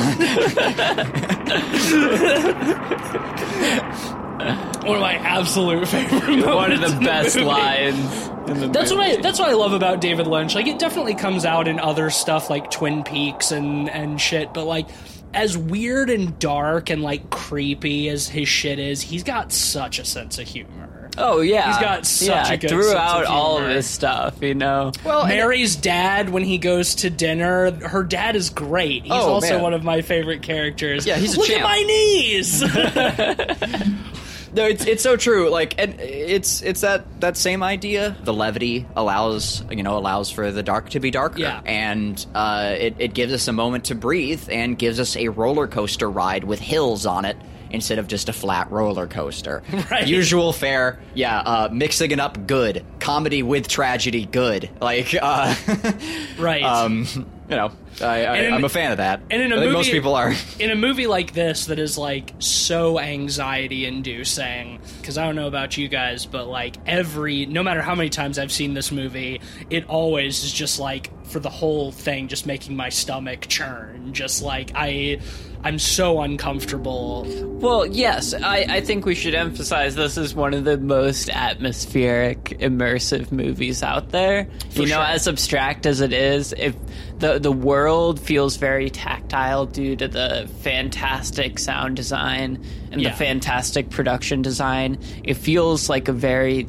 One 4.39 4.95
of 4.95 5.01
my 5.01 5.15
absolute 5.15 5.87
favorite 5.87 6.21
moments. 6.23 6.45
One 6.47 6.71
of 6.71 6.79
the 6.81 6.99
best 7.05 7.35
movie. 7.35 7.47
lines. 7.47 8.27
In 8.49 8.59
the 8.61 8.67
That's 8.69 8.91
movie. 8.91 8.95
what 9.09 9.19
I. 9.19 9.21
That's 9.21 9.37
what 9.39 9.49
I 9.49 9.53
love 9.53 9.73
about 9.73 9.99
David 10.01 10.27
Lynch. 10.27 10.55
Like, 10.55 10.67
it 10.67 10.79
definitely 10.79 11.15
comes 11.15 11.43
out 11.45 11.67
in 11.67 11.79
other 11.79 12.09
stuff 12.09 12.49
like 12.49 12.71
Twin 12.71 13.03
Peaks 13.03 13.51
and 13.51 13.89
and 13.89 14.19
shit. 14.19 14.53
But 14.53 14.63
like, 14.65 14.87
as 15.33 15.57
weird 15.57 16.09
and 16.09 16.39
dark 16.39 16.89
and 16.89 17.01
like 17.03 17.29
creepy 17.29 18.07
as 18.09 18.27
his 18.29 18.47
shit 18.47 18.79
is, 18.79 19.01
he's 19.01 19.23
got 19.23 19.51
such 19.51 19.99
a 19.99 20.05
sense 20.05 20.39
of 20.39 20.47
humor. 20.47 21.09
Oh 21.17 21.41
yeah, 21.41 21.67
He's 21.67 21.81
got 21.81 22.05
such 22.05 22.27
yeah, 22.29 22.53
a 22.53 22.57
good 22.57 22.69
throughout 22.69 23.17
sense 23.17 23.27
of 23.27 23.33
all 23.35 23.57
of 23.57 23.67
his 23.67 23.85
stuff. 23.85 24.41
You 24.41 24.55
know. 24.55 24.93
well, 25.03 25.21
and- 25.23 25.29
Mary's 25.29 25.75
dad, 25.75 26.29
when 26.29 26.43
he 26.43 26.57
goes 26.59 26.95
to 26.95 27.09
dinner, 27.09 27.71
her 27.71 28.03
dad 28.03 28.37
is 28.37 28.49
great. 28.49 29.03
He's 29.03 29.11
Oh, 29.11 29.33
also 29.33 29.55
man. 29.55 29.61
one 29.61 29.73
of 29.73 29.83
my 29.83 30.01
favorite 30.01 30.43
characters. 30.43 31.05
Yeah, 31.05 31.17
he's 31.17 31.35
a 31.35 31.39
Look 31.39 31.47
champ. 31.49 31.61
at 31.61 31.63
my 31.65 31.83
knees. 31.83 32.63
No, 34.53 34.65
it's 34.65 34.85
it's 34.85 35.03
so 35.03 35.15
true. 35.17 35.49
Like, 35.49 35.75
and 35.79 35.99
it's 35.99 36.61
it's 36.61 36.81
that 36.81 37.05
that 37.21 37.37
same 37.37 37.61
idea. 37.63 38.15
The 38.23 38.33
levity 38.33 38.85
allows 38.95 39.63
you 39.69 39.83
know 39.83 39.97
allows 39.97 40.31
for 40.31 40.51
the 40.51 40.63
dark 40.63 40.89
to 40.91 40.99
be 40.99 41.11
darker, 41.11 41.39
Yeah. 41.39 41.61
and 41.65 42.25
uh, 42.35 42.75
it 42.77 42.95
it 42.99 43.13
gives 43.13 43.33
us 43.33 43.47
a 43.47 43.53
moment 43.53 43.85
to 43.85 43.95
breathe 43.95 44.47
and 44.51 44.77
gives 44.77 44.99
us 44.99 45.15
a 45.15 45.27
roller 45.29 45.67
coaster 45.67 46.09
ride 46.09 46.43
with 46.43 46.59
hills 46.59 47.05
on 47.05 47.25
it 47.25 47.37
instead 47.71 47.99
of 47.99 48.07
just 48.07 48.29
a 48.29 48.33
flat 48.33 48.71
roller 48.71 49.05
coaster. 49.07 49.61
Right. 49.91 50.07
Usual 50.07 50.51
fare, 50.53 50.99
yeah. 51.13 51.37
Uh, 51.39 51.69
mixing 51.71 52.09
it 52.11 52.19
up, 52.19 52.47
good. 52.47 52.83
Comedy 52.99 53.43
with 53.43 53.67
tragedy, 53.67 54.25
good. 54.25 54.69
Like, 54.81 55.15
uh, 55.19 55.53
right. 56.39 56.63
um, 56.63 57.05
you 57.49 57.55
know, 57.55 57.71
I, 58.01 58.25
I, 58.25 58.37
I'm 58.51 58.63
a 58.63 58.69
fan 58.69 58.91
of 58.91 58.97
that. 58.97 59.21
and 59.31 59.41
in 59.41 59.51
a 59.51 59.55
I 59.55 59.59
movie, 59.59 59.73
most 59.73 59.91
people 59.91 60.13
are. 60.15 60.33
in 60.59 60.69
a 60.69 60.75
movie 60.75 61.07
like 61.07 61.33
this 61.33 61.65
that 61.65 61.79
is 61.79 61.97
like 61.97 62.31
so 62.39 62.99
anxiety 62.99 63.85
inducing 63.85 64.79
because 65.01 65.17
i 65.17 65.25
don't 65.25 65.35
know 65.35 65.47
about 65.47 65.75
you 65.75 65.87
guys 65.87 66.25
but 66.25 66.47
like 66.47 66.77
every 66.85 67.45
no 67.45 67.63
matter 67.63 67.81
how 67.81 67.95
many 67.95 68.09
times 68.09 68.37
i've 68.39 68.51
seen 68.51 68.73
this 68.73 68.91
movie 68.91 69.41
it 69.69 69.85
always 69.89 70.43
is 70.43 70.53
just 70.53 70.79
like 70.79 71.09
for 71.29 71.39
the 71.39 71.49
whole 71.49 71.91
thing 71.91 72.27
just 72.27 72.45
making 72.45 72.75
my 72.75 72.89
stomach 72.89 73.47
churn 73.47 74.11
just 74.13 74.41
like 74.41 74.71
i 74.75 75.19
i'm 75.63 75.77
so 75.79 76.21
uncomfortable 76.21 77.25
Well, 77.59 77.85
yes, 77.85 78.33
I, 78.33 78.65
I 78.69 78.81
think 78.81 79.05
we 79.05 79.13
should 79.15 79.35
emphasize 79.35 79.95
this 79.95 80.17
is 80.17 80.33
one 80.33 80.53
of 80.53 80.63
the 80.63 80.77
most 80.77 81.29
atmospheric, 81.29 82.57
immersive 82.61 83.33
movies 83.33 83.83
out 83.83 84.11
there. 84.11 84.47
you 84.71 84.83
know, 84.83 84.93
sure. 84.95 85.03
as 85.03 85.27
abstract 85.27 85.85
as 85.85 85.99
it 85.99 86.13
is, 86.13 86.53
if 86.57 86.73
the 87.17 87.37
the 87.37 87.51
world 87.51 88.17
feels 88.21 88.55
very 88.55 88.89
tactile 88.89 89.65
due 89.65 89.97
to 89.97 90.07
the 90.07 90.49
fantastic 90.61 91.59
sound 91.59 91.97
design 91.97 92.63
and 92.93 93.01
Yeah. 93.01 93.09
the 93.09 93.15
fantastic 93.17 93.89
production 93.89 94.41
design, 94.41 94.97
it 95.25 95.33
feels 95.35 95.89
like 95.89 96.07
a 96.07 96.13
very 96.13 96.65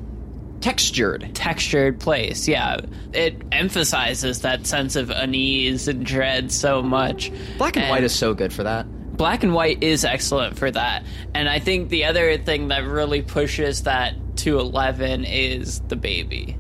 Textured. 0.61 1.31
textured 1.35 2.01
place. 2.01 2.47
Yeah, 2.47 2.81
it 3.13 3.41
emphasizes 3.53 4.41
that 4.41 4.67
sense 4.67 4.95
of 4.97 5.11
unease 5.11 5.89
and 5.89 6.05
dread 6.05 6.53
so 6.53 6.83
much. 6.83 7.33
Black 7.59 7.77
and 7.77 7.89
white 7.89 8.05
is 8.05 8.15
so 8.15 8.35
good 8.35 8.53
for 8.53 8.63
that. 8.65 8.87
black 9.17 9.43
and 9.43 9.53
white 9.55 9.83
is 9.83 10.05
excellent 10.05 10.59
for 10.59 10.71
that. 10.71 11.05
And 11.35 11.49
I 11.49 11.59
think 11.59 11.89
the 11.91 12.05
other 12.05 12.39
thing 12.39 12.69
that 12.69 12.85
really 12.85 13.23
pushes 13.23 13.83
that 13.85 14.15
to 14.39 14.59
11 14.59 15.25
is 15.25 15.81
the 15.89 15.97
baby. 15.97 16.57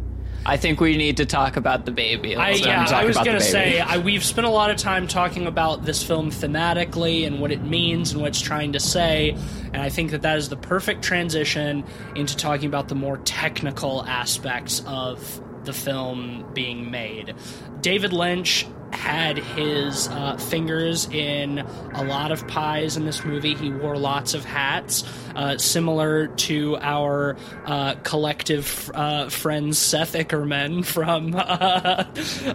I 0.50 0.56
think 0.56 0.80
we 0.80 0.96
need 0.96 1.18
to 1.18 1.26
talk 1.26 1.56
about 1.56 1.84
the 1.84 1.92
baby. 1.92 2.34
I, 2.34 2.50
yeah, 2.50 2.84
I 2.90 3.04
was 3.04 3.16
gonna 3.16 3.40
say 3.40 3.78
I, 3.78 3.98
we've 3.98 4.24
spent 4.24 4.48
a 4.48 4.50
lot 4.50 4.72
of 4.72 4.78
time 4.78 5.06
talking 5.06 5.46
about 5.46 5.84
this 5.84 6.02
film 6.02 6.32
thematically 6.32 7.24
and 7.24 7.38
what 7.38 7.52
it 7.52 7.62
means 7.62 8.10
and 8.10 8.20
what 8.20 8.30
it's 8.30 8.40
trying 8.40 8.72
to 8.72 8.80
say, 8.80 9.30
and 9.72 9.76
I 9.76 9.90
think 9.90 10.10
that 10.10 10.22
that 10.22 10.38
is 10.38 10.48
the 10.48 10.56
perfect 10.56 11.04
transition 11.04 11.84
into 12.16 12.36
talking 12.36 12.66
about 12.66 12.88
the 12.88 12.96
more 12.96 13.18
technical 13.18 14.04
aspects 14.06 14.82
of 14.88 15.40
the 15.66 15.72
film 15.72 16.50
being 16.52 16.90
made. 16.90 17.32
David 17.80 18.12
Lynch 18.12 18.66
had 18.92 19.38
his 19.38 20.08
uh, 20.08 20.36
fingers 20.36 21.06
in 21.06 21.58
a 21.94 22.04
lot 22.04 22.32
of 22.32 22.46
pies 22.48 22.96
in 22.96 23.04
this 23.04 23.24
movie. 23.24 23.54
He 23.54 23.70
wore 23.70 23.96
lots 23.96 24.34
of 24.34 24.44
hats, 24.44 25.04
uh, 25.34 25.58
similar 25.58 26.28
to 26.28 26.76
our 26.80 27.36
uh, 27.66 27.94
collective 28.02 28.90
uh, 28.94 29.28
friend 29.28 29.76
Seth 29.76 30.14
Ickerman 30.14 30.84
from 30.84 31.34
uh, 31.36 32.04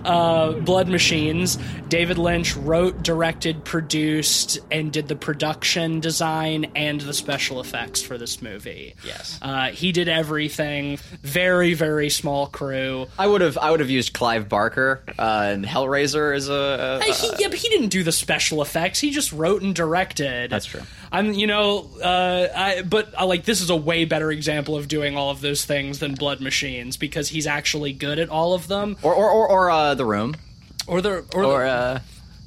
uh, 0.06 0.52
Blood 0.60 0.90
Machines. 0.90 1.58
David 1.88 2.18
Lynch 2.18 2.56
wrote, 2.56 3.02
directed, 3.04 3.64
produced, 3.64 4.60
and 4.72 4.92
did 4.92 5.08
the 5.08 5.16
production 5.16 6.00
design 6.00 6.72
and 6.76 7.02
the 7.02 7.14
special 7.14 7.60
effects 7.60 8.02
for 8.02 8.18
this 8.18 8.42
movie. 8.42 8.96
Yes. 9.04 9.40
Uh, 9.42 9.70
he 9.70 9.92
did 9.92 10.10
everything. 10.10 10.98
Very, 11.22 11.74
very 11.74 12.10
small 12.10 12.48
crew. 12.48 13.08
I 13.18 13.28
would 13.28 13.42
have 13.42 13.58
I 13.58 13.72
would 13.72 13.80
have 13.80 13.90
used 13.90 14.14
Clive 14.14 14.50
Barker 14.50 15.02
uh, 15.18 15.50
and 15.54 15.66
Hellraiser 15.66 16.25
as 16.34 16.50
a. 16.50 17.00
Hey, 17.04 17.12
he, 17.12 17.32
yeah, 17.40 17.48
but 17.48 17.58
he 17.58 17.70
didn't 17.70 17.90
do 17.90 18.04
the 18.04 18.12
special 18.12 18.62
effects. 18.62 19.00
He 19.00 19.12
just 19.12 19.32
wrote 19.32 19.62
and 19.62 19.76
directed. 19.76 20.50
That's 20.50 20.66
true. 20.66 20.82
I'm, 21.12 21.34
you 21.34 21.48
know, 21.48 21.90
uh, 22.04 22.48
I, 22.56 22.82
but 22.82 23.20
uh, 23.20 23.26
like 23.26 23.46
this 23.46 23.62
is 23.62 23.70
a 23.70 23.76
way 23.76 24.06
better 24.06 24.32
example 24.32 24.76
of 24.76 24.88
doing 24.88 25.18
all 25.18 25.30
of 25.30 25.42
those 25.42 25.66
things 25.66 26.00
than 26.00 26.16
Blood 26.16 26.42
Machines 26.42 26.98
because 26.98 27.30
he's 27.30 27.48
actually 27.48 27.94
good 27.94 28.20
at 28.20 28.30
all 28.30 28.54
of 28.54 28.68
them. 28.68 28.98
or 29.02 29.14
or 29.14 29.30
or, 29.30 29.50
or 29.50 29.70
uh, 29.70 29.96
the 29.96 30.06
room. 30.06 30.36
Or 30.88 31.02
the 31.02 31.26
or, 31.34 31.44
or 31.44 31.64
the, 31.64 31.70
uh, 31.70 32.00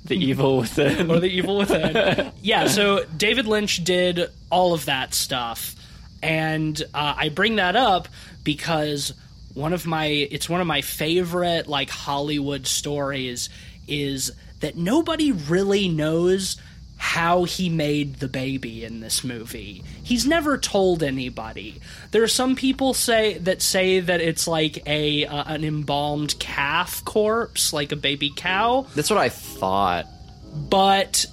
the 0.04 0.16
evil 0.16 0.58
within. 0.58 1.10
or 1.10 1.20
the 1.20 1.28
evil 1.28 1.58
within. 1.58 2.32
yeah, 2.42 2.66
so 2.68 3.04
David 3.16 3.46
Lynch 3.46 3.82
did 3.84 4.30
all 4.50 4.74
of 4.74 4.84
that 4.86 5.14
stuff, 5.14 5.74
and 6.22 6.80
uh, 6.94 7.14
I 7.16 7.28
bring 7.30 7.56
that 7.56 7.76
up 7.76 8.08
because 8.44 9.12
one 9.54 9.72
of 9.72 9.86
my 9.86 10.06
it's 10.06 10.48
one 10.48 10.60
of 10.60 10.66
my 10.66 10.82
favorite 10.82 11.66
like 11.66 11.90
Hollywood 11.90 12.66
stories 12.66 13.48
is 13.88 14.32
that 14.60 14.76
nobody 14.76 15.32
really 15.32 15.88
knows 15.88 16.56
how 17.00 17.44
he 17.44 17.68
made 17.68 18.16
the 18.16 18.26
baby 18.26 18.84
in 18.84 18.98
this 18.98 19.22
movie. 19.22 19.84
He's 20.02 20.26
never 20.26 20.58
told 20.58 21.02
anybody. 21.02 21.80
There 22.10 22.24
are 22.24 22.28
some 22.28 22.56
people 22.56 22.92
say 22.92 23.38
that 23.38 23.62
say 23.62 24.00
that 24.00 24.20
it's 24.20 24.48
like 24.48 24.82
a 24.84 25.24
uh, 25.24 25.44
an 25.54 25.62
embalmed 25.62 26.36
calf 26.40 27.04
corpse, 27.04 27.72
like 27.72 27.92
a 27.92 27.96
baby 27.96 28.32
cow 28.34 28.86
That's 28.96 29.10
what 29.10 29.18
I 29.20 29.28
thought. 29.28 30.06
but 30.52 31.26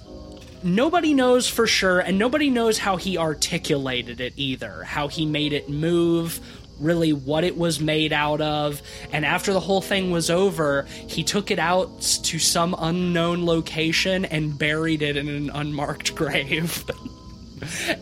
nobody 0.61 1.13
knows 1.15 1.47
for 1.47 1.65
sure, 1.65 1.99
and 1.99 2.19
nobody 2.19 2.49
knows 2.51 2.77
how 2.77 2.97
he 2.97 3.17
articulated 3.17 4.21
it 4.21 4.33
either. 4.37 4.83
How 4.83 5.07
he 5.07 5.25
made 5.25 5.51
it 5.53 5.67
move, 5.67 6.39
really 6.79 7.13
what 7.13 7.43
it 7.43 7.57
was 7.57 7.79
made 7.79 8.13
out 8.13 8.41
of. 8.41 8.81
And 9.11 9.25
after 9.25 9.53
the 9.53 9.59
whole 9.59 9.81
thing 9.81 10.11
was 10.11 10.29
over, 10.29 10.83
he 11.07 11.23
took 11.23 11.51
it 11.51 11.59
out 11.59 12.01
to 12.23 12.39
some 12.39 12.75
unknown 12.77 13.45
location 13.45 14.25
and 14.25 14.57
buried 14.57 15.01
it 15.01 15.17
in 15.17 15.27
an 15.29 15.49
unmarked 15.53 16.15
grave. 16.15 16.83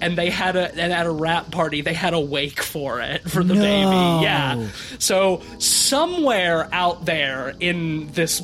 and 0.01 0.17
they 0.17 0.29
had 0.29 0.55
a 0.55 0.71
and 0.71 0.91
at 0.91 1.05
a 1.05 1.11
wrap 1.11 1.51
party 1.51 1.81
they 1.81 1.93
had 1.93 2.13
a 2.13 2.19
wake 2.19 2.61
for 2.61 2.99
it 2.99 3.21
for 3.29 3.43
the 3.43 3.53
baby 3.53 4.23
yeah 4.23 4.67
so 4.97 5.41
somewhere 5.59 6.67
out 6.73 7.05
there 7.05 7.53
in 7.59 8.07
this 8.13 8.41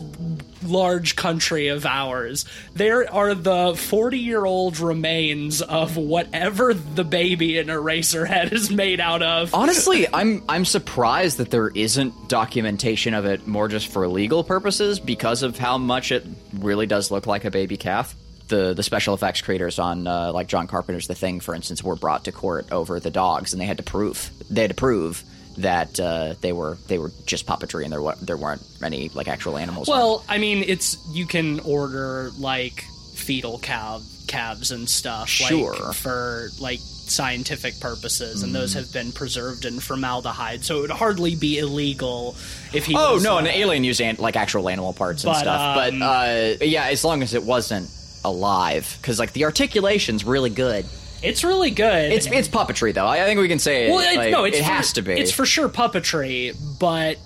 large 0.63 1.15
country 1.15 1.67
of 1.67 1.85
ours 1.85 2.45
there 2.73 3.11
are 3.13 3.33
the 3.33 3.75
40 3.75 4.17
year 4.17 4.45
old 4.45 4.79
remains 4.79 5.61
of 5.61 5.97
whatever 5.97 6.73
the 6.73 7.03
baby 7.03 7.57
in 7.57 7.67
Eraserhead 7.67 8.51
is 8.51 8.69
made 8.69 8.99
out 8.99 9.21
of 9.21 9.53
Honestly, 9.53 10.07
I'm 10.13 10.43
I'm 10.49 10.65
surprised 10.65 11.37
that 11.37 11.51
there 11.51 11.69
isn't 11.69 12.29
documentation 12.29 13.13
of 13.13 13.25
it 13.25 13.47
more 13.47 13.67
just 13.67 13.87
for 13.87 14.07
legal 14.07 14.43
purposes 14.43 14.99
because 14.99 15.43
of 15.43 15.57
how 15.57 15.77
much 15.77 16.11
it 16.11 16.25
really 16.53 16.85
does 16.85 17.11
look 17.11 17.27
like 17.27 17.45
a 17.45 17.51
baby 17.51 17.77
calf. 17.77 18.15
The 18.47 18.73
the 18.73 18.83
special 18.83 19.13
effects 19.13 19.41
creators 19.41 19.79
on 19.79 20.07
uh, 20.07 20.31
like 20.33 20.47
John 20.47 20.67
Carpenter's 20.67 21.07
The 21.07 21.15
Thing, 21.15 21.39
for 21.39 21.53
instance, 21.53 21.83
were 21.83 21.95
brought 21.95 22.25
to 22.25 22.31
court 22.31 22.71
over 22.71 22.99
the 22.99 23.11
dogs, 23.11 23.53
and 23.53 23.61
they 23.61 23.65
had 23.65 23.77
to 23.77 23.83
prove 23.83 24.31
they 24.49 24.61
had 24.61 24.71
to 24.71 24.75
prove 24.75 25.23
that 25.61 25.99
uh, 25.99 26.35
they 26.41 26.51
were 26.53 26.77
they 26.87 26.97
were 26.97 27.11
just 27.25 27.45
puppetry 27.45 27.83
and 27.83 27.91
there 27.91 28.01
wa- 28.01 28.15
there 28.21 28.37
weren't 28.37 28.61
any 28.83 29.09
like 29.09 29.27
actual 29.27 29.57
animals. 29.57 29.87
Well, 29.87 30.23
I 30.27 30.37
mean, 30.37 30.63
it's 30.65 30.97
you 31.11 31.25
can 31.25 31.59
order 31.61 32.31
like 32.37 32.83
fetal 33.15 33.59
cow 33.59 34.01
calves 34.27 34.71
and 34.71 34.87
stuff, 34.89 35.27
Sure. 35.27 35.73
like, 35.75 35.95
for 35.95 36.49
like 36.59 36.79
scientific 36.81 37.79
purposes, 37.79 38.43
and 38.43 38.51
Mm. 38.51 38.59
those 38.59 38.73
have 38.73 38.93
been 38.93 39.11
preserved 39.11 39.65
in 39.65 39.79
formaldehyde, 39.79 40.63
so 40.63 40.77
it 40.77 40.81
would 40.81 40.91
hardly 40.91 41.35
be 41.35 41.57
illegal 41.57 42.35
if 42.71 42.85
he. 42.85 42.95
Oh 42.95 43.19
no, 43.21 43.37
an 43.39 43.47
alien 43.47 43.83
used 43.83 43.99
an- 44.01 44.17
like 44.19 44.35
actual 44.35 44.69
animal 44.69 44.93
parts 44.93 45.23
and 45.23 45.33
But, 45.33 45.39
stuff. 45.39 45.77
um, 45.77 45.99
but 45.99 46.05
uh, 46.05 46.65
yeah, 46.65 46.85
as 46.85 47.03
long 47.03 47.23
as 47.23 47.33
it 47.33 47.43
wasn't 47.43 47.89
alive, 48.23 48.97
because 49.01 49.17
like 49.19 49.33
the 49.33 49.45
articulation's 49.45 50.23
really 50.23 50.49
good. 50.51 50.85
It's 51.21 51.43
really 51.43 51.71
good. 51.71 52.11
It's 52.11 52.25
it's 52.27 52.47
puppetry 52.47 52.93
though. 52.93 53.05
I, 53.05 53.23
I 53.23 53.25
think 53.25 53.39
we 53.39 53.47
can 53.47 53.59
say 53.59 53.87
it. 53.87 53.91
well, 53.91 53.99
it, 53.99 54.15
like, 54.17 54.31
no, 54.31 54.43
it's 54.45 54.57
it 54.57 54.63
for- 54.63 54.71
has 54.71 54.93
to 54.93 55.01
be. 55.01 55.13
It's 55.13 55.31
for 55.31 55.45
sure 55.45 55.69
puppetry, 55.69 56.55
but 56.79 57.17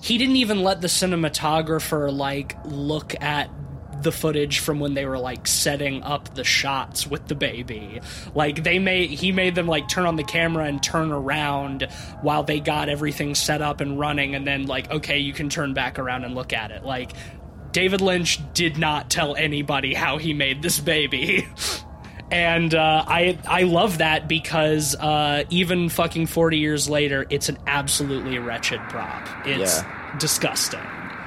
he 0.00 0.18
didn't 0.18 0.36
even 0.36 0.62
let 0.62 0.80
the 0.80 0.88
cinematographer 0.88 2.12
like 2.12 2.56
look 2.64 3.20
at 3.22 3.50
the 4.02 4.12
footage 4.12 4.60
from 4.60 4.78
when 4.78 4.94
they 4.94 5.04
were 5.04 5.18
like 5.18 5.46
setting 5.46 6.02
up 6.04 6.34
the 6.34 6.44
shots 6.44 7.06
with 7.06 7.26
the 7.26 7.34
baby. 7.34 8.00
Like 8.34 8.62
they 8.62 8.78
made 8.78 9.10
he 9.10 9.32
made 9.32 9.54
them 9.54 9.66
like 9.66 9.88
turn 9.88 10.06
on 10.06 10.16
the 10.16 10.24
camera 10.24 10.66
and 10.66 10.82
turn 10.82 11.10
around 11.10 11.82
while 12.22 12.44
they 12.44 12.60
got 12.60 12.88
everything 12.88 13.34
set 13.34 13.60
up 13.60 13.80
and 13.80 13.98
running 13.98 14.34
and 14.34 14.46
then 14.46 14.66
like 14.66 14.90
okay, 14.90 15.18
you 15.18 15.32
can 15.32 15.48
turn 15.48 15.74
back 15.74 15.98
around 15.98 16.24
and 16.24 16.34
look 16.34 16.52
at 16.52 16.70
it. 16.70 16.84
Like 16.84 17.12
David 17.72 18.00
Lynch 18.00 18.38
did 18.54 18.78
not 18.78 19.10
tell 19.10 19.34
anybody 19.34 19.94
how 19.94 20.18
he 20.18 20.32
made 20.32 20.62
this 20.62 20.78
baby. 20.78 21.48
And 22.30 22.74
uh, 22.74 23.04
I 23.06 23.38
I 23.46 23.62
love 23.62 23.98
that 23.98 24.28
because 24.28 24.94
uh, 24.96 25.44
even 25.50 25.88
fucking 25.88 26.26
forty 26.26 26.58
years 26.58 26.88
later, 26.88 27.26
it's 27.30 27.48
an 27.48 27.58
absolutely 27.66 28.38
wretched 28.38 28.80
prop. 28.90 29.26
It's 29.46 29.80
disgusting. 30.18 30.80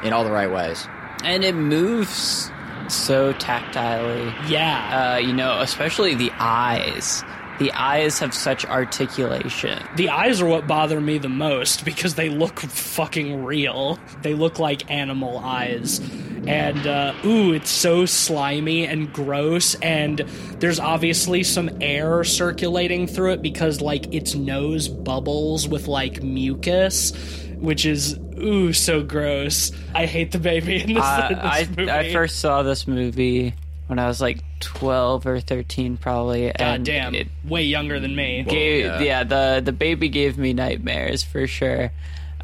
in 0.04 0.14
all 0.14 0.24
the 0.24 0.32
right 0.32 0.52
ways. 0.52 0.88
and 1.24 1.44
it 1.44 1.56
moves 1.56 2.52
so 2.88 3.34
tactilely. 3.34 4.34
Yeah, 4.50 5.14
Uh, 5.14 5.18
you 5.18 5.34
know, 5.34 5.60
especially 5.62 6.14
the 6.16 6.32
eyes. 6.40 7.24
The 7.62 7.72
eyes 7.74 8.18
have 8.18 8.34
such 8.34 8.66
articulation. 8.66 9.78
the 9.96 10.10
eyes 10.10 10.42
are 10.42 10.48
what 10.48 10.66
bother 10.66 11.00
me 11.00 11.20
the 11.20 11.30
most 11.30 11.86
because 11.86 12.16
they 12.16 12.28
look 12.28 12.60
fucking 12.60 13.44
real. 13.46 14.00
They 14.24 14.34
look 14.34 14.58
like 14.58 14.90
animal 14.90 15.38
eyes, 15.38 16.00
and 16.48 16.88
uh, 16.88 17.14
ooh, 17.24 17.54
it's 17.54 17.70
so 17.70 18.08
slimy 18.08 18.88
and 18.88 19.14
gross. 19.14 19.76
And 19.76 20.26
there's 20.58 20.80
obviously 20.80 21.44
some 21.44 21.70
air 21.82 22.24
circulating 22.24 23.06
through 23.06 23.34
it 23.34 23.44
because 23.44 23.80
like 23.80 24.12
its 24.12 24.34
nose 24.34 24.88
bubbles 24.88 25.68
with 25.68 25.88
like 25.88 26.24
mucus. 26.24 27.14
Which 27.60 27.86
is 27.86 28.18
ooh 28.40 28.74
so 28.74 29.04
gross. 29.04 29.72
I 29.94 30.08
hate 30.08 30.32
the 30.32 30.40
baby 30.40 30.82
in 30.82 30.96
this, 30.96 31.04
Uh, 31.04 31.28
in 31.30 31.36
this 31.36 31.46
I 31.46 31.68
movie. 31.78 31.92
I 31.92 32.12
first 32.12 32.40
saw 32.40 32.64
this 32.64 32.88
movie 32.88 33.54
when 33.92 34.00
I 34.00 34.08
was 34.08 34.20
like 34.22 34.42
twelve 34.62 35.28
or 35.28 35.40
thirteen, 35.42 35.98
probably. 35.98 36.46
God 36.48 36.56
and 36.60 36.86
damn, 36.86 37.14
It 37.14 37.28
way 37.46 37.64
younger 37.64 38.00
than 38.00 38.16
me. 38.16 38.42
gave, 38.44 38.86
yeah. 38.86 39.00
yeah. 39.02 39.24
the 39.26 39.62
the 39.64 39.74
baby 39.74 40.08
gave 40.10 40.38
me 40.38 40.54
nightmares 40.54 41.22
for 41.24 41.46
sure, 41.46 41.92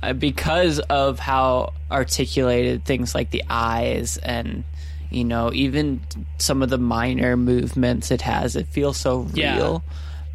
uh, 0.03 0.11
because 0.13 0.79
of 0.79 1.17
how 1.19 1.71
articulated 1.89 2.83
things 2.85 3.15
like 3.15 3.31
the 3.31 3.43
eyes 3.49 4.17
and 4.17 4.63
you 5.09 5.23
know 5.23 5.51
even 5.53 6.01
some 6.37 6.61
of 6.61 6.69
the 6.69 6.77
minor 6.77 7.37
movements 7.37 8.11
it 8.11 8.21
has. 8.21 8.55
It 8.57 8.67
feels 8.67 8.97
so 8.97 9.25
Yeah. 9.33 9.55
real. 9.55 9.83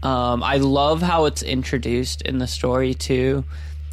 Um, 0.03 0.43
I 0.43 0.57
love 0.57 1.01
how 1.03 1.27
it's 1.27 1.43
introduced 1.43 2.23
in 2.23 2.39
the 2.39 2.47
story 2.49 2.95
too. 2.95 3.45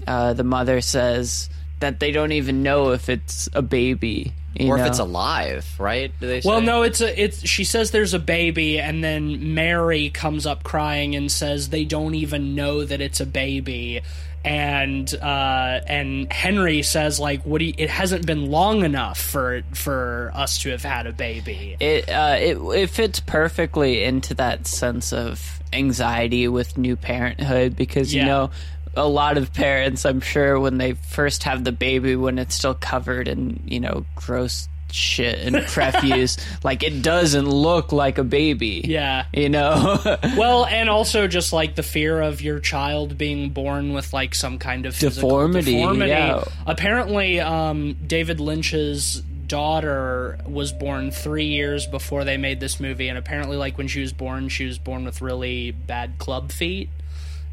Uh, 0.08 0.34
the 0.34 0.44
mother 0.46 0.80
says 0.82 1.50
that 1.80 2.00
they 2.00 2.12
don't 2.12 2.32
even 2.34 2.64
know 2.64 2.92
if 2.92 3.10
it's 3.10 3.48
a 3.54 3.62
baby, 3.62 4.34
you 4.56 4.70
Or 4.70 4.78
know? 4.78 4.84
if 4.84 4.90
it's 4.90 5.00
alive, 5.00 5.66
right? 5.80 6.12
Do 6.20 6.28
they 6.28 6.42
say? 6.42 6.50
Well, 6.50 6.62
no, 6.62 6.82
it's 6.84 7.02
a 7.02 7.22
it's. 7.22 7.48
She 7.48 7.64
says 7.64 7.92
there's 7.92 8.14
a 8.14 8.20
baby, 8.20 8.80
and 8.80 9.04
then 9.04 9.54
Mary 9.54 10.10
comes 10.10 10.46
up 10.46 10.64
crying 10.64 11.16
and 11.16 11.32
says 11.32 11.70
they 11.70 11.86
don't 11.86 12.16
even 12.16 12.56
know 12.56 12.84
that 12.84 13.00
it's 13.02 13.20
a 13.22 13.26
baby, 13.26 14.02
and 14.44 15.14
uh, 15.22 15.80
and 15.88 16.32
Henry 16.34 16.82
says 16.82 17.20
like, 17.20 17.44
what 17.44 17.60
do 17.60 17.66
you, 17.66 17.74
it 17.78 17.90
hasn't 17.90 18.26
been 18.26 18.50
long 18.50 18.84
enough 18.84 19.20
for 19.20 19.62
for 19.74 20.32
us 20.34 20.58
to 20.60 20.70
have 20.72 20.84
had 20.84 21.08
a 21.08 21.14
baby. 21.14 21.78
it 21.80 22.10
uh, 22.10 22.36
it 22.40 22.58
it 22.76 22.90
fits 22.90 23.20
perfectly 23.20 24.04
into 24.04 24.34
that 24.36 24.68
sense 24.68 25.14
of 25.14 25.60
anxiety 25.72 26.48
with 26.48 26.78
new 26.80 26.96
parenthood 26.96 27.76
because 27.76 28.12
Yeah. 28.14 28.22
you 28.24 28.28
know 28.28 28.52
a 28.96 29.08
lot 29.08 29.38
of 29.38 29.54
parents 29.54 30.06
I'm 30.06 30.22
sure 30.22 30.60
when 30.60 30.78
they 30.78 30.94
first 30.94 31.44
have 31.44 31.64
the 31.64 31.72
baby 31.72 32.16
when 32.16 32.40
it's 32.40 32.56
still 32.56 32.74
covered 32.76 33.28
in 33.28 33.62
you 33.66 33.80
know 33.80 34.06
gross 34.16 34.68
shit 34.92 35.38
and 35.46 35.56
refuse 35.78 36.38
like 36.64 36.82
it 36.82 37.04
doesn't 37.04 37.48
look 37.48 37.92
like 37.92 38.18
a 38.18 38.24
baby 38.24 38.82
Yeah. 38.84 39.26
you 39.32 39.48
know 39.50 40.00
Well, 40.36 40.66
and 40.66 40.90
also 40.90 41.28
just 41.28 41.54
like 41.54 41.76
the 41.76 41.84
fear 41.84 42.20
of 42.20 42.42
your 42.42 42.60
child 42.60 43.16
being 43.16 43.52
born 43.52 43.94
with 43.94 44.14
like 44.14 44.34
some 44.34 44.58
kind 44.58 44.88
of 44.88 44.96
physical 44.96 45.30
Deformity, 45.30 45.76
deformity. 45.76 46.10
yeah. 46.10 46.44
Apparently, 46.66 47.40
um, 47.40 47.98
David 48.08 48.40
Lynch's 48.40 49.22
daughter 49.46 50.40
was 50.48 50.72
born 50.72 51.12
three 51.12 51.46
years 51.46 51.86
before 51.86 52.24
they 52.24 52.38
made 52.38 52.60
this 52.60 52.80
movie, 52.80 53.10
and 53.10 53.18
apparently, 53.18 53.58
like 53.58 53.78
when 53.78 53.88
she 53.88 54.00
was 54.02 54.14
born, 54.14 54.48
she 54.50 54.66
was 54.66 54.78
born 54.80 55.04
with 55.06 55.22
really 55.22 55.72
bad 55.72 56.18
club 56.18 56.52
feet 56.52 56.90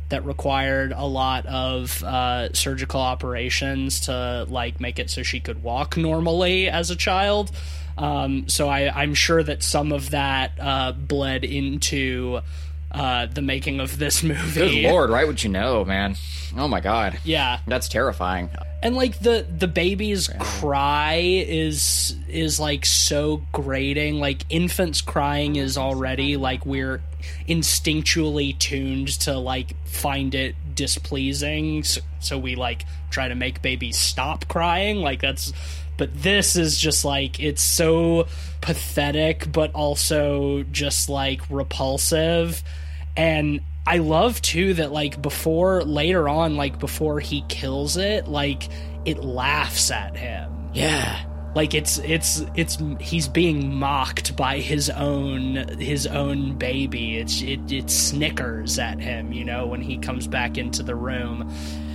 that 0.08 0.24
required 0.24 0.92
a 0.94 1.04
lot 1.06 1.46
of 1.46 2.02
uh, 2.04 2.52
surgical 2.52 3.00
operations 3.00 4.00
to 4.00 4.46
like 4.48 4.80
make 4.80 4.98
it 4.98 5.10
so 5.10 5.22
she 5.22 5.40
could 5.40 5.62
walk 5.62 5.96
normally 5.96 6.68
as 6.68 6.90
a 6.90 6.96
child. 6.96 7.50
Um, 7.98 8.48
so 8.48 8.68
I, 8.68 8.88
I'm 9.02 9.14
sure 9.14 9.42
that 9.42 9.62
some 9.62 9.90
of 9.90 10.10
that 10.10 10.52
uh, 10.60 10.92
bled 10.92 11.44
into 11.44 12.40
uh, 12.92 13.26
the 13.26 13.42
making 13.42 13.80
of 13.80 13.98
this 13.98 14.22
movie. 14.22 14.82
Good 14.82 14.90
lord, 14.92 15.10
right? 15.10 15.26
Would 15.26 15.42
you 15.42 15.50
know, 15.50 15.84
man? 15.84 16.16
Oh 16.56 16.68
my 16.68 16.80
god, 16.80 17.18
Yeah, 17.24 17.58
that's 17.66 17.88
terrifying. 17.88 18.48
and 18.82 18.94
like 18.96 19.18
the 19.18 19.44
the 19.58 19.66
baby's 19.66 20.28
cry 20.38 21.16
is 21.46 22.16
is 22.28 22.58
like 22.60 22.86
so 22.86 23.42
grating. 23.52 24.20
Like 24.20 24.44
infants 24.48 25.00
crying 25.00 25.56
is 25.56 25.76
already 25.76 26.36
like 26.36 26.64
we're 26.64 27.02
instinctually 27.48 28.58
tuned 28.58 29.08
to 29.20 29.38
like 29.38 29.74
find 29.86 30.34
it 30.34 30.54
displeasing, 30.74 31.82
so, 31.82 32.00
so 32.20 32.38
we 32.38 32.54
like 32.54 32.84
try 33.10 33.28
to 33.28 33.34
make 33.34 33.62
babies 33.62 33.98
stop 33.98 34.48
crying. 34.48 34.98
Like 34.98 35.20
that's. 35.20 35.52
But 35.98 36.10
this 36.14 36.56
is 36.56 36.78
just 36.78 37.06
like 37.06 37.40
it's 37.40 37.62
so 37.62 38.26
pathetic, 38.60 39.50
but 39.50 39.72
also 39.72 40.62
just 40.64 41.08
like 41.08 41.40
repulsive. 41.48 42.62
And 43.16 43.62
I 43.86 43.98
love 43.98 44.42
too 44.42 44.74
that 44.74 44.92
like 44.92 45.22
before 45.22 45.82
later 45.84 46.28
on, 46.28 46.56
like 46.56 46.78
before 46.78 47.18
he 47.20 47.44
kills 47.48 47.96
it, 47.96 48.28
like 48.28 48.68
it 49.06 49.24
laughs 49.24 49.90
at 49.90 50.16
him. 50.16 50.52
Yeah. 50.74 51.24
Like 51.56 51.72
it's 51.74 51.96
it's 51.98 52.44
it's 52.54 52.76
he's 53.00 53.28
being 53.28 53.74
mocked 53.74 54.36
by 54.36 54.58
his 54.58 54.90
own 54.90 55.54
his 55.78 56.06
own 56.06 56.52
baby. 56.58 57.16
It's 57.16 57.40
it 57.40 57.72
it 57.72 57.88
snickers 57.90 58.78
at 58.78 59.00
him, 59.00 59.32
you 59.32 59.42
know, 59.42 59.66
when 59.66 59.80
he 59.80 59.96
comes 59.96 60.26
back 60.26 60.58
into 60.58 60.82
the 60.82 60.94
room. 60.94 61.50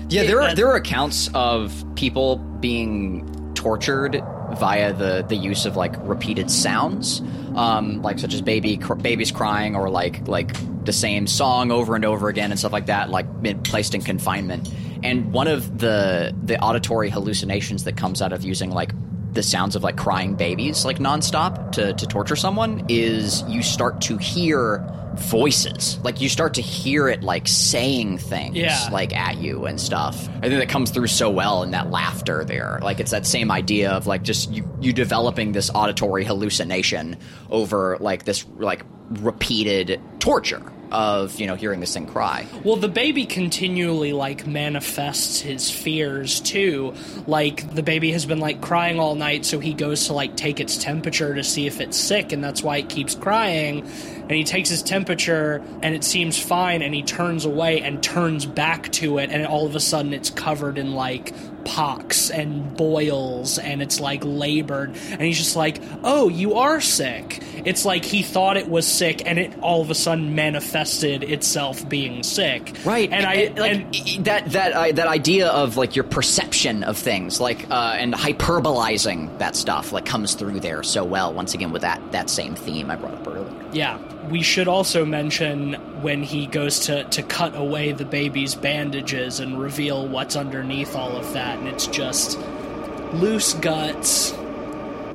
Yeah, 0.09 0.23
there 0.23 0.41
are 0.41 0.47
that- 0.47 0.55
there 0.55 0.67
are 0.67 0.75
accounts 0.75 1.29
of 1.35 1.85
people 1.95 2.37
being 2.37 3.53
tortured 3.53 4.19
via 4.53 4.93
the 4.93 5.23
the 5.29 5.35
use 5.35 5.67
of 5.67 5.75
like 5.77 5.93
repeated 6.07 6.49
sounds, 6.49 7.21
um, 7.55 8.01
like 8.01 8.17
such 8.17 8.33
as 8.33 8.41
baby 8.41 8.77
cr- 8.77 8.95
babies 8.95 9.31
crying 9.31 9.75
or 9.75 9.91
like 9.91 10.27
like 10.27 10.55
the 10.85 10.91
same 10.91 11.27
song 11.27 11.69
over 11.71 11.95
and 11.95 12.03
over 12.03 12.29
again 12.29 12.49
and 12.49 12.59
stuff 12.59 12.73
like 12.73 12.87
that, 12.87 13.11
like 13.11 13.27
placed 13.63 13.93
in 13.93 14.01
confinement. 14.01 14.73
And 15.03 15.31
one 15.31 15.47
of 15.47 15.77
the 15.77 16.35
the 16.43 16.59
auditory 16.59 17.11
hallucinations 17.11 17.83
that 17.83 17.95
comes 17.95 18.23
out 18.23 18.33
of 18.33 18.43
using 18.43 18.71
like 18.71 18.91
the 19.33 19.43
sounds 19.43 19.75
of 19.75 19.83
like 19.83 19.95
crying 19.97 20.35
babies 20.35 20.83
like 20.85 20.97
nonstop 20.99 21.71
to, 21.73 21.93
to 21.93 22.05
torture 22.05 22.35
someone 22.35 22.85
is 22.89 23.43
you 23.43 23.63
start 23.63 24.01
to 24.01 24.17
hear 24.17 24.85
voices. 25.15 25.99
Like 26.03 26.21
you 26.21 26.29
start 26.29 26.53
to 26.55 26.61
hear 26.61 27.07
it 27.09 27.21
like 27.23 27.47
saying 27.47 28.17
things 28.17 28.55
Yeah. 28.57 28.87
like 28.91 29.15
at 29.15 29.37
you 29.37 29.65
and 29.65 29.79
stuff. 29.79 30.27
I 30.37 30.47
think 30.47 30.59
that 30.59 30.69
comes 30.69 30.89
through 30.91 31.07
so 31.07 31.29
well 31.29 31.63
in 31.63 31.71
that 31.71 31.89
laughter 31.91 32.43
there. 32.45 32.79
Like 32.81 32.99
it's 32.99 33.11
that 33.11 33.25
same 33.25 33.51
idea 33.51 33.91
of 33.91 34.07
like 34.07 34.23
just 34.23 34.51
you, 34.51 34.69
you 34.79 34.93
developing 34.93 35.51
this 35.51 35.69
auditory 35.73 36.23
hallucination 36.23 37.17
over 37.49 37.97
like 37.99 38.23
this 38.25 38.45
like 38.57 38.83
repeated 39.09 39.99
torture 40.19 40.61
of 40.91 41.39
you 41.39 41.47
know 41.47 41.55
hearing 41.55 41.79
this 41.79 41.93
thing 41.93 42.05
cry 42.05 42.45
Well, 42.63 42.75
the 42.75 42.87
baby 42.87 43.25
continually 43.25 44.13
like 44.13 44.45
manifests 44.45 45.39
his 45.39 45.69
fears 45.71 46.39
too. 46.39 46.93
Like 47.27 47.73
the 47.73 47.83
baby 47.83 48.11
has 48.11 48.25
been 48.25 48.39
like 48.39 48.61
crying 48.61 48.99
all 48.99 49.15
night, 49.15 49.45
so 49.45 49.59
he 49.59 49.73
goes 49.73 50.07
to 50.07 50.13
like 50.13 50.35
take 50.35 50.59
its 50.59 50.77
temperature 50.77 51.33
to 51.35 51.43
see 51.43 51.67
if 51.67 51.81
it's 51.81 51.97
sick, 51.97 52.31
and 52.31 52.43
that's 52.43 52.61
why 52.61 52.77
it 52.77 52.89
keeps 52.89 53.15
crying. 53.15 53.81
And 54.21 54.31
he 54.31 54.43
takes 54.43 54.69
his 54.69 54.81
temperature, 54.81 55.61
and 55.81 55.93
it 55.93 56.03
seems 56.03 56.39
fine, 56.39 56.81
and 56.81 56.93
he 56.93 57.03
turns 57.03 57.43
away 57.43 57.81
and 57.81 58.01
turns 58.01 58.45
back 58.45 58.91
to 58.93 59.17
it, 59.17 59.29
and 59.29 59.45
all 59.45 59.65
of 59.65 59.75
a 59.75 59.79
sudden 59.79 60.13
it's 60.13 60.29
covered 60.29 60.77
in 60.77 60.93
like 60.93 61.33
pox 61.65 62.29
and 62.29 62.75
boils, 62.75 63.57
and 63.57 63.81
it's 63.81 63.99
like 63.99 64.21
labored, 64.23 64.95
and 65.11 65.21
he's 65.21 65.37
just 65.37 65.55
like, 65.55 65.81
"Oh, 66.03 66.29
you 66.29 66.55
are 66.55 66.81
sick." 66.81 67.41
It's 67.65 67.85
like 67.85 68.05
he 68.05 68.23
thought 68.23 68.57
it 68.57 68.69
was 68.69 68.87
sick, 68.87 69.21
and 69.25 69.37
it 69.37 69.53
all 69.61 69.81
of 69.81 69.89
a 69.89 69.95
sudden 69.95 70.35
manifested 70.81 71.23
itself 71.23 71.87
being 71.87 72.23
sick. 72.23 72.75
Right, 72.85 73.11
and, 73.11 73.25
I 73.25 73.53
like 73.59 74.17
and, 74.17 74.25
that 74.25 74.51
that 74.51 74.73
uh, 74.73 74.91
that 74.93 75.07
idea 75.07 75.47
of 75.47 75.77
like 75.77 75.95
your 75.95 76.03
perception 76.03 76.83
of 76.83 76.97
things, 76.97 77.39
like 77.39 77.69
uh, 77.69 77.95
and 77.97 78.13
hyperbolizing 78.13 79.37
that 79.37 79.55
stuff, 79.55 79.91
like 79.91 80.05
comes 80.05 80.33
through 80.33 80.59
there 80.59 80.83
so 80.83 81.03
well. 81.03 81.33
Once 81.33 81.53
again, 81.53 81.71
with 81.71 81.83
that 81.83 82.01
that 82.11 82.29
same 82.29 82.55
theme 82.55 82.89
I 82.89 82.95
brought 82.95 83.13
up 83.13 83.27
earlier. 83.27 83.69
yeah, 83.73 83.99
we 84.29 84.41
should 84.41 84.67
also 84.67 85.05
mention 85.05 85.73
when 86.01 86.23
he 86.23 86.47
goes 86.47 86.79
to 86.81 87.03
to 87.05 87.23
cut 87.23 87.55
away 87.55 87.91
the 87.91 88.05
baby's 88.05 88.55
bandages 88.55 89.39
and 89.39 89.59
reveal 89.59 90.07
what's 90.07 90.35
underneath 90.35 90.95
all 90.95 91.15
of 91.15 91.31
that, 91.33 91.59
and 91.59 91.67
it's 91.67 91.87
just 91.87 92.39
loose 93.13 93.53
guts, 93.55 94.31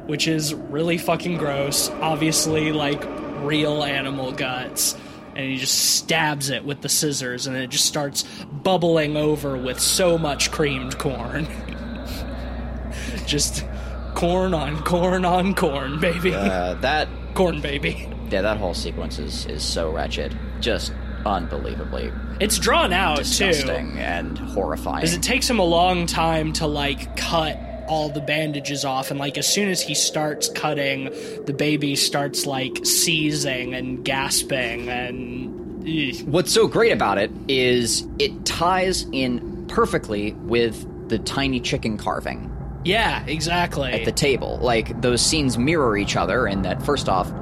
which 0.07 0.29
is 0.29 0.55
really 0.55 0.99
fucking 0.99 1.39
gross. 1.39 1.91
Obviously, 2.01 2.73
like 2.73 3.03
real 3.43 3.83
animal 3.83 4.33
guts. 4.33 4.97
And 5.37 5.51
he 5.51 5.59
just 5.59 5.97
stabs 5.97 6.49
it 6.49 6.64
with 6.64 6.80
the 6.80 6.89
scissors, 6.89 7.47
and 7.47 7.55
it 7.57 7.68
just 7.68 7.84
starts 7.84 8.22
bubbling 8.51 9.18
over 9.18 9.55
with 9.59 9.78
so 9.78 10.16
much 10.16 10.51
creamed 10.51 10.99
corn. 10.99 11.47
just 13.26 13.64
corn 14.14 14.55
on 14.55 14.82
corn 14.82 15.24
on 15.26 15.55
corn, 15.55 16.01
baby. 16.01 16.34
Uh, 16.34 16.74
that 16.74 17.09
corn 17.34 17.61
baby. 17.61 18.09
yeah, 18.30 18.41
that 18.43 18.57
whole 18.57 18.72
sequence 18.74 19.18
is 19.18 19.45
is 19.47 19.62
so 19.62 19.91
wretched, 19.91 20.37
just 20.61 20.93
unbelievably 21.26 22.12
It's 22.41 22.57
drawn 22.59 22.93
out 22.93 23.18
disgusting 23.18 23.93
too. 23.95 23.99
and 23.99 24.39
horrifying. 24.39 24.97
Because 25.01 25.14
it 25.14 25.22
takes 25.22 25.51
him 25.51 25.59
a 25.59 25.64
long 25.64 26.07
time 26.07 26.53
to 26.55 26.66
like 26.68 27.16
cut 27.16 27.59
all 27.89 28.09
the 28.09 28.20
bandages 28.20 28.84
off 28.84 29.11
and 29.11 29.18
like 29.20 29.39
as 29.39 29.47
soon 29.47 29.68
as 29.68 29.80
he 29.80 29.95
starts 29.95 30.49
cutting 30.49 31.05
the 31.47 31.55
baby 31.57 31.97
starts 31.97 32.47
like 32.47 32.84
seizing 32.84 33.74
and 33.74 34.05
gasping 34.05 34.89
and 34.89 35.89
eh. 35.89 36.12
What's 36.26 36.53
so 36.53 36.66
great 36.66 36.93
about 36.93 37.18
it 37.18 37.30
is 37.49 38.07
it 38.18 38.45
ties 38.45 39.07
in 39.12 39.66
perfectly 39.68 40.32
with 40.32 41.09
the 41.09 41.18
tiny 41.20 41.61
chicken 41.61 41.97
carving 41.97 42.53
yeah 42.84 43.24
exactly 43.26 43.91
at 43.93 44.05
the 44.05 44.12
table. 44.12 44.59
Like 44.61 45.01
those 45.01 45.20
scenes 45.20 45.59
mirror 45.59 45.97
each 45.97 46.16
other, 46.16 46.47
and 46.47 46.64
that 46.64 46.82
first 46.84 47.09
off, 47.09 47.32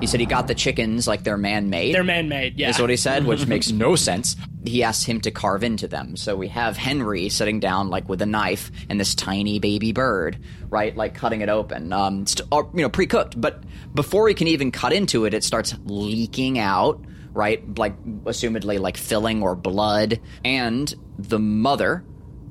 he 0.00 0.06
said 0.06 0.18
he 0.18 0.24
got 0.26 0.46
the 0.46 0.54
chickens 0.54 1.06
like 1.06 1.24
they're 1.24 1.36
man-made. 1.36 1.94
they're 1.94 2.02
man-made 2.02 2.58
yeah 2.58 2.70
Is 2.70 2.80
what 2.80 2.88
he 2.88 2.96
said, 2.96 3.26
which 3.26 3.46
makes 3.54 3.70
no 3.70 3.96
sense. 3.96 4.34
He 4.64 4.82
asks 4.82 5.04
him 5.04 5.20
to 5.22 5.30
carve 5.30 5.62
into 5.62 5.86
them. 5.88 6.16
So 6.16 6.36
we 6.36 6.48
have 6.48 6.76
Henry 6.76 7.28
sitting 7.28 7.60
down, 7.60 7.90
like 7.90 8.08
with 8.08 8.22
a 8.22 8.26
knife, 8.26 8.70
and 8.88 8.98
this 8.98 9.14
tiny 9.14 9.58
baby 9.58 9.92
bird, 9.92 10.38
right, 10.70 10.96
like 10.96 11.14
cutting 11.14 11.42
it 11.42 11.48
open, 11.50 11.92
um, 11.92 12.26
st- 12.26 12.48
or, 12.50 12.70
you 12.74 12.80
know, 12.82 12.88
pre-cooked. 12.88 13.38
But 13.40 13.62
before 13.94 14.26
he 14.28 14.34
can 14.34 14.48
even 14.48 14.70
cut 14.70 14.92
into 14.94 15.26
it, 15.26 15.34
it 15.34 15.44
starts 15.44 15.74
leaking 15.84 16.58
out, 16.58 17.04
right, 17.34 17.62
like 17.78 18.02
assumedly 18.24 18.78
like 18.80 18.96
filling 18.96 19.42
or 19.42 19.54
blood, 19.54 20.18
and 20.44 20.94
the 21.18 21.38
mother 21.38 22.02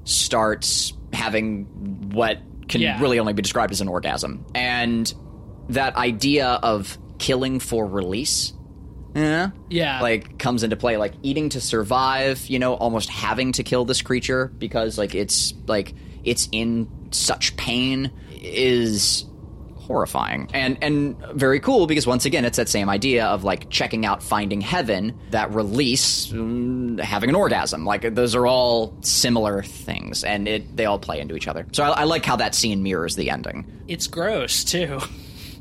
starts 0.03 0.93
having 1.14 1.64
what 2.14 2.39
can 2.68 2.82
Yeah. 2.82 2.99
really 3.01 3.20
only 3.20 3.34
be 3.34 3.41
described 3.41 3.72
as 3.72 3.82
an 3.82 3.88
orgasm, 3.88 4.45
and 4.53 5.11
that 5.70 5.95
idea 5.95 6.47
of 6.61 6.97
killing 7.18 7.59
for 7.59 7.86
release. 7.88 8.53
Yeah. 9.16 9.51
Yeah. 9.70 10.01
Like 10.01 10.39
comes 10.39 10.64
into 10.64 10.76
play 10.76 10.97
like 10.97 11.14
eating 11.22 11.49
to 11.49 11.61
survive, 11.61 12.45
you 12.47 12.59
know, 12.59 12.74
almost 12.74 13.09
having 13.09 13.51
to 13.53 13.64
kill 13.64 13.86
this 13.86 14.01
creature 14.01 14.47
because 14.57 14.97
like 14.97 15.16
it's 15.16 15.53
like 15.68 15.93
it's 16.24 16.49
in 16.51 16.88
such 17.11 17.55
pain 17.57 18.11
is 18.32 19.26
horrifying 19.76 20.49
and 20.53 20.78
and 20.82 21.18
very 21.34 21.59
cool 21.59 21.88
because 21.88 22.07
once 22.07 22.24
again 22.24 22.45
it's 22.45 22.55
that 22.55 22.70
same 22.70 22.88
idea 22.88 23.26
of 23.26 23.43
like 23.43 23.70
checking 23.70 24.05
out 24.05 24.24
finding 24.24 24.61
heaven 24.61 25.14
that 25.32 25.53
release 25.53 26.28
mm, 26.28 26.97
having 27.01 27.28
an 27.30 27.36
orgasm 27.36 27.86
like 27.86 28.16
those 28.16 28.34
are 28.34 28.47
all 28.47 28.97
similar 29.01 29.61
things 29.61 30.24
and 30.24 30.47
it 30.47 30.78
they 30.78 30.86
all 30.86 30.97
play 30.97 31.20
into 31.20 31.36
each 31.36 31.49
other 31.49 31.68
so 31.74 31.84
i, 31.84 31.89
I 31.89 32.03
like 32.05 32.24
how 32.24 32.38
that 32.38 32.55
scene 32.55 32.82
mirrors 32.82 33.18
the 33.18 33.30
ending 33.30 33.70
it's 33.88 34.07
gross 34.07 34.64
too. 34.64 34.99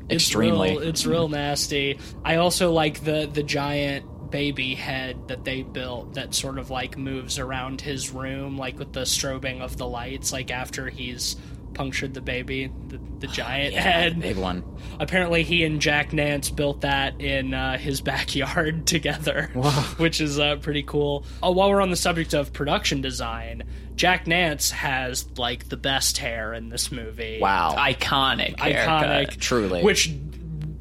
It's 0.09 0.25
Extremely. 0.25 0.71
real, 0.71 0.79
it's 0.81 1.05
real 1.05 1.27
nasty. 1.29 1.99
I 2.25 2.35
also 2.37 2.71
like 2.71 3.03
the 3.03 3.29
the 3.31 3.43
giant 3.43 4.05
baby 4.31 4.73
head 4.73 5.27
that 5.27 5.43
they 5.45 5.61
built 5.61 6.15
that 6.15 6.33
sort 6.33 6.57
of 6.57 6.69
like 6.71 6.97
moves 6.97 7.37
around 7.37 7.81
his 7.81 8.09
room, 8.09 8.57
like 8.57 8.79
with 8.79 8.91
the 8.91 9.01
strobing 9.01 9.61
of 9.61 9.77
the 9.77 9.87
lights, 9.87 10.33
like 10.33 10.51
after 10.51 10.89
he's 10.89 11.35
punctured 11.73 12.13
the 12.13 12.21
baby, 12.21 12.71
the, 12.87 12.99
the 13.19 13.27
giant 13.33 13.73
head. 13.73 14.19
big 14.19 14.37
one 14.37 14.63
Apparently, 14.99 15.43
he 15.43 15.63
and 15.63 15.81
Jack 15.81 16.13
Nance 16.13 16.49
built 16.49 16.81
that 16.81 17.19
in 17.19 17.53
uh, 17.53 17.77
his 17.77 18.01
backyard 18.13 18.85
together, 18.85 19.49
which 19.97 20.21
is 20.21 20.39
uh, 20.39 20.57
pretty 20.57 20.83
cool. 20.83 21.25
Oh, 21.41 21.51
while 21.51 21.69
we're 21.69 21.81
on 21.81 21.89
the 21.89 21.95
subject 21.95 22.33
of 22.33 22.53
production 22.53 23.01
design, 23.01 23.63
Jack 23.95 24.27
Nance 24.27 24.71
has 24.71 25.27
like 25.37 25.69
the 25.69 25.77
best 25.77 26.17
hair 26.17 26.53
in 26.53 26.69
this 26.69 26.91
movie. 26.91 27.39
wow 27.41 27.75
Iconic. 27.77 28.57
iconic, 28.57 28.59
haircut. 28.59 29.39
Truly. 29.39 29.83
which 29.83 30.11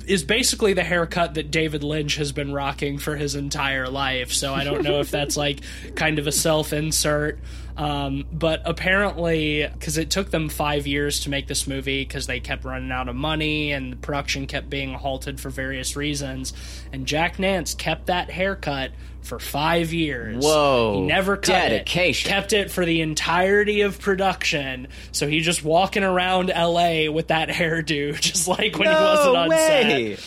is 0.07 0.25
basically 0.25 0.73
the 0.73 0.83
haircut 0.83 1.35
that 1.35 1.51
David 1.51 1.85
Lynch 1.85 2.17
has 2.17 2.33
been 2.33 2.53
rocking 2.53 2.99
for 2.99 3.17
his 3.17 3.35
entire 3.35 3.89
life. 3.89 4.33
So 4.33 4.53
I 4.53 4.65
don't 4.65 4.83
know 4.83 5.01
if 5.01 5.11
that's 5.11 5.37
like 5.47 5.61
kind 5.95 6.19
of 6.19 6.27
a 6.27 6.33
self 6.33 6.73
insert. 6.73 7.39
Um, 7.77 8.27
but 8.33 8.63
apparently, 8.65 9.67
because 9.67 9.97
it 9.99 10.11
took 10.11 10.31
them 10.31 10.49
five 10.49 10.87
years 10.87 11.21
to 11.21 11.31
make 11.31 11.47
this 11.49 11.67
movie 11.67 12.05
because 12.05 12.27
they 12.27 12.41
kept 12.41 12.65
running 12.65 12.91
out 12.93 13.09
of 13.09 13.17
money 13.17 13.73
and 13.73 13.93
the 13.93 13.97
production 13.97 14.47
kept 14.47 14.69
being 14.69 14.93
halted 14.95 15.41
for 15.41 15.49
various 15.51 15.97
reasons. 15.97 16.53
And 16.93 17.07
Jack 17.07 17.39
Nance 17.39 17.75
kept 17.75 18.07
that 18.07 18.31
haircut 18.31 18.91
for 19.23 19.39
five 19.39 19.93
years. 19.93 20.45
Whoa. 20.45 20.95
He 20.97 21.01
never 21.03 21.37
cut 21.37 21.69
Dedication. 21.71 22.29
it. 22.31 22.35
Kept 22.35 22.53
it 22.53 22.71
for 22.71 22.85
the 22.85 23.01
entirety 23.01 23.83
of 23.83 24.01
production. 24.01 24.89
So 25.13 25.27
he's 25.29 25.45
just 25.45 25.65
walking 25.65 26.03
around 26.03 26.49
LA 26.49 27.11
with 27.11 27.29
that 27.29 27.49
hairdo, 27.51 28.21
just 28.21 28.49
like 28.49 28.79
when 28.79 28.89
he 28.89 28.95
wasn't 28.95 29.37
on 29.37 29.51
set. 29.51 30.21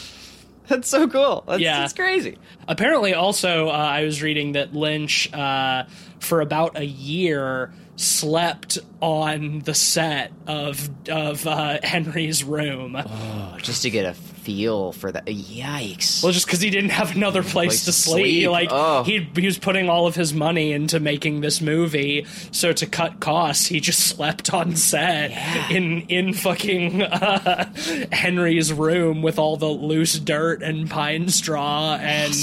That's 0.67 0.87
so 0.89 1.07
cool. 1.07 1.43
That's, 1.47 1.61
Yeah. 1.61 1.81
that's 1.81 1.93
crazy. 1.93 2.39
Apparently, 2.67 3.13
also, 3.13 3.67
uh, 3.67 3.71
I 3.71 4.03
was 4.03 4.23
reading 4.23 4.53
that 4.53 4.73
Lynch, 4.73 5.31
uh, 5.31 5.83
for 6.25 6.41
about 6.41 6.77
a 6.77 6.85
year, 6.85 7.71
slept 7.97 8.77
on 9.01 9.59
the 9.59 9.73
set 9.73 10.31
of 10.47 10.89
of 11.09 11.45
uh, 11.47 11.79
Henry's 11.83 12.43
room. 12.43 12.95
Oh, 12.97 13.57
just 13.61 13.83
to 13.83 13.89
get 13.89 14.05
a 14.05 14.13
feel 14.13 14.91
for 14.91 15.11
that. 15.11 15.25
Yikes. 15.25 16.21
Well, 16.21 16.31
just 16.31 16.45
because 16.45 16.61
he 16.61 16.69
didn't 16.69 16.91
have 16.91 17.15
another 17.15 17.41
place 17.41 17.65
Place 17.67 17.85
to 17.85 17.91
sleep, 17.91 18.25
sleep. 18.43 18.49
like 18.49 18.69
Oh. 18.71 19.03
he 19.03 19.27
he 19.35 19.45
was 19.45 19.57
putting 19.57 19.89
all 19.89 20.05
of 20.07 20.13
his 20.15 20.33
money 20.35 20.71
into 20.71 20.99
making 20.99 21.41
this 21.41 21.61
movie. 21.61 22.25
So 22.51 22.71
to 22.73 22.85
cut 22.85 23.19
costs, 23.19 23.65
he 23.65 23.79
just 23.79 24.01
slept 24.01 24.53
on 24.53 24.75
set 24.75 25.31
in 25.71 26.01
in 26.09 26.33
fucking 26.33 27.01
uh, 27.03 27.73
Henry's 28.11 28.71
room 28.73 29.21
with 29.23 29.39
all 29.39 29.57
the 29.57 29.65
loose 29.67 30.19
dirt 30.19 30.61
and 30.61 30.89
pine 30.89 31.29
straw 31.29 31.95
and 31.99 32.33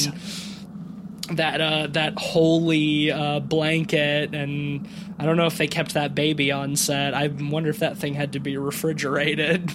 that 1.30 1.60
uh, 1.60 1.86
that 1.88 2.14
holy 2.18 3.10
uh, 3.10 3.40
blanket, 3.40 4.34
and 4.34 4.88
I 5.18 5.24
don't 5.24 5.36
know 5.36 5.46
if 5.46 5.58
they 5.58 5.66
kept 5.66 5.94
that 5.94 6.14
baby 6.14 6.50
on 6.50 6.76
set. 6.76 7.14
I 7.14 7.28
wonder 7.28 7.70
if 7.70 7.78
that 7.78 7.96
thing 7.96 8.14
had 8.14 8.32
to 8.32 8.40
be 8.40 8.56
refrigerated. 8.56 9.70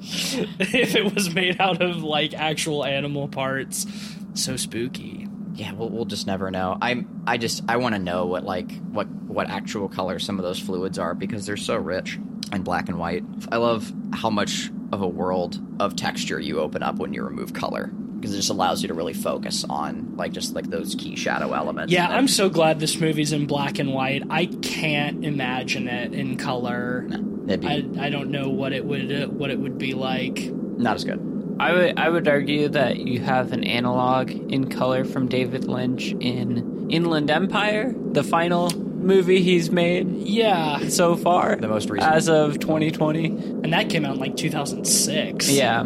if 0.00 0.94
it 0.94 1.14
was 1.14 1.34
made 1.34 1.60
out 1.60 1.82
of 1.82 2.02
like 2.02 2.34
actual 2.34 2.84
animal 2.84 3.28
parts, 3.28 3.86
so 4.34 4.56
spooky. 4.56 5.26
Yeah, 5.54 5.72
we'll, 5.72 5.88
we'll 5.88 6.04
just 6.04 6.26
never 6.26 6.50
know. 6.50 6.78
I 6.80 7.04
I 7.26 7.38
just 7.38 7.62
I 7.68 7.76
want 7.76 7.94
to 7.94 7.98
know 7.98 8.26
what 8.26 8.44
like 8.44 8.72
what 8.88 9.08
what 9.08 9.48
actual 9.48 9.88
color 9.88 10.18
some 10.18 10.38
of 10.38 10.44
those 10.44 10.58
fluids 10.58 10.98
are 10.98 11.14
because 11.14 11.46
they're 11.46 11.56
so 11.56 11.76
rich 11.76 12.18
and 12.52 12.64
black 12.64 12.88
and 12.88 12.98
white. 12.98 13.24
I 13.50 13.56
love 13.56 13.92
how 14.12 14.30
much 14.30 14.70
of 14.92 15.02
a 15.02 15.08
world 15.08 15.60
of 15.80 15.96
texture 15.96 16.40
you 16.40 16.60
open 16.60 16.82
up 16.82 16.96
when 16.96 17.12
you 17.12 17.22
remove 17.22 17.52
color 17.52 17.92
because 18.20 18.32
it 18.34 18.36
just 18.36 18.50
allows 18.50 18.82
you 18.82 18.88
to 18.88 18.94
really 18.94 19.12
focus 19.12 19.64
on 19.68 20.14
like 20.16 20.32
just 20.32 20.54
like 20.54 20.68
those 20.70 20.94
key 20.94 21.16
shadow 21.16 21.52
elements. 21.52 21.92
Yeah, 21.92 22.08
I'm 22.08 22.28
so 22.28 22.48
glad 22.48 22.80
this 22.80 22.98
movie's 23.00 23.32
in 23.32 23.46
black 23.46 23.78
and 23.78 23.92
white. 23.92 24.22
I 24.30 24.46
can't 24.46 25.24
imagine 25.24 25.88
it 25.88 26.12
in 26.14 26.36
color. 26.36 27.06
it'd 27.46 27.60
be 27.60 27.66
I, 27.66 28.06
I 28.06 28.10
don't 28.10 28.30
know 28.30 28.48
what 28.48 28.72
it 28.72 28.84
would 28.84 29.10
uh, 29.12 29.26
what 29.28 29.50
it 29.50 29.58
would 29.58 29.78
be 29.78 29.94
like. 29.94 30.38
not 30.52 30.96
as 30.96 31.04
good. 31.04 31.24
I 31.60 31.72
would 31.72 31.98
I 31.98 32.08
would 32.08 32.28
argue 32.28 32.68
that 32.68 32.98
you 32.98 33.20
have 33.20 33.52
an 33.52 33.64
analog 33.64 34.30
in 34.30 34.68
color 34.70 35.04
from 35.04 35.26
David 35.28 35.64
Lynch 35.64 36.12
in 36.20 36.88
Inland 36.90 37.30
Empire, 37.30 37.94
the 38.12 38.22
final 38.22 38.70
movie 38.70 39.42
he's 39.42 39.70
made 39.70 40.08
Yeah, 40.18 40.88
so 40.88 41.16
far, 41.16 41.56
The 41.56 41.68
most 41.68 41.88
recent. 41.90 42.12
as 42.12 42.28
of 42.28 42.58
2020. 42.60 43.26
and 43.26 43.72
that 43.72 43.88
came 43.90 44.04
out 44.04 44.14
in 44.14 44.20
like 44.20 44.36
2006. 44.36 45.48
Yeah, 45.50 45.82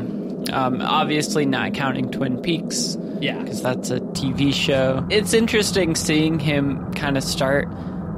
um, 0.52 0.80
obviously 0.80 1.46
not 1.46 1.74
counting 1.74 2.10
Twin 2.10 2.40
Peaks 2.40 2.96
yeah. 3.20 3.42
because 3.42 3.62
that's 3.62 3.90
a 3.90 4.00
TV 4.00 4.52
show. 4.52 5.06
It's 5.10 5.32
interesting 5.32 5.94
seeing 5.94 6.38
him 6.38 6.92
kind 6.94 7.16
of 7.16 7.24
start 7.24 7.68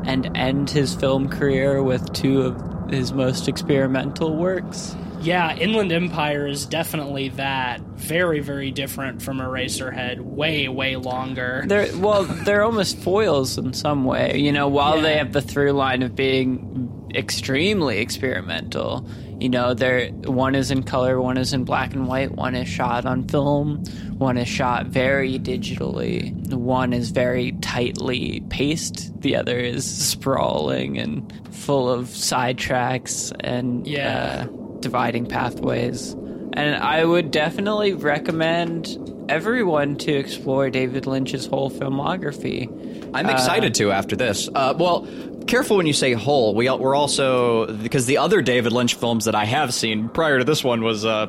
and 0.05 0.37
end 0.37 0.71
his 0.71 0.95
film 0.95 1.29
career 1.29 1.83
with 1.83 2.13
two 2.13 2.43
of 2.43 2.91
his 2.91 3.13
most 3.13 3.49
experimental 3.49 4.37
works. 4.37 4.95
Yeah, 5.21 5.57
Inland 5.57 5.91
Empire 5.91 6.47
is 6.47 6.67
definitely 6.67 7.31
that. 7.31 7.81
Very, 7.81 8.41
very 8.41 8.71
different 8.71 9.23
from 9.23 9.39
Eraserhead. 9.39 10.21
Way, 10.21 10.69
way 10.69 10.97
longer. 10.97 11.65
They're 11.67 11.97
well, 11.97 12.25
they're 12.25 12.63
almost 12.63 12.99
foils 12.99 13.57
in 13.57 13.73
some 13.73 14.05
way. 14.05 14.37
You 14.37 14.53
know, 14.53 14.69
while 14.69 15.01
they 15.01 15.17
have 15.17 15.33
the 15.33 15.41
through 15.41 15.73
line 15.73 16.03
of 16.03 16.15
being 16.15 17.11
extremely 17.15 17.99
experimental. 17.99 19.09
You 19.41 19.49
know, 19.49 19.75
they're 19.75 20.09
one 20.11 20.55
is 20.55 20.71
in 20.71 20.85
color, 20.85 21.21
one 21.21 21.37
is 21.37 21.53
in 21.53 21.65
black 21.65 21.93
and 21.93 22.07
white, 22.07 22.31
one 22.33 22.55
is 22.55 22.69
shot 22.69 23.05
on 23.05 23.27
film, 23.29 23.85
one 24.17 24.39
is 24.39 24.49
shot 24.49 24.87
very 24.87 25.39
digitally, 25.39 26.33
one 26.55 26.93
is 26.93 27.11
very 27.11 27.53
tightly 27.61 28.43
paced, 28.49 29.21
the 29.21 29.37
other 29.37 29.59
is 29.59 29.85
sprawling 29.85 30.99
and 30.99 31.33
full 31.55 31.91
of 31.91 32.07
sidetracks 32.07 33.33
and 33.41 33.87
Yeah. 33.87 34.47
uh, 34.49 34.79
dividing 34.81 35.27
pathways. 35.27 36.13
And 36.57 36.77
I 36.77 37.05
would 37.05 37.31
definitely 37.33 37.95
recommend 37.95 38.97
everyone 39.29 39.97
to 39.97 40.13
explore 40.13 40.71
David 40.71 41.07
Lynch's 41.07 41.47
whole 41.47 41.71
filmography. 41.71 42.69
I'm 43.15 43.29
excited 43.29 43.75
to 43.77 43.91
after 43.91 44.15
this. 44.17 44.49
Uh, 44.55 44.75
well, 44.79 45.07
careful 45.47 45.77
when 45.77 45.87
you 45.87 45.93
say 45.93 46.13
whole. 46.13 46.55
We 46.55 46.69
we're 46.71 46.95
also 46.95 47.67
because 47.67 48.07
the 48.07 48.19
other 48.19 48.43
David 48.43 48.73
Lynch 48.73 48.95
films 48.95 49.25
that 49.27 49.35
I 49.35 49.45
have 49.45 49.73
seen 49.75 50.09
prior 50.09 50.39
to 50.39 50.45
this 50.45 50.63
one 50.65 50.83
was 50.83 51.05
uh, 51.05 51.27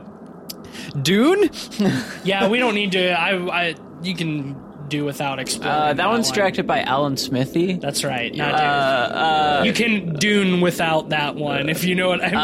Dune. 1.02 1.50
Yeah, 2.24 2.48
we 2.50 2.58
don't 2.60 2.74
need 2.76 2.94
to. 2.94 3.10
I, 3.12 3.36
I 3.70 3.76
you 4.02 4.16
can 4.16 4.56
do 4.88 5.04
without 5.06 5.40
exploring. 5.40 5.72
Uh, 5.72 5.94
that 5.94 6.08
one's 6.08 6.28
one. 6.30 6.36
directed 6.36 6.68
by 6.68 6.82
Alan 6.82 7.18
Smithee. 7.18 7.74
That's 7.74 8.04
right. 8.04 8.34
Not 8.34 8.54
Uh, 8.56 9.58
Dune. 9.58 9.66
you 9.66 9.74
can 9.74 10.14
Dune 10.16 10.62
without 10.62 11.10
that 11.10 11.36
one, 11.36 11.70
if 11.70 11.84
you 11.84 11.96
know 11.96 12.10
what 12.10 12.24
I 12.24 12.30
mean. 12.30 12.36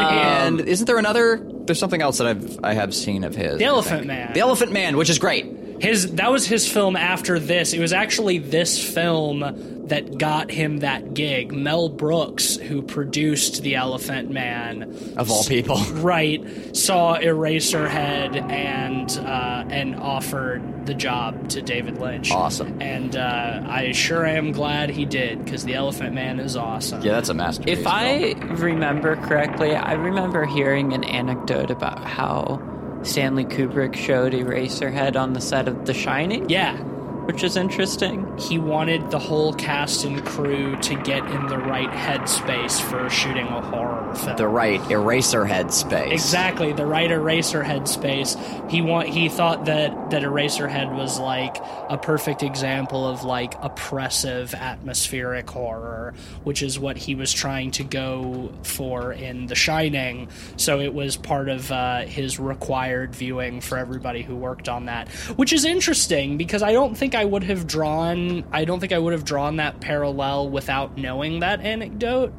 and 0.60 0.62
isn't 0.62 0.86
there 0.86 0.98
another? 0.98 1.40
There's 1.66 1.80
something 1.80 2.02
else 2.02 2.18
that 2.20 2.28
I've 2.28 2.60
I 2.64 2.74
have 2.74 2.94
seen 2.94 3.24
of 3.24 3.36
his. 3.36 3.58
The 3.60 3.66
Elephant. 3.66 4.06
Man. 4.08 4.34
The 4.34 4.40
Elephant 4.40 4.72
Man, 4.72 4.98
which 4.98 5.10
is 5.10 5.20
great. 5.20 5.46
His 5.82 6.14
that 6.14 6.32
was 6.32 6.46
his 6.46 6.72
film 6.72 6.96
after 6.96 7.40
this. 7.40 7.74
It 7.74 7.80
was 7.80 7.92
actually 7.92 8.38
this 8.38 8.82
film 8.82 9.88
that 9.88 10.18
got 10.18 10.52
him 10.52 10.78
that 10.78 11.14
gig. 11.16 11.52
Mel 11.52 11.90
Brooks, 11.90 12.56
who 12.56 12.82
produced 12.82 13.64
The 13.64 13.76
Elephant 13.76 14.30
Man, 14.32 15.14
Of 15.18 15.30
all 15.32 15.44
people, 15.44 15.78
right, 15.94 16.76
saw 16.76 17.18
Eraserhead 17.18 18.40
and 18.50 19.10
uh, 19.18 19.66
and 19.70 19.96
offered 19.96 20.86
the 20.86 20.94
job 20.94 21.50
to 21.50 21.62
David 21.62 21.98
Lynch. 22.00 22.32
Awesome. 22.32 22.82
And 22.82 23.16
uh, 23.16 23.64
I 23.68 23.92
sure 23.92 24.26
am 24.26 24.52
glad 24.52 24.92
he 24.92 25.06
did 25.06 25.44
because 25.44 25.66
The 25.66 25.74
Elephant 25.74 26.14
Man 26.14 26.40
is 26.40 26.56
awesome. 26.56 27.02
yeah, 27.02 27.14
that's 27.14 27.30
a 27.30 27.34
masterpiece. 27.34 27.80
If 27.80 27.88
I 27.88 28.34
remember 28.34 29.16
correctly, 29.16 29.76
I 29.76 29.94
remember 29.94 30.46
hearing 30.46 30.94
an 30.94 31.04
anecdote 31.04 31.72
about 31.72 32.04
how 32.04 32.62
Stanley 33.04 33.46
Kubrick 33.46 33.96
showed 33.96 34.34
Eraserhead 34.34 35.16
on 35.20 35.34
the 35.34 35.42
set 35.42 35.68
of 35.68 35.86
The 35.86 35.94
Shining, 35.94 36.50
Yeah, 36.50 36.78
which 37.26 37.44
is 37.44 37.56
interesting. 37.56 38.38
he 38.38 38.58
wanted 38.58 39.12
the 39.12 39.20
whole 39.20 39.54
cast 39.54 40.04
and 40.06 40.24
crew 40.26 40.76
to 40.78 40.96
get 41.04 41.24
in 41.26 41.48
the 41.48 41.58
right 41.58 41.90
headspace 41.90 42.82
for 42.82 43.10
shooting 43.10 43.48
a 43.48 43.62
horror 43.62 44.14
film. 44.16 44.38
the 44.38 44.48
right 44.48 44.82
eraser 44.92 45.46
headspace. 45.46 46.12
Exactly, 46.12 46.74
the 46.74 46.86
right 46.86 47.12
eraser 47.12 47.64
headspace. 47.64 48.70
He 48.70 48.82
want 48.82 49.08
he 49.10 49.30
thought 49.30 49.66
that 49.66 50.12
that 50.12 50.24
Eraserhead 50.24 50.96
was 50.96 51.20
like 51.20 51.58
a 51.90 51.98
perfect 51.98 52.44
example 52.44 53.08
of 53.08 53.24
like 53.24 53.54
oppressive 53.62 54.54
atmospheric 54.54 55.50
horror, 55.50 56.14
which 56.44 56.62
is 56.62 56.78
what 56.80 56.98
he 56.98 57.16
was 57.16 57.32
trying 57.32 57.72
to 57.72 57.84
go 57.84 58.52
for 58.64 59.14
in 59.14 59.48
The 59.48 59.56
Shining. 59.56 60.30
So 60.58 60.80
it 60.80 60.94
was 60.94 61.18
part 61.18 61.50
of 61.50 61.72
uh, 61.72 62.02
his 62.02 62.40
required 62.40 63.16
viewing 63.16 63.62
for 63.62 63.78
everybody 63.78 64.22
who 64.22 64.36
worked 64.36 64.70
on 64.70 64.86
that, 64.86 65.10
which 65.36 65.54
is 65.54 65.66
interesting 65.66 66.38
because 66.38 66.62
I 66.62 66.74
don't 66.74 66.96
think 66.96 67.11
I 67.16 67.26
would 67.26 67.44
have 67.44 67.68
drawn 67.68 68.44
I 68.52 68.66
don't 68.66 68.80
think 68.80 68.92
I 68.92 69.00
would 69.00 69.14
have 69.14 69.26
drawn 69.26 69.58
that 69.58 69.80
parallel 69.80 70.50
without 70.50 70.98
knowing 70.98 71.40
that 71.40 71.62
anecdote 71.62 72.34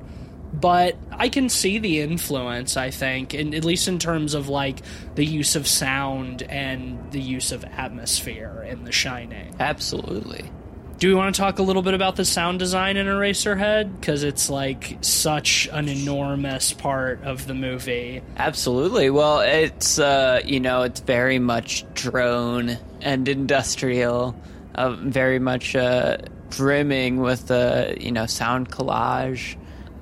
but 0.52 0.96
I 1.10 1.28
can 1.28 1.48
see 1.48 1.78
the 1.78 2.00
influence. 2.00 2.76
I 2.76 2.90
think, 2.90 3.34
and 3.34 3.54
at 3.54 3.64
least 3.64 3.88
in 3.88 3.98
terms 3.98 4.34
of 4.34 4.48
like 4.48 4.82
the 5.14 5.24
use 5.24 5.56
of 5.56 5.66
sound 5.66 6.42
and 6.42 7.10
the 7.10 7.20
use 7.20 7.52
of 7.52 7.64
atmosphere 7.64 8.64
in 8.68 8.84
The 8.84 8.92
Shining. 8.92 9.56
Absolutely. 9.58 10.50
Do 10.98 11.08
we 11.08 11.14
want 11.14 11.34
to 11.34 11.40
talk 11.40 11.58
a 11.58 11.62
little 11.62 11.82
bit 11.82 11.94
about 11.94 12.14
the 12.14 12.24
sound 12.24 12.60
design 12.60 12.96
in 12.96 13.08
Eraserhead 13.08 13.98
because 13.98 14.22
it's 14.22 14.48
like 14.48 14.98
such 15.00 15.68
an 15.72 15.88
enormous 15.88 16.72
part 16.72 17.24
of 17.24 17.48
the 17.48 17.54
movie? 17.54 18.22
Absolutely. 18.36 19.10
Well, 19.10 19.40
it's 19.40 19.98
uh, 19.98 20.42
you 20.44 20.60
know, 20.60 20.82
it's 20.82 21.00
very 21.00 21.40
much 21.40 21.84
drone 21.94 22.78
and 23.00 23.26
industrial, 23.26 24.36
uh, 24.74 24.90
very 24.92 25.38
much 25.38 25.76
uh, 25.76 26.18
brimming 26.56 27.18
with 27.18 27.50
uh, 27.50 27.92
you 27.98 28.12
know 28.12 28.26
sound 28.26 28.70
collage, 28.70 29.56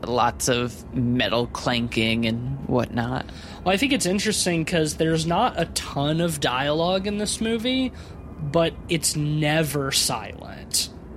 lots 0.07 0.49
of 0.49 0.95
metal 0.95 1.47
clanking 1.49 2.27
and 2.27 2.69
whatnot. 2.69 3.27
Well, 3.65 3.75
I 3.75 3.77
think 3.77 3.93
it's 3.93 4.07
interesting 4.07 4.65
because 4.65 4.97
there's 4.97 5.27
not 5.27 5.61
a 5.61 5.67
ton 5.67 6.21
of 6.21 6.41
dialogue 6.41 7.07
in 7.07 7.19
this 7.19 7.41
movie, 7.41 7.93
but 8.41 8.75
it's 8.89 9.17
never 9.17 9.93
silent. 9.93 10.60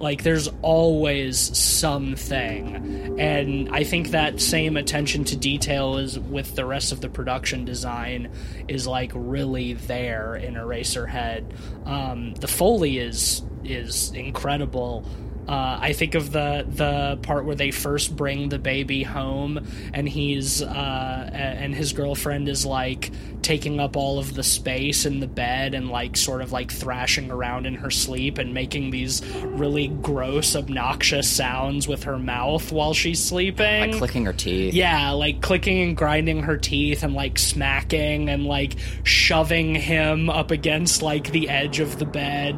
Like, 0.04 0.22
there's 0.24 0.50
always 0.62 1.58
something. 1.58 3.18
And 3.18 3.70
I 3.74 3.86
think 3.86 4.10
that 4.10 4.42
same 4.42 4.76
attention 4.76 5.24
to 5.26 5.38
detail 5.38 5.96
is 5.98 6.20
with 6.20 6.56
the 6.56 6.66
rest 6.66 6.92
of 6.92 7.00
the 7.00 7.08
production 7.08 7.64
design 7.64 8.30
is 8.68 8.86
like 8.86 9.14
really 9.16 9.76
there 9.76 10.36
in 10.36 10.56
Eraserhead. 10.56 11.46
Um, 11.88 12.34
the 12.34 12.50
Foley 12.50 12.98
is 12.98 13.44
is 13.64 14.12
incredible. 14.12 15.06
Uh, 15.48 15.78
I 15.82 15.94
think 15.94 16.16
of 16.16 16.32
the 16.32 16.66
the 16.68 17.20
part 17.22 17.46
where 17.46 17.56
they 17.56 17.72
first 17.72 18.16
bring 18.16 18.50
the 18.50 18.60
baby 18.60 19.04
home, 19.04 19.68
and 19.94 20.08
he's 20.08 20.62
uh, 20.62 21.30
and 21.34 21.76
his 21.76 21.94
girlfriend 21.94 22.48
is 22.48 22.66
like 22.66 23.12
taking 23.42 23.80
up 23.80 23.98
all 23.98 24.20
of 24.20 24.34
the 24.34 24.44
space 24.44 25.06
in 25.06 25.20
the 25.20 25.28
bed 25.28 25.74
and 25.74 25.90
like 25.90 26.16
sort 26.16 26.42
of 26.42 26.52
like 26.52 26.72
thrashing 26.72 27.30
around 27.30 27.66
in 27.66 27.76
her 27.76 27.92
sleep 27.92 28.38
and 28.38 28.54
making 28.54 28.90
these 28.90 29.22
really 29.44 29.90
gross, 29.90 30.56
obnoxious 30.56 31.30
sounds 31.30 31.88
with 31.88 32.04
her 32.04 32.18
mouth 32.18 32.72
while 32.72 32.94
she's 32.94 33.24
sleeping. 33.24 33.92
Like 33.92 33.98
clicking 33.98 34.26
her 34.26 34.34
teeth. 34.34 34.74
Yeah, 34.74 35.12
like 35.12 35.42
clicking 35.42 35.82
and 35.82 35.98
grinding 35.98 36.44
her 36.44 36.58
teeth 36.58 37.04
and 37.04 37.14
like 37.14 37.38
smacking 37.38 38.30
and 38.30 38.46
like 38.46 38.76
shoving 39.04 39.76
him 39.76 40.30
up 40.30 40.52
against 40.52 41.02
like 41.02 41.32
the 41.32 41.50
edge 41.50 41.80
of 41.80 42.00
the 42.00 42.06
bed. 42.06 42.58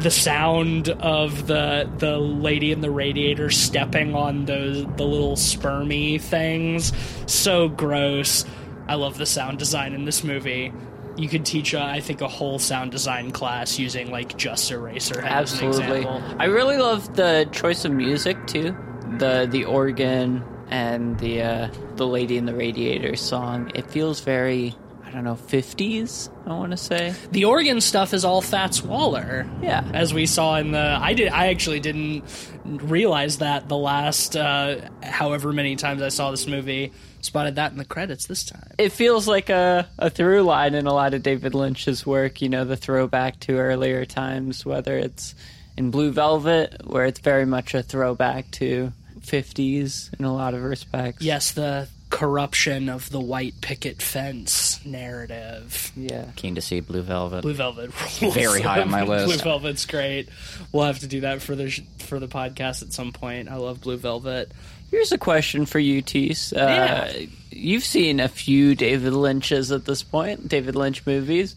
The 0.00 0.10
sound 0.10 0.88
of 0.90 1.46
the 1.46 1.88
the 1.98 2.18
lady 2.18 2.72
in 2.72 2.80
the 2.80 2.90
radiator 2.90 3.48
stepping 3.50 4.14
on 4.14 4.44
those 4.44 4.84
the 4.96 5.04
little 5.04 5.36
spermy 5.36 6.20
things. 6.20 6.92
So 7.26 7.68
gross. 7.68 8.44
I 8.86 8.96
love 8.96 9.16
the 9.16 9.24
sound 9.26 9.58
design 9.58 9.94
in 9.94 10.04
this 10.04 10.22
movie. 10.22 10.72
you 11.16 11.28
could 11.28 11.46
teach, 11.46 11.74
uh, 11.74 11.82
I 11.82 12.00
think, 12.00 12.20
a 12.20 12.28
whole 12.28 12.58
sound 12.58 12.90
design 12.90 13.30
class 13.30 13.78
using 13.78 14.10
like 14.10 14.36
just 14.36 14.70
an 14.70 15.24
Absolutely. 15.24 16.00
example. 16.00 16.22
I 16.38 16.46
really 16.46 16.76
love 16.76 17.14
the 17.16 17.48
choice 17.52 17.84
of 17.84 17.92
music 17.92 18.36
too. 18.46 18.76
The 19.18 19.46
the 19.50 19.64
organ 19.64 20.42
and 20.68 21.18
the 21.20 21.42
uh, 21.42 21.68
the 21.96 22.06
Lady 22.06 22.36
in 22.36 22.46
the 22.46 22.54
Radiator 22.54 23.16
song. 23.16 23.70
It 23.74 23.88
feels 23.90 24.20
very 24.20 24.74
don't 25.14 25.24
know 25.24 25.34
50s. 25.36 26.28
I 26.46 26.50
want 26.50 26.72
to 26.72 26.76
say. 26.76 27.14
The 27.30 27.46
organ 27.46 27.80
stuff 27.80 28.12
is 28.12 28.24
all 28.24 28.42
Fats 28.42 28.82
Waller. 28.82 29.46
Yeah. 29.62 29.88
as 29.94 30.12
we 30.12 30.26
saw 30.26 30.56
in 30.56 30.72
the 30.72 30.78
I 30.78 31.14
did 31.14 31.28
I 31.28 31.48
actually 31.48 31.80
didn't 31.80 32.24
realize 32.64 33.38
that 33.38 33.68
the 33.68 33.76
last 33.76 34.36
uh, 34.36 34.76
however 35.02 35.52
many 35.52 35.76
times 35.76 36.02
I 36.02 36.08
saw 36.08 36.30
this 36.30 36.46
movie 36.46 36.92
spotted 37.20 37.54
that 37.56 37.72
in 37.72 37.78
the 37.78 37.84
credits 37.84 38.26
this 38.26 38.44
time. 38.44 38.70
It 38.78 38.92
feels 38.92 39.26
like 39.26 39.48
a, 39.48 39.88
a 39.98 40.10
through 40.10 40.42
line 40.42 40.74
in 40.74 40.86
a 40.86 40.92
lot 40.92 41.14
of 41.14 41.22
David 41.22 41.54
Lynch's 41.54 42.04
work, 42.04 42.42
you 42.42 42.48
know, 42.50 42.64
the 42.64 42.76
throwback 42.76 43.40
to 43.40 43.56
earlier 43.56 44.04
times, 44.04 44.66
whether 44.66 44.96
it's 44.98 45.34
in 45.76 45.90
Blue 45.90 46.12
Velvet, 46.12 46.82
where 46.86 47.06
it's 47.06 47.20
very 47.20 47.46
much 47.46 47.74
a 47.74 47.82
throwback 47.82 48.50
to 48.52 48.92
50s 49.20 50.12
in 50.18 50.24
a 50.24 50.32
lot 50.34 50.54
of 50.54 50.62
respects. 50.62 51.22
Yes, 51.22 51.52
the 51.52 51.88
corruption 52.14 52.88
of 52.88 53.10
the 53.10 53.20
white 53.20 53.60
picket 53.60 54.00
fence 54.00 54.80
narrative. 54.84 55.90
Yeah. 55.96 56.26
Keen 56.36 56.54
to 56.54 56.60
see 56.60 56.80
Blue 56.80 57.02
Velvet. 57.02 57.42
Blue 57.42 57.54
Velvet 57.54 57.90
rules. 58.22 58.34
Very 58.34 58.60
high 58.60 58.80
on 58.80 58.90
my 58.90 59.02
list. 59.06 59.26
Blue 59.26 59.36
Velvet's 59.42 59.84
great. 59.86 60.28
We'll 60.72 60.84
have 60.84 61.00
to 61.00 61.06
do 61.08 61.22
that 61.22 61.42
for 61.42 61.54
the 61.56 61.70
sh- 61.70 61.82
for 61.98 62.20
the 62.20 62.28
podcast 62.28 62.82
at 62.82 62.92
some 62.92 63.12
point. 63.12 63.48
I 63.50 63.56
love 63.56 63.80
Blue 63.80 63.96
Velvet. 63.96 64.52
Here's 64.90 65.10
a 65.10 65.18
question 65.18 65.66
for 65.66 65.80
you, 65.80 66.02
Tease. 66.02 66.52
Uh, 66.52 66.58
Yeah. 66.60 67.26
You've 67.50 67.84
seen 67.84 68.20
a 68.20 68.28
few 68.28 68.74
David 68.74 69.12
Lynch's 69.12 69.70
at 69.72 69.84
this 69.84 70.02
point, 70.02 70.48
David 70.48 70.74
Lynch 70.76 71.04
movies. 71.06 71.56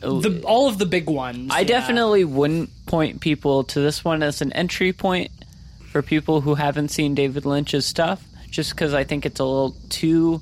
The 0.00 0.42
all 0.44 0.68
of 0.68 0.78
the 0.78 0.86
big 0.86 1.08
ones. 1.08 1.50
I 1.52 1.60
yeah. 1.60 1.66
definitely 1.66 2.24
wouldn't 2.24 2.70
point 2.86 3.20
people 3.20 3.64
to 3.64 3.80
this 3.80 4.04
one 4.04 4.22
as 4.22 4.42
an 4.42 4.52
entry 4.52 4.92
point 4.92 5.30
for 5.86 6.02
people 6.02 6.40
who 6.40 6.54
haven't 6.56 6.88
seen 6.88 7.14
David 7.14 7.46
Lynch's 7.46 7.86
stuff, 7.86 8.24
just 8.54 8.70
because 8.70 8.94
I 8.94 9.04
think 9.04 9.26
it's 9.26 9.40
a 9.40 9.44
little 9.44 9.76
too 9.90 10.40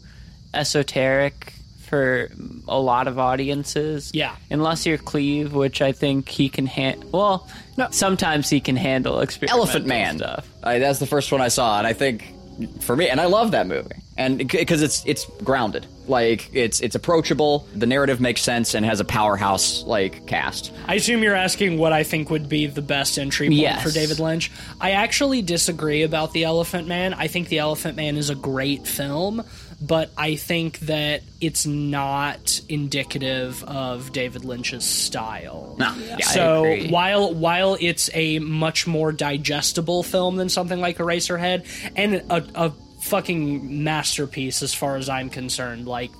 esoteric 0.52 1.54
for 1.88 2.30
a 2.68 2.78
lot 2.78 3.08
of 3.08 3.18
audiences. 3.18 4.10
Yeah. 4.14 4.36
Unless 4.50 4.86
you're 4.86 4.98
Cleve, 4.98 5.52
which 5.54 5.82
I 5.82 5.92
think 5.92 6.28
he 6.28 6.48
can 6.48 6.66
handle. 6.66 7.08
Well, 7.10 7.48
sometimes 7.90 8.48
he 8.50 8.60
can 8.60 8.76
handle 8.76 9.20
experimental 9.20 9.60
Elephant 9.64 9.86
Man. 9.86 10.18
stuff. 10.18 10.48
I, 10.62 10.78
that's 10.78 10.98
the 10.98 11.06
first 11.06 11.32
one 11.32 11.40
I 11.40 11.48
saw, 11.48 11.78
and 11.78 11.86
I 11.86 11.92
think 11.94 12.32
for 12.80 12.96
me, 12.96 13.08
and 13.08 13.20
I 13.20 13.26
love 13.26 13.50
that 13.52 13.66
movie, 13.66 13.96
and 14.16 14.38
because 14.48 14.82
it's 14.82 15.04
it's 15.06 15.24
grounded, 15.44 15.86
like 16.06 16.50
it's 16.52 16.80
it's 16.80 16.94
approachable. 16.94 17.66
The 17.74 17.86
narrative 17.86 18.20
makes 18.20 18.42
sense 18.42 18.74
and 18.74 18.84
has 18.86 19.00
a 19.00 19.04
powerhouse 19.04 19.82
like 19.84 20.26
cast. 20.26 20.72
I 20.86 20.94
assume 20.94 21.22
you're 21.22 21.34
asking 21.34 21.78
what 21.78 21.92
I 21.92 22.02
think 22.02 22.30
would 22.30 22.48
be 22.48 22.66
the 22.66 22.82
best 22.82 23.18
entry 23.18 23.48
point 23.48 23.58
Yes. 23.60 23.82
for 23.82 23.90
David 23.90 24.18
Lynch. 24.18 24.50
I 24.80 24.92
actually 24.92 25.42
disagree 25.42 26.02
about 26.02 26.32
The 26.32 26.44
Elephant 26.44 26.86
Man. 26.88 27.14
I 27.14 27.26
think 27.26 27.48
The 27.48 27.58
Elephant 27.58 27.96
Man 27.96 28.16
is 28.16 28.30
a 28.30 28.34
great 28.34 28.86
film, 28.86 29.44
but 29.82 30.10
I 30.16 30.36
think 30.36 30.78
that 30.80 31.22
it's 31.40 31.66
not 31.66 32.60
indicative 32.68 33.64
of 33.64 34.12
David 34.12 34.44
Lynch's 34.44 34.84
style. 34.84 35.74
No, 35.78 35.94
yeah, 35.96 36.18
so 36.18 36.76
while 36.88 37.34
while 37.34 37.76
it's 37.80 38.08
a 38.14 38.38
much 38.38 38.86
more 38.86 39.12
digestible 39.12 40.02
film 40.02 40.36
than 40.36 40.48
something 40.48 40.80
like 40.80 40.98
Eraserhead 40.98 41.66
and 41.96 42.14
a, 42.30 42.44
a 42.54 42.72
fucking 43.00 43.82
masterpiece 43.82 44.62
as 44.62 44.72
far 44.72 44.96
as 44.96 45.08
I'm 45.08 45.28
concerned, 45.28 45.86
like 45.88 46.12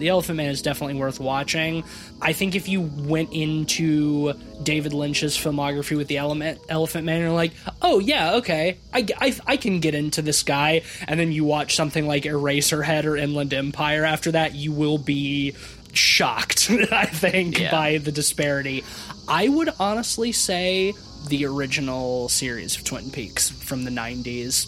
the 0.00 0.08
Elephant 0.08 0.36
Man 0.38 0.50
is 0.50 0.62
definitely 0.62 0.94
worth 0.98 1.20
watching. 1.20 1.84
I 2.20 2.32
think 2.32 2.56
if 2.56 2.68
you 2.68 2.80
went 2.80 3.32
into 3.32 4.32
David 4.62 4.92
Lynch's 4.92 5.36
filmography 5.38 5.96
with 5.96 6.08
the 6.08 6.16
Element, 6.16 6.58
Elephant 6.68 7.04
Man, 7.04 7.20
you're 7.20 7.30
like, 7.30 7.52
oh 7.80 8.00
yeah, 8.00 8.34
okay, 8.36 8.78
I, 8.92 9.06
I, 9.18 9.36
I 9.46 9.56
can 9.56 9.78
get 9.80 9.94
into 9.94 10.22
this 10.22 10.42
guy, 10.42 10.82
and 11.06 11.20
then 11.20 11.30
you 11.30 11.44
watch 11.44 11.76
something 11.76 12.06
like 12.06 12.24
Eraserhead 12.24 13.04
or 13.04 13.16
Inland 13.16 13.54
Empire 13.54 14.04
after 14.04 14.32
that, 14.32 14.54
you 14.54 14.72
will 14.72 14.98
be 14.98 15.54
shocked, 15.92 16.70
I 16.92 17.06
think, 17.06 17.58
Yeah. 17.58 17.70
by 17.70 17.98
the 17.98 18.12
disparity. 18.12 18.82
I 19.28 19.48
would 19.48 19.70
honestly 19.78 20.32
say 20.32 20.94
the 21.28 21.44
original 21.46 22.28
series 22.28 22.76
of 22.76 22.84
Twin 22.84 23.10
Peaks 23.10 23.50
from 23.50 23.84
the 23.84 23.90
90s 23.90 24.66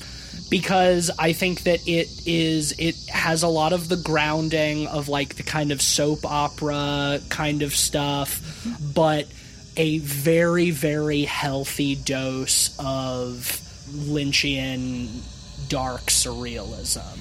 because 0.53 1.11
I 1.19 1.33
think 1.33 1.63
that 1.63 1.89
it 1.89 2.27
is 2.27 2.75
it 2.79 2.95
has 3.09 3.43
a 3.43 3.49
lot 3.49 3.73
of 3.73 3.89
the 3.89 3.97
grounding 3.97 4.87
of 4.87 5.09
like 5.09 5.37
the 5.37 5.43
kind 5.43 5.73
of 5.73 5.81
soap 5.81 6.27
opera 6.27 7.21
kind 7.31 7.63
of 7.63 7.75
stuff, 7.75 8.69
but 8.95 9.27
a 9.79 9.97
very 10.01 10.71
very 10.71 11.23
healthy 11.23 11.95
dose 11.95 12.79
of 12.79 13.35
Lynchian 13.93 15.09
dark 15.71 16.03
surrealism. 16.03 17.17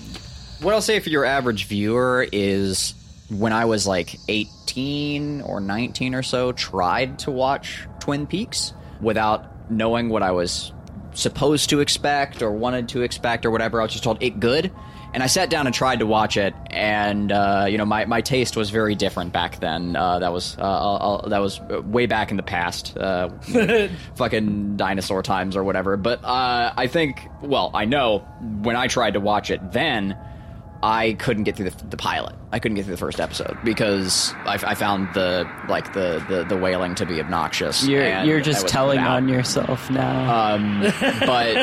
What 0.61 0.73
I'll 0.73 0.81
say 0.81 0.99
for 0.99 1.07
your 1.07 1.23
average 1.23 1.67
viewer 1.67 2.27
is 2.33 2.93
when 3.29 3.53
I 3.53 3.63
was 3.63 3.87
like 3.87 4.19
18 4.27 5.39
or 5.43 5.61
19 5.61 6.15
or 6.15 6.21
so, 6.21 6.51
tried 6.51 7.19
to 7.19 7.31
watch 7.31 7.87
Twin 8.01 8.27
Peaks 8.27 8.73
without 8.99 9.71
knowing 9.71 10.09
what 10.09 10.21
I 10.21 10.31
was 10.31 10.73
supposed 11.13 11.69
to 11.69 11.79
expect 11.79 12.41
or 12.41 12.51
wanted 12.51 12.89
to 12.89 13.01
expect 13.01 13.45
or 13.45 13.51
whatever. 13.51 13.79
I 13.81 13.83
was 13.83 13.91
just 13.91 14.03
told 14.03 14.21
it 14.21 14.39
good. 14.39 14.71
And 15.13 15.21
I 15.21 15.27
sat 15.27 15.49
down 15.49 15.65
and 15.65 15.75
tried 15.75 15.99
to 15.99 16.05
watch 16.05 16.37
it, 16.37 16.53
and 16.67 17.33
uh, 17.33 17.65
you 17.67 17.77
know 17.77 17.83
my, 17.83 18.05
my 18.05 18.21
taste 18.21 18.55
was 18.55 18.69
very 18.69 18.95
different 18.95 19.33
back 19.33 19.59
then. 19.59 19.93
Uh, 19.97 20.19
that 20.19 20.31
was 20.31 20.57
uh, 20.57 20.61
uh, 20.61 21.27
that 21.27 21.39
was 21.39 21.59
way 21.59 22.05
back 22.05 22.31
in 22.31 22.37
the 22.37 22.43
past, 22.43 22.95
uh, 22.95 23.27
fucking 24.15 24.77
dinosaur 24.77 25.21
times 25.21 25.57
or 25.57 25.65
whatever. 25.65 25.97
But 25.97 26.23
uh, 26.23 26.71
I 26.77 26.87
think, 26.87 27.27
well, 27.41 27.71
I 27.73 27.83
know 27.83 28.19
when 28.61 28.77
I 28.77 28.87
tried 28.87 29.15
to 29.15 29.19
watch 29.19 29.51
it 29.51 29.73
then, 29.73 30.17
I 30.83 31.13
couldn't 31.13 31.43
get 31.43 31.55
through 31.55 31.69
the, 31.69 31.85
the 31.85 31.97
pilot. 31.97 32.35
I 32.51 32.59
couldn't 32.59 32.75
get 32.75 32.85
through 32.85 32.95
the 32.95 32.99
first 32.99 33.19
episode 33.19 33.57
because 33.63 34.33
I, 34.45 34.59
I 34.63 34.75
found 34.75 35.13
the 35.13 35.49
like 35.69 35.93
the, 35.93 36.23
the, 36.27 36.43
the 36.43 36.57
wailing 36.57 36.95
to 36.95 37.05
be 37.05 37.19
obnoxious. 37.19 37.87
You're 37.87 38.23
you're 38.23 38.41
just 38.41 38.67
telling 38.67 38.99
on 38.99 39.29
yourself 39.29 39.89
now. 39.89 40.53
Um, 40.55 40.81
but 41.19 41.57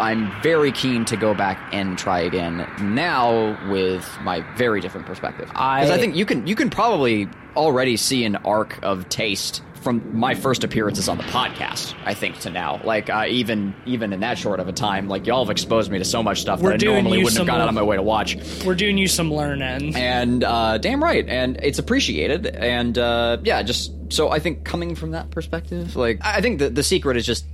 I'm 0.00 0.30
very 0.42 0.72
keen 0.72 1.04
to 1.06 1.16
go 1.16 1.34
back 1.34 1.58
and 1.72 1.96
try 1.96 2.20
again 2.20 2.68
now 2.80 3.56
with 3.70 4.06
my 4.22 4.40
very 4.56 4.80
different 4.80 5.06
perspective. 5.06 5.46
Because 5.48 5.90
I, 5.90 5.94
I- 5.94 5.98
think 5.98 6.16
you 6.16 6.26
can 6.26 6.46
you 6.46 6.54
can 6.56 6.68
probably 6.70 7.28
already 7.56 7.96
see 7.96 8.24
an 8.24 8.36
arc 8.36 8.78
of 8.82 9.08
taste 9.08 9.62
from 9.78 10.18
my 10.18 10.34
first 10.34 10.64
appearances 10.64 11.08
on 11.08 11.16
the 11.16 11.22
podcast. 11.24 11.94
I 12.04 12.14
think 12.14 12.38
to 12.40 12.50
now, 12.50 12.80
like 12.84 13.08
uh, 13.10 13.26
even 13.28 13.74
even 13.86 14.12
in 14.12 14.20
that 14.20 14.38
short 14.38 14.60
of 14.60 14.68
a 14.68 14.72
time, 14.72 15.08
like 15.08 15.26
y'all 15.26 15.44
have 15.44 15.50
exposed 15.50 15.90
me 15.90 15.98
to 15.98 16.04
so 16.04 16.22
much 16.22 16.40
stuff 16.40 16.60
We're 16.60 16.76
that 16.76 16.82
I 16.82 16.92
normally 16.92 17.18
wouldn't 17.18 17.38
have 17.38 17.46
gone 17.46 17.60
out 17.60 17.68
of 17.68 17.74
my 17.74 17.82
way 17.82 17.96
to 17.96 18.02
watch 18.02 18.36
We're 18.64 18.74
doing 18.74 18.98
you 18.98 19.08
some 19.08 19.32
learning. 19.32 19.94
and 19.96 20.44
uh, 20.44 20.78
damn 20.78 21.02
right, 21.02 21.26
and 21.28 21.58
it's 21.62 21.78
appreciated, 21.78 22.46
and 22.46 22.96
uh, 22.98 23.38
yeah, 23.42 23.62
just 23.62 23.92
so 24.12 24.30
I 24.30 24.38
think 24.38 24.64
coming 24.64 24.94
from 24.94 25.12
that 25.12 25.30
perspective, 25.30 25.96
like 25.96 26.18
I 26.22 26.38
I 26.38 26.40
think 26.40 26.58
the 26.58 26.70
the 26.70 26.82
secret 26.82 27.16
is 27.16 27.26
just 27.26 27.44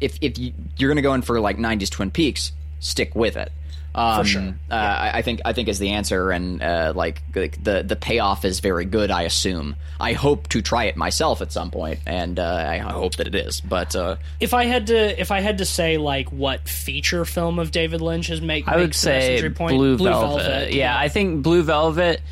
if 0.00 0.18
if 0.20 0.38
you, 0.38 0.52
you're 0.76 0.90
gonna 0.90 1.02
go 1.02 1.14
in 1.14 1.22
for 1.22 1.38
like 1.40 1.58
'90s 1.58 1.90
Twin 1.90 2.10
Peaks, 2.10 2.52
stick 2.80 3.14
with 3.14 3.36
it. 3.36 3.52
Um, 3.94 4.24
sure. 4.24 4.54
Uh, 4.70 4.74
I, 4.74 5.18
I 5.18 5.22
think 5.22 5.42
I 5.44 5.52
think 5.52 5.68
is 5.68 5.78
the 5.78 5.90
answer, 5.90 6.30
and 6.30 6.62
uh, 6.62 6.92
like, 6.96 7.22
like 7.34 7.62
the 7.62 7.82
the 7.82 7.96
payoff 7.96 8.44
is 8.44 8.60
very 8.60 8.84
good. 8.84 9.10
I 9.10 9.22
assume. 9.22 9.76
I 10.00 10.14
hope 10.14 10.48
to 10.48 10.62
try 10.62 10.84
it 10.84 10.96
myself 10.96 11.42
at 11.42 11.52
some 11.52 11.70
point, 11.70 12.00
and 12.06 12.38
uh, 12.38 12.66
I 12.68 12.78
hope 12.78 13.16
that 13.16 13.26
it 13.26 13.34
is. 13.34 13.60
But 13.60 13.94
uh, 13.94 14.16
If 14.40 14.54
I 14.54 14.64
had 14.64 14.86
to, 14.88 15.20
if 15.20 15.30
I 15.30 15.40
had 15.40 15.58
to 15.58 15.66
say 15.66 15.98
like 15.98 16.30
what 16.30 16.68
feature 16.68 17.24
film 17.24 17.58
of 17.58 17.70
David 17.70 18.00
Lynch 18.00 18.28
has 18.28 18.40
make, 18.40 18.66
I 18.66 18.76
would 18.76 18.84
makes 18.84 19.02
the 19.02 19.10
best 19.10 19.26
say 19.26 19.34
entry 19.36 19.50
point, 19.50 19.76
Blue, 19.76 19.98
Velvet. 19.98 20.72
Yeah, 20.72 20.98
I 20.98 21.08
think 21.08 21.42
Blue 21.42 21.62
Velvet, 21.62 22.22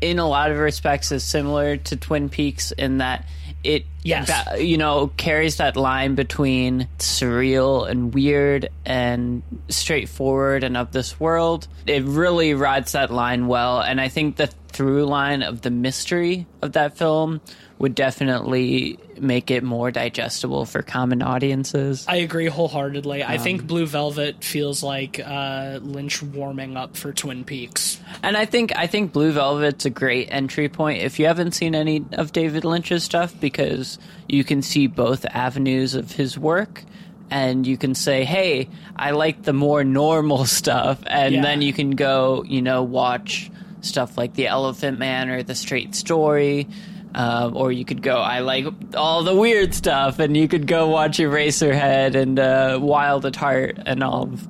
in 0.00 0.20
a 0.20 0.28
lot 0.28 0.52
of 0.52 0.58
respects, 0.58 1.10
is 1.10 1.24
similar 1.24 1.76
to 1.76 1.96
Twin 1.96 2.28
Peaks 2.28 2.70
in 2.70 2.98
that 2.98 3.26
it, 3.64 3.84
Yes. 4.02 4.26
ba- 4.28 4.62
you 4.62 4.78
know, 4.78 5.08
carries 5.16 5.56
that 5.56 5.76
line 5.76 6.14
between 6.14 6.88
surreal 6.98 7.88
and 7.88 8.14
weird 8.14 8.68
and 8.86 9.42
straightforward 9.68 10.64
and 10.64 10.76
of 10.76 10.92
this 10.92 11.18
world. 11.20 11.66
It 11.86 12.04
really 12.04 12.54
rides 12.54 12.92
that 12.92 13.10
line 13.12 13.46
well, 13.48 13.80
and 13.80 14.00
I 14.00 14.08
think 14.08 14.36
the 14.36 14.48
through 14.78 15.04
line 15.06 15.42
of 15.42 15.62
the 15.62 15.70
mystery 15.72 16.46
of 16.62 16.72
that 16.74 16.96
film 16.96 17.40
would 17.80 17.96
definitely 17.96 18.96
make 19.20 19.50
it 19.50 19.64
more 19.64 19.90
digestible 19.90 20.64
for 20.64 20.82
common 20.82 21.20
audiences. 21.20 22.04
I 22.08 22.16
agree 22.16 22.46
wholeheartedly. 22.46 23.24
I 23.24 23.34
Um, 23.36 23.42
think 23.42 23.66
Blue 23.66 23.86
Velvet 23.86 24.44
feels 24.44 24.84
like 24.84 25.18
uh, 25.24 25.80
Lynch 25.82 26.22
warming 26.22 26.76
up 26.76 26.96
for 26.96 27.12
Twin 27.12 27.42
Peaks. 27.42 27.98
And 28.22 28.36
I 28.36 28.44
think 28.44 28.72
I 28.76 28.86
think 28.86 29.12
Blue 29.12 29.32
Velvet's 29.32 29.84
a 29.84 29.90
great 29.90 30.28
entry 30.30 30.68
point 30.68 31.02
if 31.02 31.18
you 31.18 31.26
haven't 31.26 31.52
seen 31.52 31.74
any 31.74 32.04
of 32.12 32.30
David 32.32 32.64
Lynch's 32.64 33.02
stuff 33.02 33.34
because 33.40 33.98
you 34.28 34.44
can 34.44 34.62
see 34.62 34.86
both 34.86 35.24
avenues 35.26 35.94
of 35.96 36.12
his 36.12 36.38
work 36.38 36.84
and 37.30 37.66
you 37.66 37.76
can 37.76 37.94
say, 37.96 38.24
"Hey, 38.24 38.68
I 38.96 39.10
like 39.10 39.42
the 39.42 39.52
more 39.52 39.82
normal 39.82 40.44
stuff." 40.60 41.00
And 41.06 41.34
Yeah. 41.34 41.42
then 41.42 41.62
you 41.62 41.72
can 41.72 41.90
go, 41.90 42.44
you 42.46 42.62
know, 42.62 42.84
watch 42.84 43.50
stuff 43.80 44.16
like 44.18 44.34
The 44.34 44.46
Elephant 44.46 44.98
Man 44.98 45.28
or 45.28 45.42
The 45.42 45.54
Straight 45.54 45.94
Story. 45.94 46.66
Um, 47.14 47.56
or 47.56 47.72
you 47.72 47.86
could 47.86 48.02
go, 48.02 48.16
I 48.18 48.40
like 48.40 48.66
all 48.94 49.24
the 49.24 49.34
weird 49.34 49.72
stuff, 49.74 50.18
and 50.18 50.36
you 50.36 50.46
could 50.46 50.66
go 50.66 50.88
watch 50.88 51.16
Eraserhead 51.18 52.14
and 52.14 52.38
uh, 52.38 52.78
Wild 52.80 53.24
at 53.24 53.34
Heart 53.34 53.78
and 53.86 54.04
all 54.04 54.24
of 54.24 54.46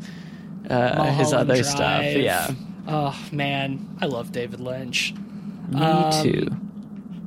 uh, 0.68 1.05
his 1.12 1.33
other 1.33 1.62
stuff. 1.62 2.03
Yeah. 2.05 2.51
Oh 2.89 3.16
man, 3.31 3.97
I 4.01 4.07
love 4.07 4.33
David 4.33 4.59
Lynch. 4.59 5.14
Me 5.68 5.81
Um, 5.81 6.22
too. 6.22 6.49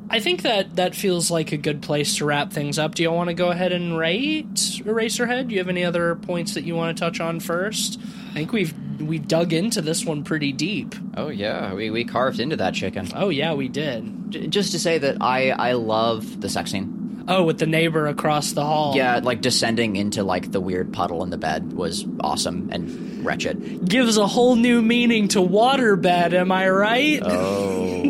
I 0.09 0.19
think 0.19 0.41
that 0.41 0.75
that 0.75 0.95
feels 0.95 1.31
like 1.31 1.53
a 1.53 1.57
good 1.57 1.81
place 1.81 2.17
to 2.17 2.25
wrap 2.25 2.51
things 2.51 2.77
up. 2.77 2.95
Do 2.95 3.01
you 3.03 3.11
want 3.11 3.29
to 3.29 3.33
go 3.33 3.51
ahead 3.51 3.71
and 3.71 3.97
rate 3.97 4.53
Eraserhead? 4.53 5.47
Do 5.47 5.53
you 5.53 5.59
have 5.59 5.69
any 5.69 5.85
other 5.85 6.15
points 6.15 6.55
that 6.55 6.65
you 6.65 6.75
want 6.75 6.97
to 6.97 6.99
touch 7.01 7.21
on 7.21 7.39
first? 7.39 7.97
I 8.31 8.33
think 8.33 8.51
we've 8.53 8.73
we 9.01 9.19
dug 9.19 9.51
into 9.51 9.81
this 9.81 10.05
one 10.05 10.23
pretty 10.23 10.51
deep. 10.53 10.95
Oh 11.17 11.27
yeah, 11.29 11.73
we, 11.73 11.89
we 11.89 12.05
carved 12.05 12.39
into 12.39 12.55
that 12.57 12.73
chicken. 12.73 13.09
Oh 13.15 13.29
yeah, 13.29 13.53
we 13.53 13.67
did. 13.67 14.31
J- 14.31 14.47
just 14.47 14.71
to 14.71 14.79
say 14.79 14.97
that 14.99 15.17
I 15.21 15.49
I 15.51 15.73
love 15.73 16.39
the 16.41 16.47
sex 16.49 16.71
scene. 16.71 17.25
Oh, 17.27 17.43
with 17.43 17.59
the 17.59 17.67
neighbor 17.67 18.07
across 18.07 18.53
the 18.53 18.63
hall. 18.65 18.95
Yeah, 18.95 19.19
like 19.21 19.41
descending 19.41 19.95
into 19.95 20.23
like 20.23 20.51
the 20.51 20.59
weird 20.61 20.91
puddle 20.93 21.23
in 21.23 21.29
the 21.29 21.37
bed 21.37 21.73
was 21.73 22.05
awesome 22.21 22.69
and 22.71 23.23
wretched. 23.25 23.87
gives 23.87 24.17
a 24.17 24.25
whole 24.27 24.55
new 24.55 24.81
meaning 24.81 25.27
to 25.29 25.39
waterbed. 25.39 26.33
Am 26.33 26.51
I 26.51 26.69
right? 26.69 27.21
Oh, 27.23 28.09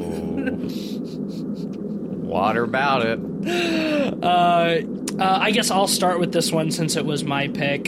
what 2.27 2.57
about 2.57 3.05
it? 3.05 3.19
Uh, 4.21 4.81
I 5.19 5.51
guess 5.51 5.71
I'll 5.71 5.87
start 5.87 6.19
with 6.19 6.31
this 6.31 6.51
one 6.51 6.71
since 6.71 6.95
it 6.95 7.05
was 7.05 7.23
my 7.23 7.47
pick. 7.47 7.87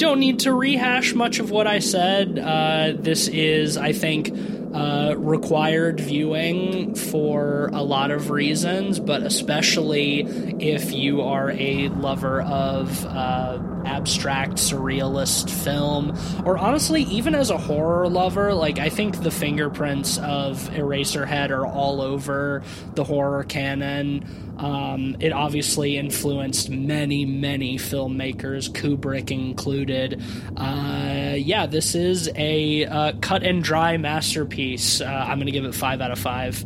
Don't 0.00 0.18
need 0.18 0.38
to 0.40 0.54
rehash 0.54 1.12
much 1.12 1.40
of 1.40 1.50
what 1.50 1.66
I 1.66 1.80
said. 1.80 2.38
Uh, 2.38 2.94
this 2.96 3.28
is, 3.28 3.76
I 3.76 3.92
think, 3.92 4.32
uh, 4.72 5.14
required 5.18 6.00
viewing 6.00 6.94
for 6.94 7.68
a 7.74 7.82
lot 7.82 8.10
of 8.10 8.30
reasons, 8.30 8.98
but 8.98 9.22
especially 9.22 10.20
if 10.58 10.92
you 10.92 11.20
are 11.20 11.50
a 11.50 11.88
lover 11.88 12.40
of 12.40 13.04
uh, 13.04 13.58
abstract 13.84 14.52
surrealist 14.52 15.50
film, 15.50 16.16
or 16.46 16.56
honestly, 16.56 17.02
even 17.02 17.34
as 17.34 17.50
a 17.50 17.58
horror 17.58 18.08
lover, 18.08 18.54
like 18.54 18.78
I 18.78 18.88
think 18.88 19.22
the 19.22 19.30
fingerprints 19.30 20.16
of 20.16 20.70
Eraserhead 20.70 21.50
are 21.50 21.66
all 21.66 22.00
over 22.00 22.62
the 22.94 23.04
horror 23.04 23.44
canon. 23.44 24.49
Um, 24.60 25.16
it 25.20 25.32
obviously 25.32 25.96
influenced 25.96 26.68
many, 26.68 27.24
many 27.24 27.78
filmmakers, 27.78 28.70
Kubrick 28.70 29.30
included. 29.30 30.22
Uh, 30.56 31.34
yeah, 31.36 31.64
this 31.64 31.94
is 31.94 32.30
a 32.36 32.84
uh, 32.84 33.12
cut 33.22 33.42
and 33.42 33.64
dry 33.64 33.96
masterpiece. 33.96 35.00
Uh, 35.00 35.06
I'm 35.06 35.38
going 35.38 35.46
to 35.46 35.52
give 35.52 35.64
it 35.64 35.74
five 35.74 36.02
out 36.02 36.10
of 36.10 36.18
five. 36.18 36.62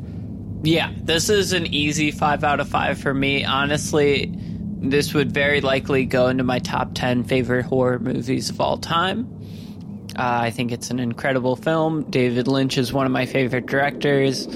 Yeah, 0.64 0.92
this 0.96 1.28
is 1.28 1.52
an 1.52 1.66
easy 1.66 2.10
five 2.10 2.42
out 2.42 2.58
of 2.58 2.68
five 2.68 2.98
for 2.98 3.14
me. 3.14 3.44
Honestly, 3.44 4.32
this 4.80 5.14
would 5.14 5.30
very 5.30 5.60
likely 5.60 6.04
go 6.04 6.26
into 6.26 6.42
my 6.42 6.58
top 6.58 6.90
10 6.94 7.22
favorite 7.24 7.64
horror 7.64 8.00
movies 8.00 8.50
of 8.50 8.60
all 8.60 8.76
time. 8.76 9.30
Uh, 10.16 10.42
I 10.42 10.50
think 10.50 10.72
it's 10.72 10.90
an 10.90 10.98
incredible 10.98 11.54
film. 11.54 12.10
David 12.10 12.48
Lynch 12.48 12.76
is 12.76 12.92
one 12.92 13.06
of 13.06 13.12
my 13.12 13.26
favorite 13.26 13.66
directors. 13.66 14.48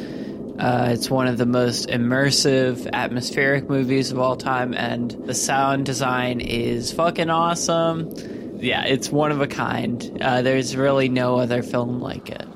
Uh, 0.59 0.89
it's 0.91 1.09
one 1.09 1.29
of 1.29 1.39
the 1.39 1.47
most 1.47 1.89
immersive, 1.89 2.89
atmospheric 2.93 3.69
movies 3.69 4.11
of 4.11 4.19
all 4.19 4.37
time, 4.37 4.75
and 4.75 5.11
the 5.27 5.35
sound 5.35 5.87
design 5.87 6.41
is 6.41 6.93
fucking 6.93 7.31
awesome. 7.31 8.13
Yeah, 8.61 8.85
it's 8.85 9.09
one 9.11 9.31
of 9.31 9.41
a 9.41 9.47
kind. 9.47 10.19
Uh, 10.21 10.43
there's 10.43 10.77
really 10.77 11.09
no 11.09 11.39
other 11.39 11.63
film 11.63 12.01
like 12.01 12.29
it. 12.29 12.47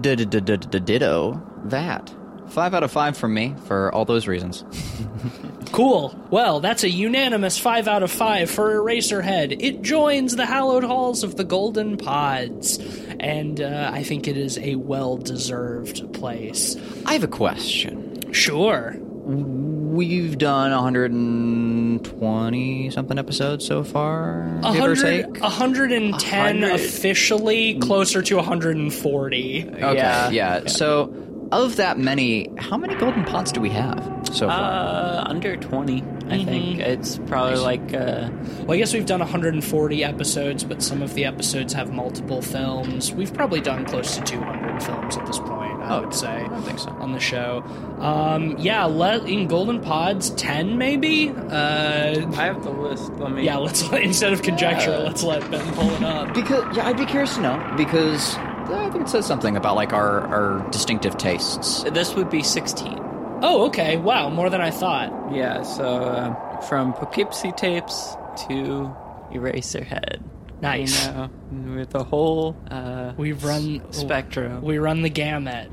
Ditto 0.00 1.40
that. 1.66 2.14
Five 2.48 2.74
out 2.74 2.82
of 2.82 2.90
five 2.90 3.16
from 3.16 3.34
me 3.34 3.54
for 3.66 3.92
all 3.94 4.04
those 4.04 4.26
reasons. 4.26 4.64
Cool. 5.76 6.16
Well, 6.30 6.60
that's 6.60 6.84
a 6.84 6.88
unanimous 6.88 7.58
5 7.58 7.86
out 7.86 8.02
of 8.02 8.10
5 8.10 8.50
for 8.50 8.80
Eraserhead. 8.80 9.54
It 9.60 9.82
joins 9.82 10.34
the 10.34 10.46
hallowed 10.46 10.84
halls 10.84 11.22
of 11.22 11.36
the 11.36 11.44
Golden 11.44 11.98
Pods, 11.98 12.78
and 13.20 13.60
uh, 13.60 13.90
I 13.92 14.02
think 14.02 14.26
it 14.26 14.38
is 14.38 14.56
a 14.56 14.76
well 14.76 15.18
deserved 15.18 16.14
place. 16.14 16.76
I 17.04 17.12
have 17.12 17.24
a 17.24 17.28
question. 17.28 18.32
Sure. 18.32 18.96
We've 18.98 20.38
done 20.38 20.70
120 20.70 22.90
something 22.90 23.18
episodes 23.18 23.66
so 23.66 23.84
far, 23.84 24.46
give 24.62 24.76
or 24.76 24.94
100, 24.94 25.34
take. 25.34 25.42
110 25.42 26.60
100. 26.62 26.74
officially, 26.74 27.74
closer 27.80 28.22
to 28.22 28.36
140. 28.36 29.64
Okay, 29.68 29.94
Yeah. 29.94 30.30
yeah. 30.30 30.66
So, 30.68 31.12
of 31.52 31.76
that 31.76 31.98
many, 31.98 32.50
how 32.58 32.76
many 32.76 32.94
Golden 32.96 33.24
Pods 33.24 33.52
do 33.52 33.60
we 33.60 33.70
have 33.70 34.02
so 34.32 34.48
far? 34.48 34.60
Uh, 34.60 35.24
under 35.26 35.56
20, 35.56 36.02
I 36.28 36.44
think. 36.44 36.80
It's 36.80 37.18
probably 37.26 37.56
like, 37.58 37.94
uh, 37.94 38.28
Well, 38.60 38.72
I 38.72 38.76
guess 38.78 38.92
we've 38.92 39.06
done 39.06 39.20
140 39.20 40.04
episodes, 40.04 40.64
but 40.64 40.82
some 40.82 41.02
of 41.02 41.14
the 41.14 41.24
episodes 41.24 41.72
have 41.72 41.92
multiple 41.92 42.42
films. 42.42 43.12
We've 43.12 43.32
probably 43.32 43.60
done 43.60 43.84
close 43.84 44.16
to 44.16 44.22
200 44.22 44.82
films 44.82 45.16
at 45.16 45.26
this 45.26 45.38
point, 45.38 45.80
I 45.82 45.98
Oh, 45.98 46.00
would 46.02 46.14
say. 46.14 46.26
I 46.28 46.48
don't 46.48 46.62
think 46.62 46.78
so. 46.80 46.90
on 46.98 47.12
the 47.12 47.20
show. 47.20 47.62
Um, 48.00 48.56
yeah, 48.58 48.84
let, 48.84 49.24
in 49.28 49.46
Golden 49.46 49.80
Pods, 49.80 50.30
ten 50.30 50.76
maybe. 50.78 51.30
Uh, 51.30 52.26
I 52.36 52.44
have 52.46 52.64
the 52.64 52.70
list. 52.70 53.12
Let 53.14 53.30
me. 53.32 53.44
yeah, 53.44 53.56
let's 53.58 53.82
instead 53.92 54.32
of 54.32 54.42
conjecture, 54.42 54.90
Yeah. 54.90 54.96
let's 54.98 55.22
let 55.22 55.48
Ben 55.50 55.64
pull 55.74 55.90
it 55.90 56.02
up. 56.02 56.34
Because 56.34 56.76
yeah, 56.76 56.88
I'd 56.88 56.96
be 56.96 57.06
curious 57.06 57.36
to 57.36 57.40
know 57.42 57.74
because 57.76 58.36
I 58.70 58.90
think 58.90 59.04
it 59.04 59.08
says 59.08 59.26
something 59.26 59.56
about 59.56 59.76
like 59.76 59.92
our 59.92 60.20
our 60.20 60.70
distinctive 60.70 61.16
tastes. 61.16 61.82
This 61.84 62.14
would 62.14 62.30
be 62.30 62.42
16. 62.42 62.98
Oh, 63.42 63.66
okay. 63.66 63.96
Wow, 63.96 64.30
more 64.30 64.48
than 64.48 64.60
I 64.60 64.70
thought. 64.70 65.32
Yeah, 65.32 65.62
so 65.62 65.84
uh, 65.84 66.60
from 66.62 66.94
Poughkeepsie 66.94 67.52
tapes 67.52 68.16
to 68.48 68.94
Eraserhead. 69.32 70.22
Nice. 70.62 71.06
You 71.06 71.12
know, 71.12 71.30
with 71.76 71.90
the 71.90 72.02
whole 72.02 72.56
uh, 72.70 73.12
We've 73.16 73.42
run 73.44 73.92
spectrum. 73.92 74.62
We 74.62 74.78
run 74.78 75.02
the 75.02 75.10
gamut. 75.10 75.70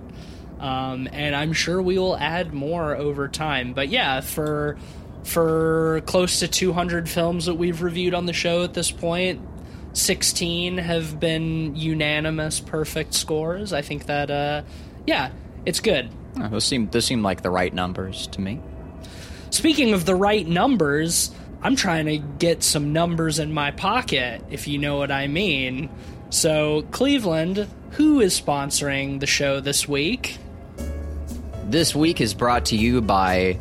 Um, 0.59 1.09
and 1.11 1.35
I'm 1.35 1.53
sure 1.53 1.81
we 1.81 1.97
will 1.97 2.17
add 2.17 2.53
more 2.53 2.95
over 2.95 3.27
time. 3.27 3.73
But 3.73 3.89
yeah, 3.89 4.21
for 4.21 4.77
for 5.23 6.01
close 6.05 6.39
to 6.39 6.47
200 6.49 7.09
films 7.09 7.45
that 7.45 7.55
we've 7.55 7.81
reviewed 7.81 8.13
on 8.13 8.25
the 8.25 8.33
show 8.33 8.63
at 8.63 8.73
this 8.73 8.91
point, 8.91 9.41
16 9.93 10.79
have 10.79 11.19
been 11.19 11.75
unanimous 11.75 12.59
perfect 12.59 13.13
scores. 13.13 13.73
I 13.73 13.81
think 13.81 14.07
that 14.07 14.29
uh, 14.29 14.63
yeah, 15.05 15.31
it's 15.65 15.79
good. 15.79 16.09
Uh, 16.39 16.49
those 16.49 16.65
seem 16.65 16.89
those 16.89 17.05
seem 17.05 17.21
like 17.21 17.41
the 17.41 17.51
right 17.51 17.73
numbers 17.73 18.27
to 18.27 18.41
me. 18.41 18.59
Speaking 19.51 19.93
of 19.93 20.05
the 20.05 20.15
right 20.15 20.47
numbers, 20.47 21.31
I'm 21.61 21.75
trying 21.75 22.07
to 22.07 22.17
get 22.17 22.63
some 22.63 22.91
numbers 22.91 23.39
in 23.39 23.53
my 23.53 23.71
pocket, 23.71 24.43
if 24.49 24.67
you 24.67 24.79
know 24.79 24.97
what 24.97 25.11
I 25.11 25.27
mean. 25.27 25.89
So, 26.31 26.81
Cleveland, 26.89 27.67
who 27.91 28.19
is 28.19 28.39
sponsoring 28.39 29.19
the 29.19 29.27
show 29.27 29.59
this 29.59 29.87
week? 29.87 30.39
This 31.65 31.93
week 31.93 32.19
is 32.19 32.33
brought 32.33 32.65
to 32.65 32.75
you 32.75 32.99
by 33.01 33.59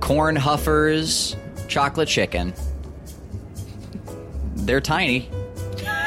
Corn 0.00 0.36
Huffers 0.36 1.34
Chocolate 1.66 2.08
Chicken. 2.08 2.52
They're 4.54 4.80
tiny. 4.80 5.28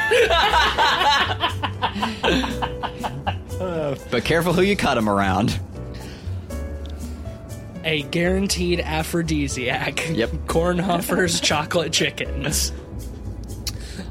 but 4.11 4.23
careful 4.23 4.53
who 4.53 4.61
you 4.61 4.75
cut 4.75 4.95
them 4.95 5.09
around. 5.09 5.59
A 7.83 8.03
guaranteed 8.03 8.79
aphrodisiac. 8.79 10.09
Yep. 10.09 10.31
Cornhuffers 10.47 11.39
chocolate 11.41 11.93
chickens. 11.93 12.71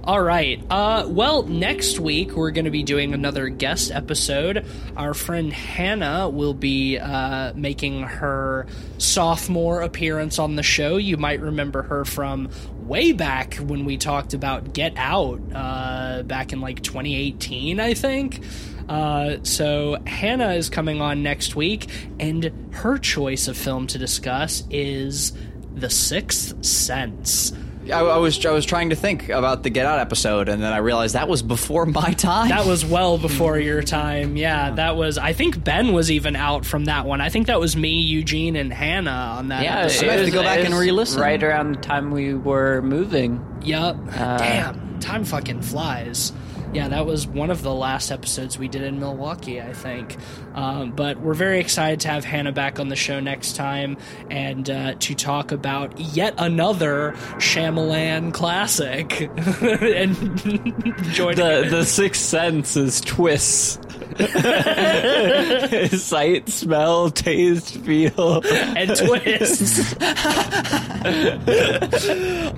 All 0.04 0.22
right. 0.22 0.62
Uh, 0.70 1.06
well, 1.08 1.44
next 1.44 1.98
week 1.98 2.36
we're 2.36 2.50
going 2.50 2.66
to 2.66 2.70
be 2.70 2.82
doing 2.82 3.14
another 3.14 3.48
guest 3.48 3.90
episode. 3.90 4.66
Our 4.98 5.14
friend 5.14 5.50
Hannah 5.50 6.28
will 6.28 6.52
be 6.52 6.98
uh, 6.98 7.54
making 7.54 8.02
her 8.02 8.66
sophomore 8.98 9.80
appearance 9.80 10.38
on 10.38 10.56
the 10.56 10.62
show. 10.62 10.98
You 10.98 11.16
might 11.16 11.40
remember 11.40 11.82
her 11.82 12.04
from 12.04 12.50
way 12.86 13.12
back 13.12 13.54
when 13.56 13.84
we 13.84 13.96
talked 13.96 14.34
about 14.34 14.72
Get 14.72 14.94
Out 14.96 15.40
uh, 15.54 16.22
back 16.22 16.52
in 16.52 16.60
like 16.60 16.82
2018, 16.82 17.80
I 17.80 17.94
think. 17.94 18.40
Uh, 18.88 19.36
so 19.42 19.96
Hannah 20.06 20.52
is 20.52 20.68
coming 20.68 21.00
on 21.00 21.22
next 21.22 21.56
week, 21.56 21.88
and 22.20 22.52
her 22.72 22.98
choice 22.98 23.48
of 23.48 23.56
film 23.56 23.86
to 23.88 23.98
discuss 23.98 24.64
is 24.70 25.32
The 25.74 25.90
Sixth 25.90 26.64
Sense. 26.64 27.52
I, 27.90 28.00
I 28.00 28.16
was 28.18 28.44
I 28.44 28.50
was 28.50 28.64
trying 28.64 28.90
to 28.90 28.96
think 28.96 29.28
about 29.28 29.62
the 29.62 29.70
Get 29.70 29.86
Out 29.86 29.98
episode, 29.98 30.48
and 30.48 30.62
then 30.62 30.72
I 30.72 30.78
realized 30.78 31.14
that 31.14 31.28
was 31.28 31.42
before 31.42 31.86
my 32.00 32.12
time. 32.12 32.48
That 32.48 32.66
was 32.66 32.84
well 32.84 33.18
before 33.28 33.58
your 33.58 33.82
time. 33.82 34.36
Yeah, 34.36 34.70
that 34.72 34.96
was. 34.96 35.18
I 35.18 35.32
think 35.32 35.62
Ben 35.62 35.92
was 35.92 36.10
even 36.10 36.36
out 36.36 36.64
from 36.64 36.86
that 36.86 37.06
one. 37.06 37.20
I 37.20 37.28
think 37.28 37.46
that 37.48 37.60
was 37.60 37.76
me, 37.76 38.00
Eugene, 38.00 38.56
and 38.56 38.72
Hannah 38.72 39.36
on 39.38 39.48
that. 39.48 39.62
Yeah, 39.62 39.80
episode. 39.80 40.08
I 40.08 40.12
have 40.12 40.24
to 40.26 40.30
go 40.30 40.42
back 40.42 40.64
and 40.64 40.74
re-listen. 40.74 41.20
Right 41.20 41.42
around 41.42 41.76
the 41.76 41.80
time 41.80 42.10
we 42.10 42.34
were 42.34 42.82
moving. 42.82 43.44
Yep. 43.62 43.96
Uh, 44.12 44.38
Damn, 44.38 45.00
time 45.00 45.24
fucking 45.24 45.62
flies. 45.62 46.32
Yeah, 46.74 46.88
that 46.88 47.06
was 47.06 47.26
one 47.26 47.50
of 47.50 47.62
the 47.62 47.72
last 47.72 48.10
episodes 48.10 48.58
we 48.58 48.66
did 48.66 48.82
in 48.82 48.98
Milwaukee, 48.98 49.60
I 49.62 49.72
think. 49.72 50.16
Um, 50.54 50.90
but 50.90 51.20
we're 51.20 51.34
very 51.34 51.60
excited 51.60 52.00
to 52.00 52.08
have 52.08 52.24
Hannah 52.24 52.50
back 52.52 52.80
on 52.80 52.88
the 52.88 52.96
show 52.96 53.20
next 53.20 53.54
time 53.54 53.96
and 54.28 54.68
uh, 54.68 54.94
to 54.98 55.14
talk 55.14 55.52
about 55.52 55.98
yet 56.00 56.34
another 56.36 57.12
Shyamalan 57.36 58.32
classic. 58.34 59.20
and 59.62 60.16
join 61.12 61.36
The 61.36 61.66
the 61.70 61.84
sixth 61.84 62.22
sense 62.22 62.76
is 62.76 63.00
twists. 63.00 63.78
Sight, 66.04 66.48
smell, 66.48 67.10
taste, 67.10 67.76
feel. 67.78 68.42
and 68.44 68.96
twists. 68.96 69.94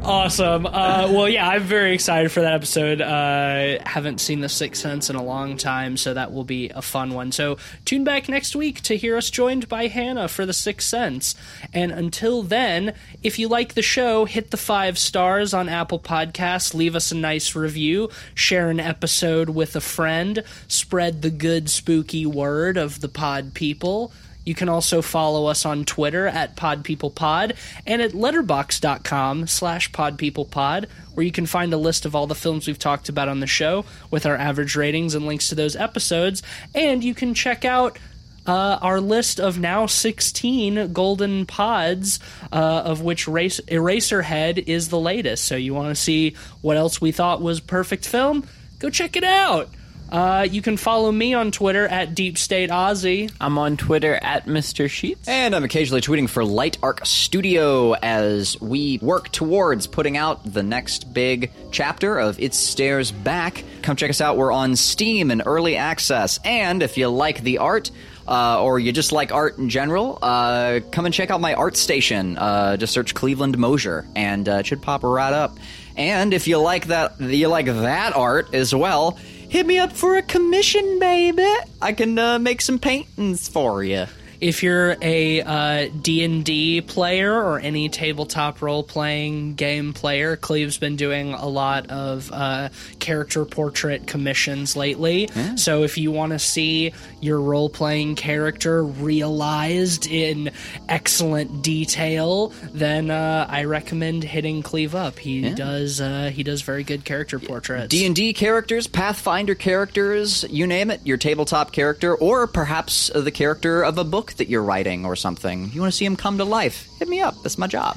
awesome. 0.03 0.67
Uh, 0.67 1.09
well, 1.12 1.29
yeah, 1.29 1.49
I'm 1.49 1.62
very 1.62 1.95
excited 1.95 2.31
for 2.33 2.41
that 2.43 2.53
episode. 2.55 3.01
Uh, 3.01 3.79
haven't 4.07 4.20
seen 4.20 4.40
The 4.40 4.48
Sixth 4.48 4.80
Sense 4.80 5.11
in 5.11 5.16
a 5.16 5.22
long 5.22 5.57
time, 5.57 5.96
so 5.96 6.14
that 6.14 6.32
will 6.32 6.44
be 6.44 6.70
a 6.70 6.80
fun 6.80 7.12
one. 7.12 7.32
So 7.32 7.59
tune 7.84 8.04
back 8.04 8.28
next 8.28 8.54
week 8.54 8.80
to 8.82 8.96
hear 8.96 9.16
us 9.16 9.30
joined 9.30 9.68
by 9.68 9.88
Hannah 9.88 10.28
for 10.28 10.46
The 10.46 10.52
Sixth 10.52 10.86
Sense. 10.86 11.34
And 11.74 11.90
until 11.90 12.44
then, 12.44 12.94
if 13.24 13.36
you 13.36 13.48
like 13.48 13.74
the 13.74 13.82
show, 13.82 14.24
hit 14.24 14.52
the 14.52 14.57
five 14.57 14.96
stars 14.96 15.52
on 15.52 15.68
Apple 15.68 15.98
Podcasts, 15.98 16.72
leave 16.72 16.94
us 16.94 17.11
a 17.11 17.16
nice 17.16 17.57
review, 17.57 18.09
share 18.32 18.70
an 18.70 18.78
episode 18.78 19.48
with 19.48 19.74
a 19.74 19.80
friend, 19.80 20.44
spread 20.68 21.22
the 21.22 21.30
good 21.30 21.68
spooky 21.68 22.24
word 22.24 22.76
of 22.76 23.00
the 23.00 23.09
pod 23.09 23.54
people. 23.54 24.12
You 24.47 24.55
can 24.55 24.70
also 24.70 25.03
follow 25.03 25.47
us 25.47 25.66
on 25.66 25.84
Twitter 25.84 26.26
at 26.26 26.57
PodPeoplePod 26.57 27.57
and 27.86 28.01
at 28.01 28.12
letterboxd.com 28.12 29.49
slash 29.49 29.92
PodPeoplePod, 29.92 30.86
where 31.14 31.26
you 31.26 31.32
can 31.32 31.47
find 31.47 31.74
a 31.74 31.76
list 31.76 32.07
of 32.07 32.14
all 32.14 32.26
the 32.26 32.34
films 32.34 32.66
we've 32.66 32.78
talked 32.78 33.11
about 33.11 33.28
on 33.28 33.40
the 33.40 33.47
show 33.47 33.84
with 34.11 34.24
our 34.24 34.36
average 34.36 34.76
ratings 34.76 35.14
and 35.14 35.26
links 35.26 35.51
to 35.51 35.55
those 35.55 35.76
episodes. 35.76 36.42
And 36.74 37.05
you 37.05 37.14
can 37.14 37.34
check 37.34 37.64
out 37.64 37.99
uh, 38.47 38.78
our 38.80 39.01
list 39.01 39.40
of 39.40 39.59
now 39.59 39.86
16 39.86 40.92
golden 40.92 41.47
pods, 41.47 42.20
uh, 42.53 42.82
of 42.84 43.03
which 43.03 43.26
Race- 43.26 43.61
Eraserhead 43.62 44.68
is 44.68 44.88
the 44.88 45.01
latest. 45.01 45.44
So 45.44 45.57
you 45.57 45.74
want 45.74 45.88
to 45.88 46.01
see 46.01 46.36
what 46.62 46.76
else 46.76 47.01
we 47.01 47.12
thought 47.12 47.42
was 47.42 47.59
perfect 47.61 48.07
film? 48.07 48.47
Go 48.78 48.90
check 48.90 49.16
it 49.16 49.24
out. 49.24 49.70
Uh, 50.11 50.46
you 50.48 50.62
can 50.62 50.76
follow 50.76 51.11
me 51.11 51.34
on 51.34 51.50
Twitter 51.50 51.86
at 51.86 52.14
Deep 52.14 52.38
State 52.38 52.70
Aussie. 52.70 53.32
I'm 53.40 53.59
on 53.59 53.76
Twitter 53.76 54.14
at 54.14 54.46
Mr. 54.46 54.88
Sheets. 54.88 55.26
And 55.28 55.54
I'm 55.54 55.64
occasionally 55.64 56.00
tweeting 56.00 56.28
for 56.28 56.44
Light 56.44 56.78
Arc 56.82 57.04
Studio 57.04 57.94
as 57.94 58.61
we 58.61 58.98
work 59.02 59.30
towards 59.32 59.86
putting 59.86 60.16
out 60.16 60.44
the 60.44 60.62
next 60.62 61.12
big 61.12 61.50
chapter 61.72 62.18
of 62.18 62.38
It 62.38 62.54
Stares 62.54 63.11
Back. 63.11 63.64
Come 63.82 63.96
check 63.96 64.11
us 64.11 64.20
out. 64.20 64.36
We're 64.36 64.52
on 64.52 64.76
Steam 64.76 65.30
and 65.30 65.42
early 65.44 65.76
access. 65.76 66.38
And 66.44 66.82
if 66.82 66.96
you 66.96 67.09
like 67.09 67.42
the 67.42 67.59
art, 67.59 67.90
uh, 68.28 68.62
or 68.62 68.78
you 68.78 68.92
just 68.92 69.12
like 69.12 69.32
art 69.32 69.59
in 69.59 69.68
general, 69.68 70.18
uh, 70.22 70.80
come 70.90 71.07
and 71.07 71.14
check 71.14 71.30
out 71.30 71.40
my 71.40 71.54
ArtStation. 71.54 72.36
Uh, 72.38 72.76
just 72.76 72.92
search 72.92 73.14
Cleveland 73.14 73.57
Mosier, 73.59 74.07
and 74.16 74.48
uh, 74.48 74.52
it 74.54 74.66
should 74.66 74.82
pop 74.82 75.02
right 75.04 75.32
up. 75.32 75.59
And 75.96 76.34
if 76.34 76.46
you 76.46 76.59
like 76.59 76.86
that, 76.86 77.20
you 77.20 77.48
like 77.48 77.66
that 77.66 78.14
art 78.14 78.52
as 78.54 78.74
well, 78.74 79.18
hit 79.49 79.66
me 79.66 79.78
up 79.78 79.92
for 79.92 80.16
a 80.16 80.22
commission, 80.22 80.99
baby. 80.99 81.47
I 81.80 81.92
can 81.92 82.18
uh, 82.18 82.38
make 82.38 82.61
some 82.61 82.78
paintings 82.78 83.49
for 83.49 83.82
you. 83.84 84.07
If 84.41 84.62
you're 84.62 84.97
a 85.03 85.41
uh, 85.41 85.89
d&d 86.03 86.82
player 86.82 87.32
or 87.32 87.59
any 87.59 87.89
tabletop 87.89 88.62
role-playing 88.62 89.55
game 89.55 89.93
player 89.93 90.37
cleve's 90.37 90.78
been 90.78 90.97
doing 90.97 91.32
a 91.32 91.47
lot 91.47 91.91
of 91.91 92.30
uh, 92.32 92.68
character 92.99 93.45
portrait 93.45 94.07
commissions 94.07 94.76
lately. 94.76 95.28
So 95.57 95.82
if 95.82 95.99
you 95.99 96.12
want 96.12 96.32
to 96.32 96.39
see 96.39 96.93
your 97.20 97.41
role-playing 97.41 98.16
character 98.16 98.84
realized 98.84 100.07
in 100.07 100.51
excellent 100.89 101.62
detail 101.62 102.53
then 102.72 103.11
uh, 103.11 103.47
i 103.49 103.64
recommend 103.64 104.22
hitting 104.22 104.62
cleve 104.62 104.95
up. 104.95 105.18
He 105.18 105.55
does 105.55 106.01
uh, 106.01 106.30
he 106.32 106.43
does 106.43 106.62
very 106.62 106.84
good 106.84 107.05
character 107.05 107.39
portraits. 107.39 107.89
D&D 107.89 108.32
characters, 108.32 108.87
Pathfinder 108.87 109.55
characters, 109.55 110.45
you 110.51 110.66
name 110.66 110.91
it, 110.91 111.01
your 111.05 111.16
tabletop 111.16 111.72
character, 111.72 112.14
or 112.14 112.47
perhaps 112.47 113.11
the 113.14 113.30
character 113.30 113.82
of 113.82 113.99
a 113.99 114.05
book 114.05 114.26
that 114.35 114.49
you're 114.49 114.62
writing 114.62 115.05
or 115.05 115.16
something. 115.16 115.70
You 115.72 115.81
want 115.81 115.93
to 115.93 115.97
see 115.97 116.05
him 116.05 116.16
come 116.16 116.39
to 116.39 116.45
life, 116.45 116.89
hit 116.99 117.09
me 117.09 117.20
up. 117.20 117.35
That's 117.43 117.59
my 117.59 117.66
job. 117.66 117.97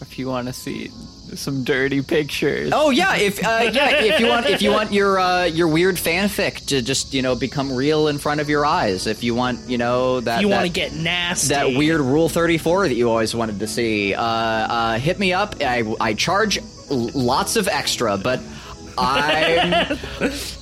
If 0.00 0.18
you 0.18 0.28
want 0.28 0.46
to 0.46 0.52
see 0.52 0.90
some 1.34 1.64
dirty 1.64 2.02
pictures. 2.02 2.70
Oh 2.74 2.90
yeah, 2.90 3.16
if 3.16 3.44
uh, 3.44 3.70
yeah, 3.72 4.02
if 4.02 4.20
you 4.20 4.26
want 4.26 4.46
if 4.46 4.62
you 4.62 4.70
want 4.70 4.92
your 4.92 5.18
uh, 5.18 5.44
your 5.44 5.68
weird 5.68 5.96
fanfic 5.96 6.66
to 6.66 6.82
just, 6.82 7.14
you 7.14 7.22
know, 7.22 7.34
become 7.34 7.74
real 7.74 8.08
in 8.08 8.18
front 8.18 8.40
of 8.40 8.48
your 8.48 8.64
eyes. 8.64 9.06
If 9.06 9.24
you 9.24 9.34
want, 9.34 9.68
you 9.68 9.78
know, 9.78 10.20
that 10.20 10.42
you 10.42 10.48
want 10.48 10.66
to 10.66 10.72
get 10.72 10.92
nasty 10.92 11.54
that 11.54 11.68
weird 11.68 12.00
Rule 12.00 12.28
34 12.28 12.88
that 12.88 12.94
you 12.94 13.08
always 13.10 13.34
wanted 13.34 13.58
to 13.60 13.66
see, 13.66 14.14
uh, 14.14 14.22
uh, 14.22 14.98
hit 14.98 15.18
me 15.18 15.32
up. 15.32 15.56
I, 15.60 15.94
I 16.00 16.14
charge 16.14 16.58
lots 16.90 17.56
of 17.56 17.66
extra, 17.68 18.18
but 18.18 18.40
I'm 18.98 19.72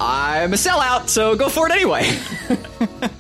I'm 0.01 0.53
a 0.53 0.57
sellout, 0.57 1.09
so 1.09 1.35
go 1.37 1.49
for 1.49 1.69
it 1.69 1.73
anyway. 1.73 2.09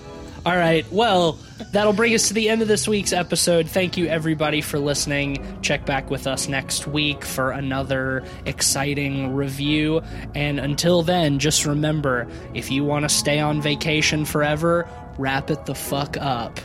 All 0.46 0.56
right. 0.56 0.90
Well, 0.92 1.38
that'll 1.72 1.92
bring 1.92 2.14
us 2.14 2.28
to 2.28 2.34
the 2.34 2.48
end 2.48 2.62
of 2.62 2.68
this 2.68 2.88
week's 2.88 3.12
episode. 3.12 3.68
Thank 3.68 3.96
you, 3.96 4.06
everybody, 4.06 4.60
for 4.60 4.78
listening. 4.78 5.60
Check 5.62 5.86
back 5.86 6.10
with 6.10 6.26
us 6.26 6.48
next 6.48 6.86
week 6.86 7.24
for 7.24 7.50
another 7.50 8.24
exciting 8.46 9.34
review. 9.34 10.02
And 10.34 10.58
until 10.58 11.02
then, 11.02 11.38
just 11.38 11.66
remember 11.66 12.28
if 12.54 12.70
you 12.70 12.84
want 12.84 13.04
to 13.04 13.08
stay 13.08 13.40
on 13.40 13.60
vacation 13.60 14.24
forever, 14.24 14.88
wrap 15.18 15.50
it 15.50 15.66
the 15.66 15.74
fuck 15.74 16.16
up. 16.18 16.60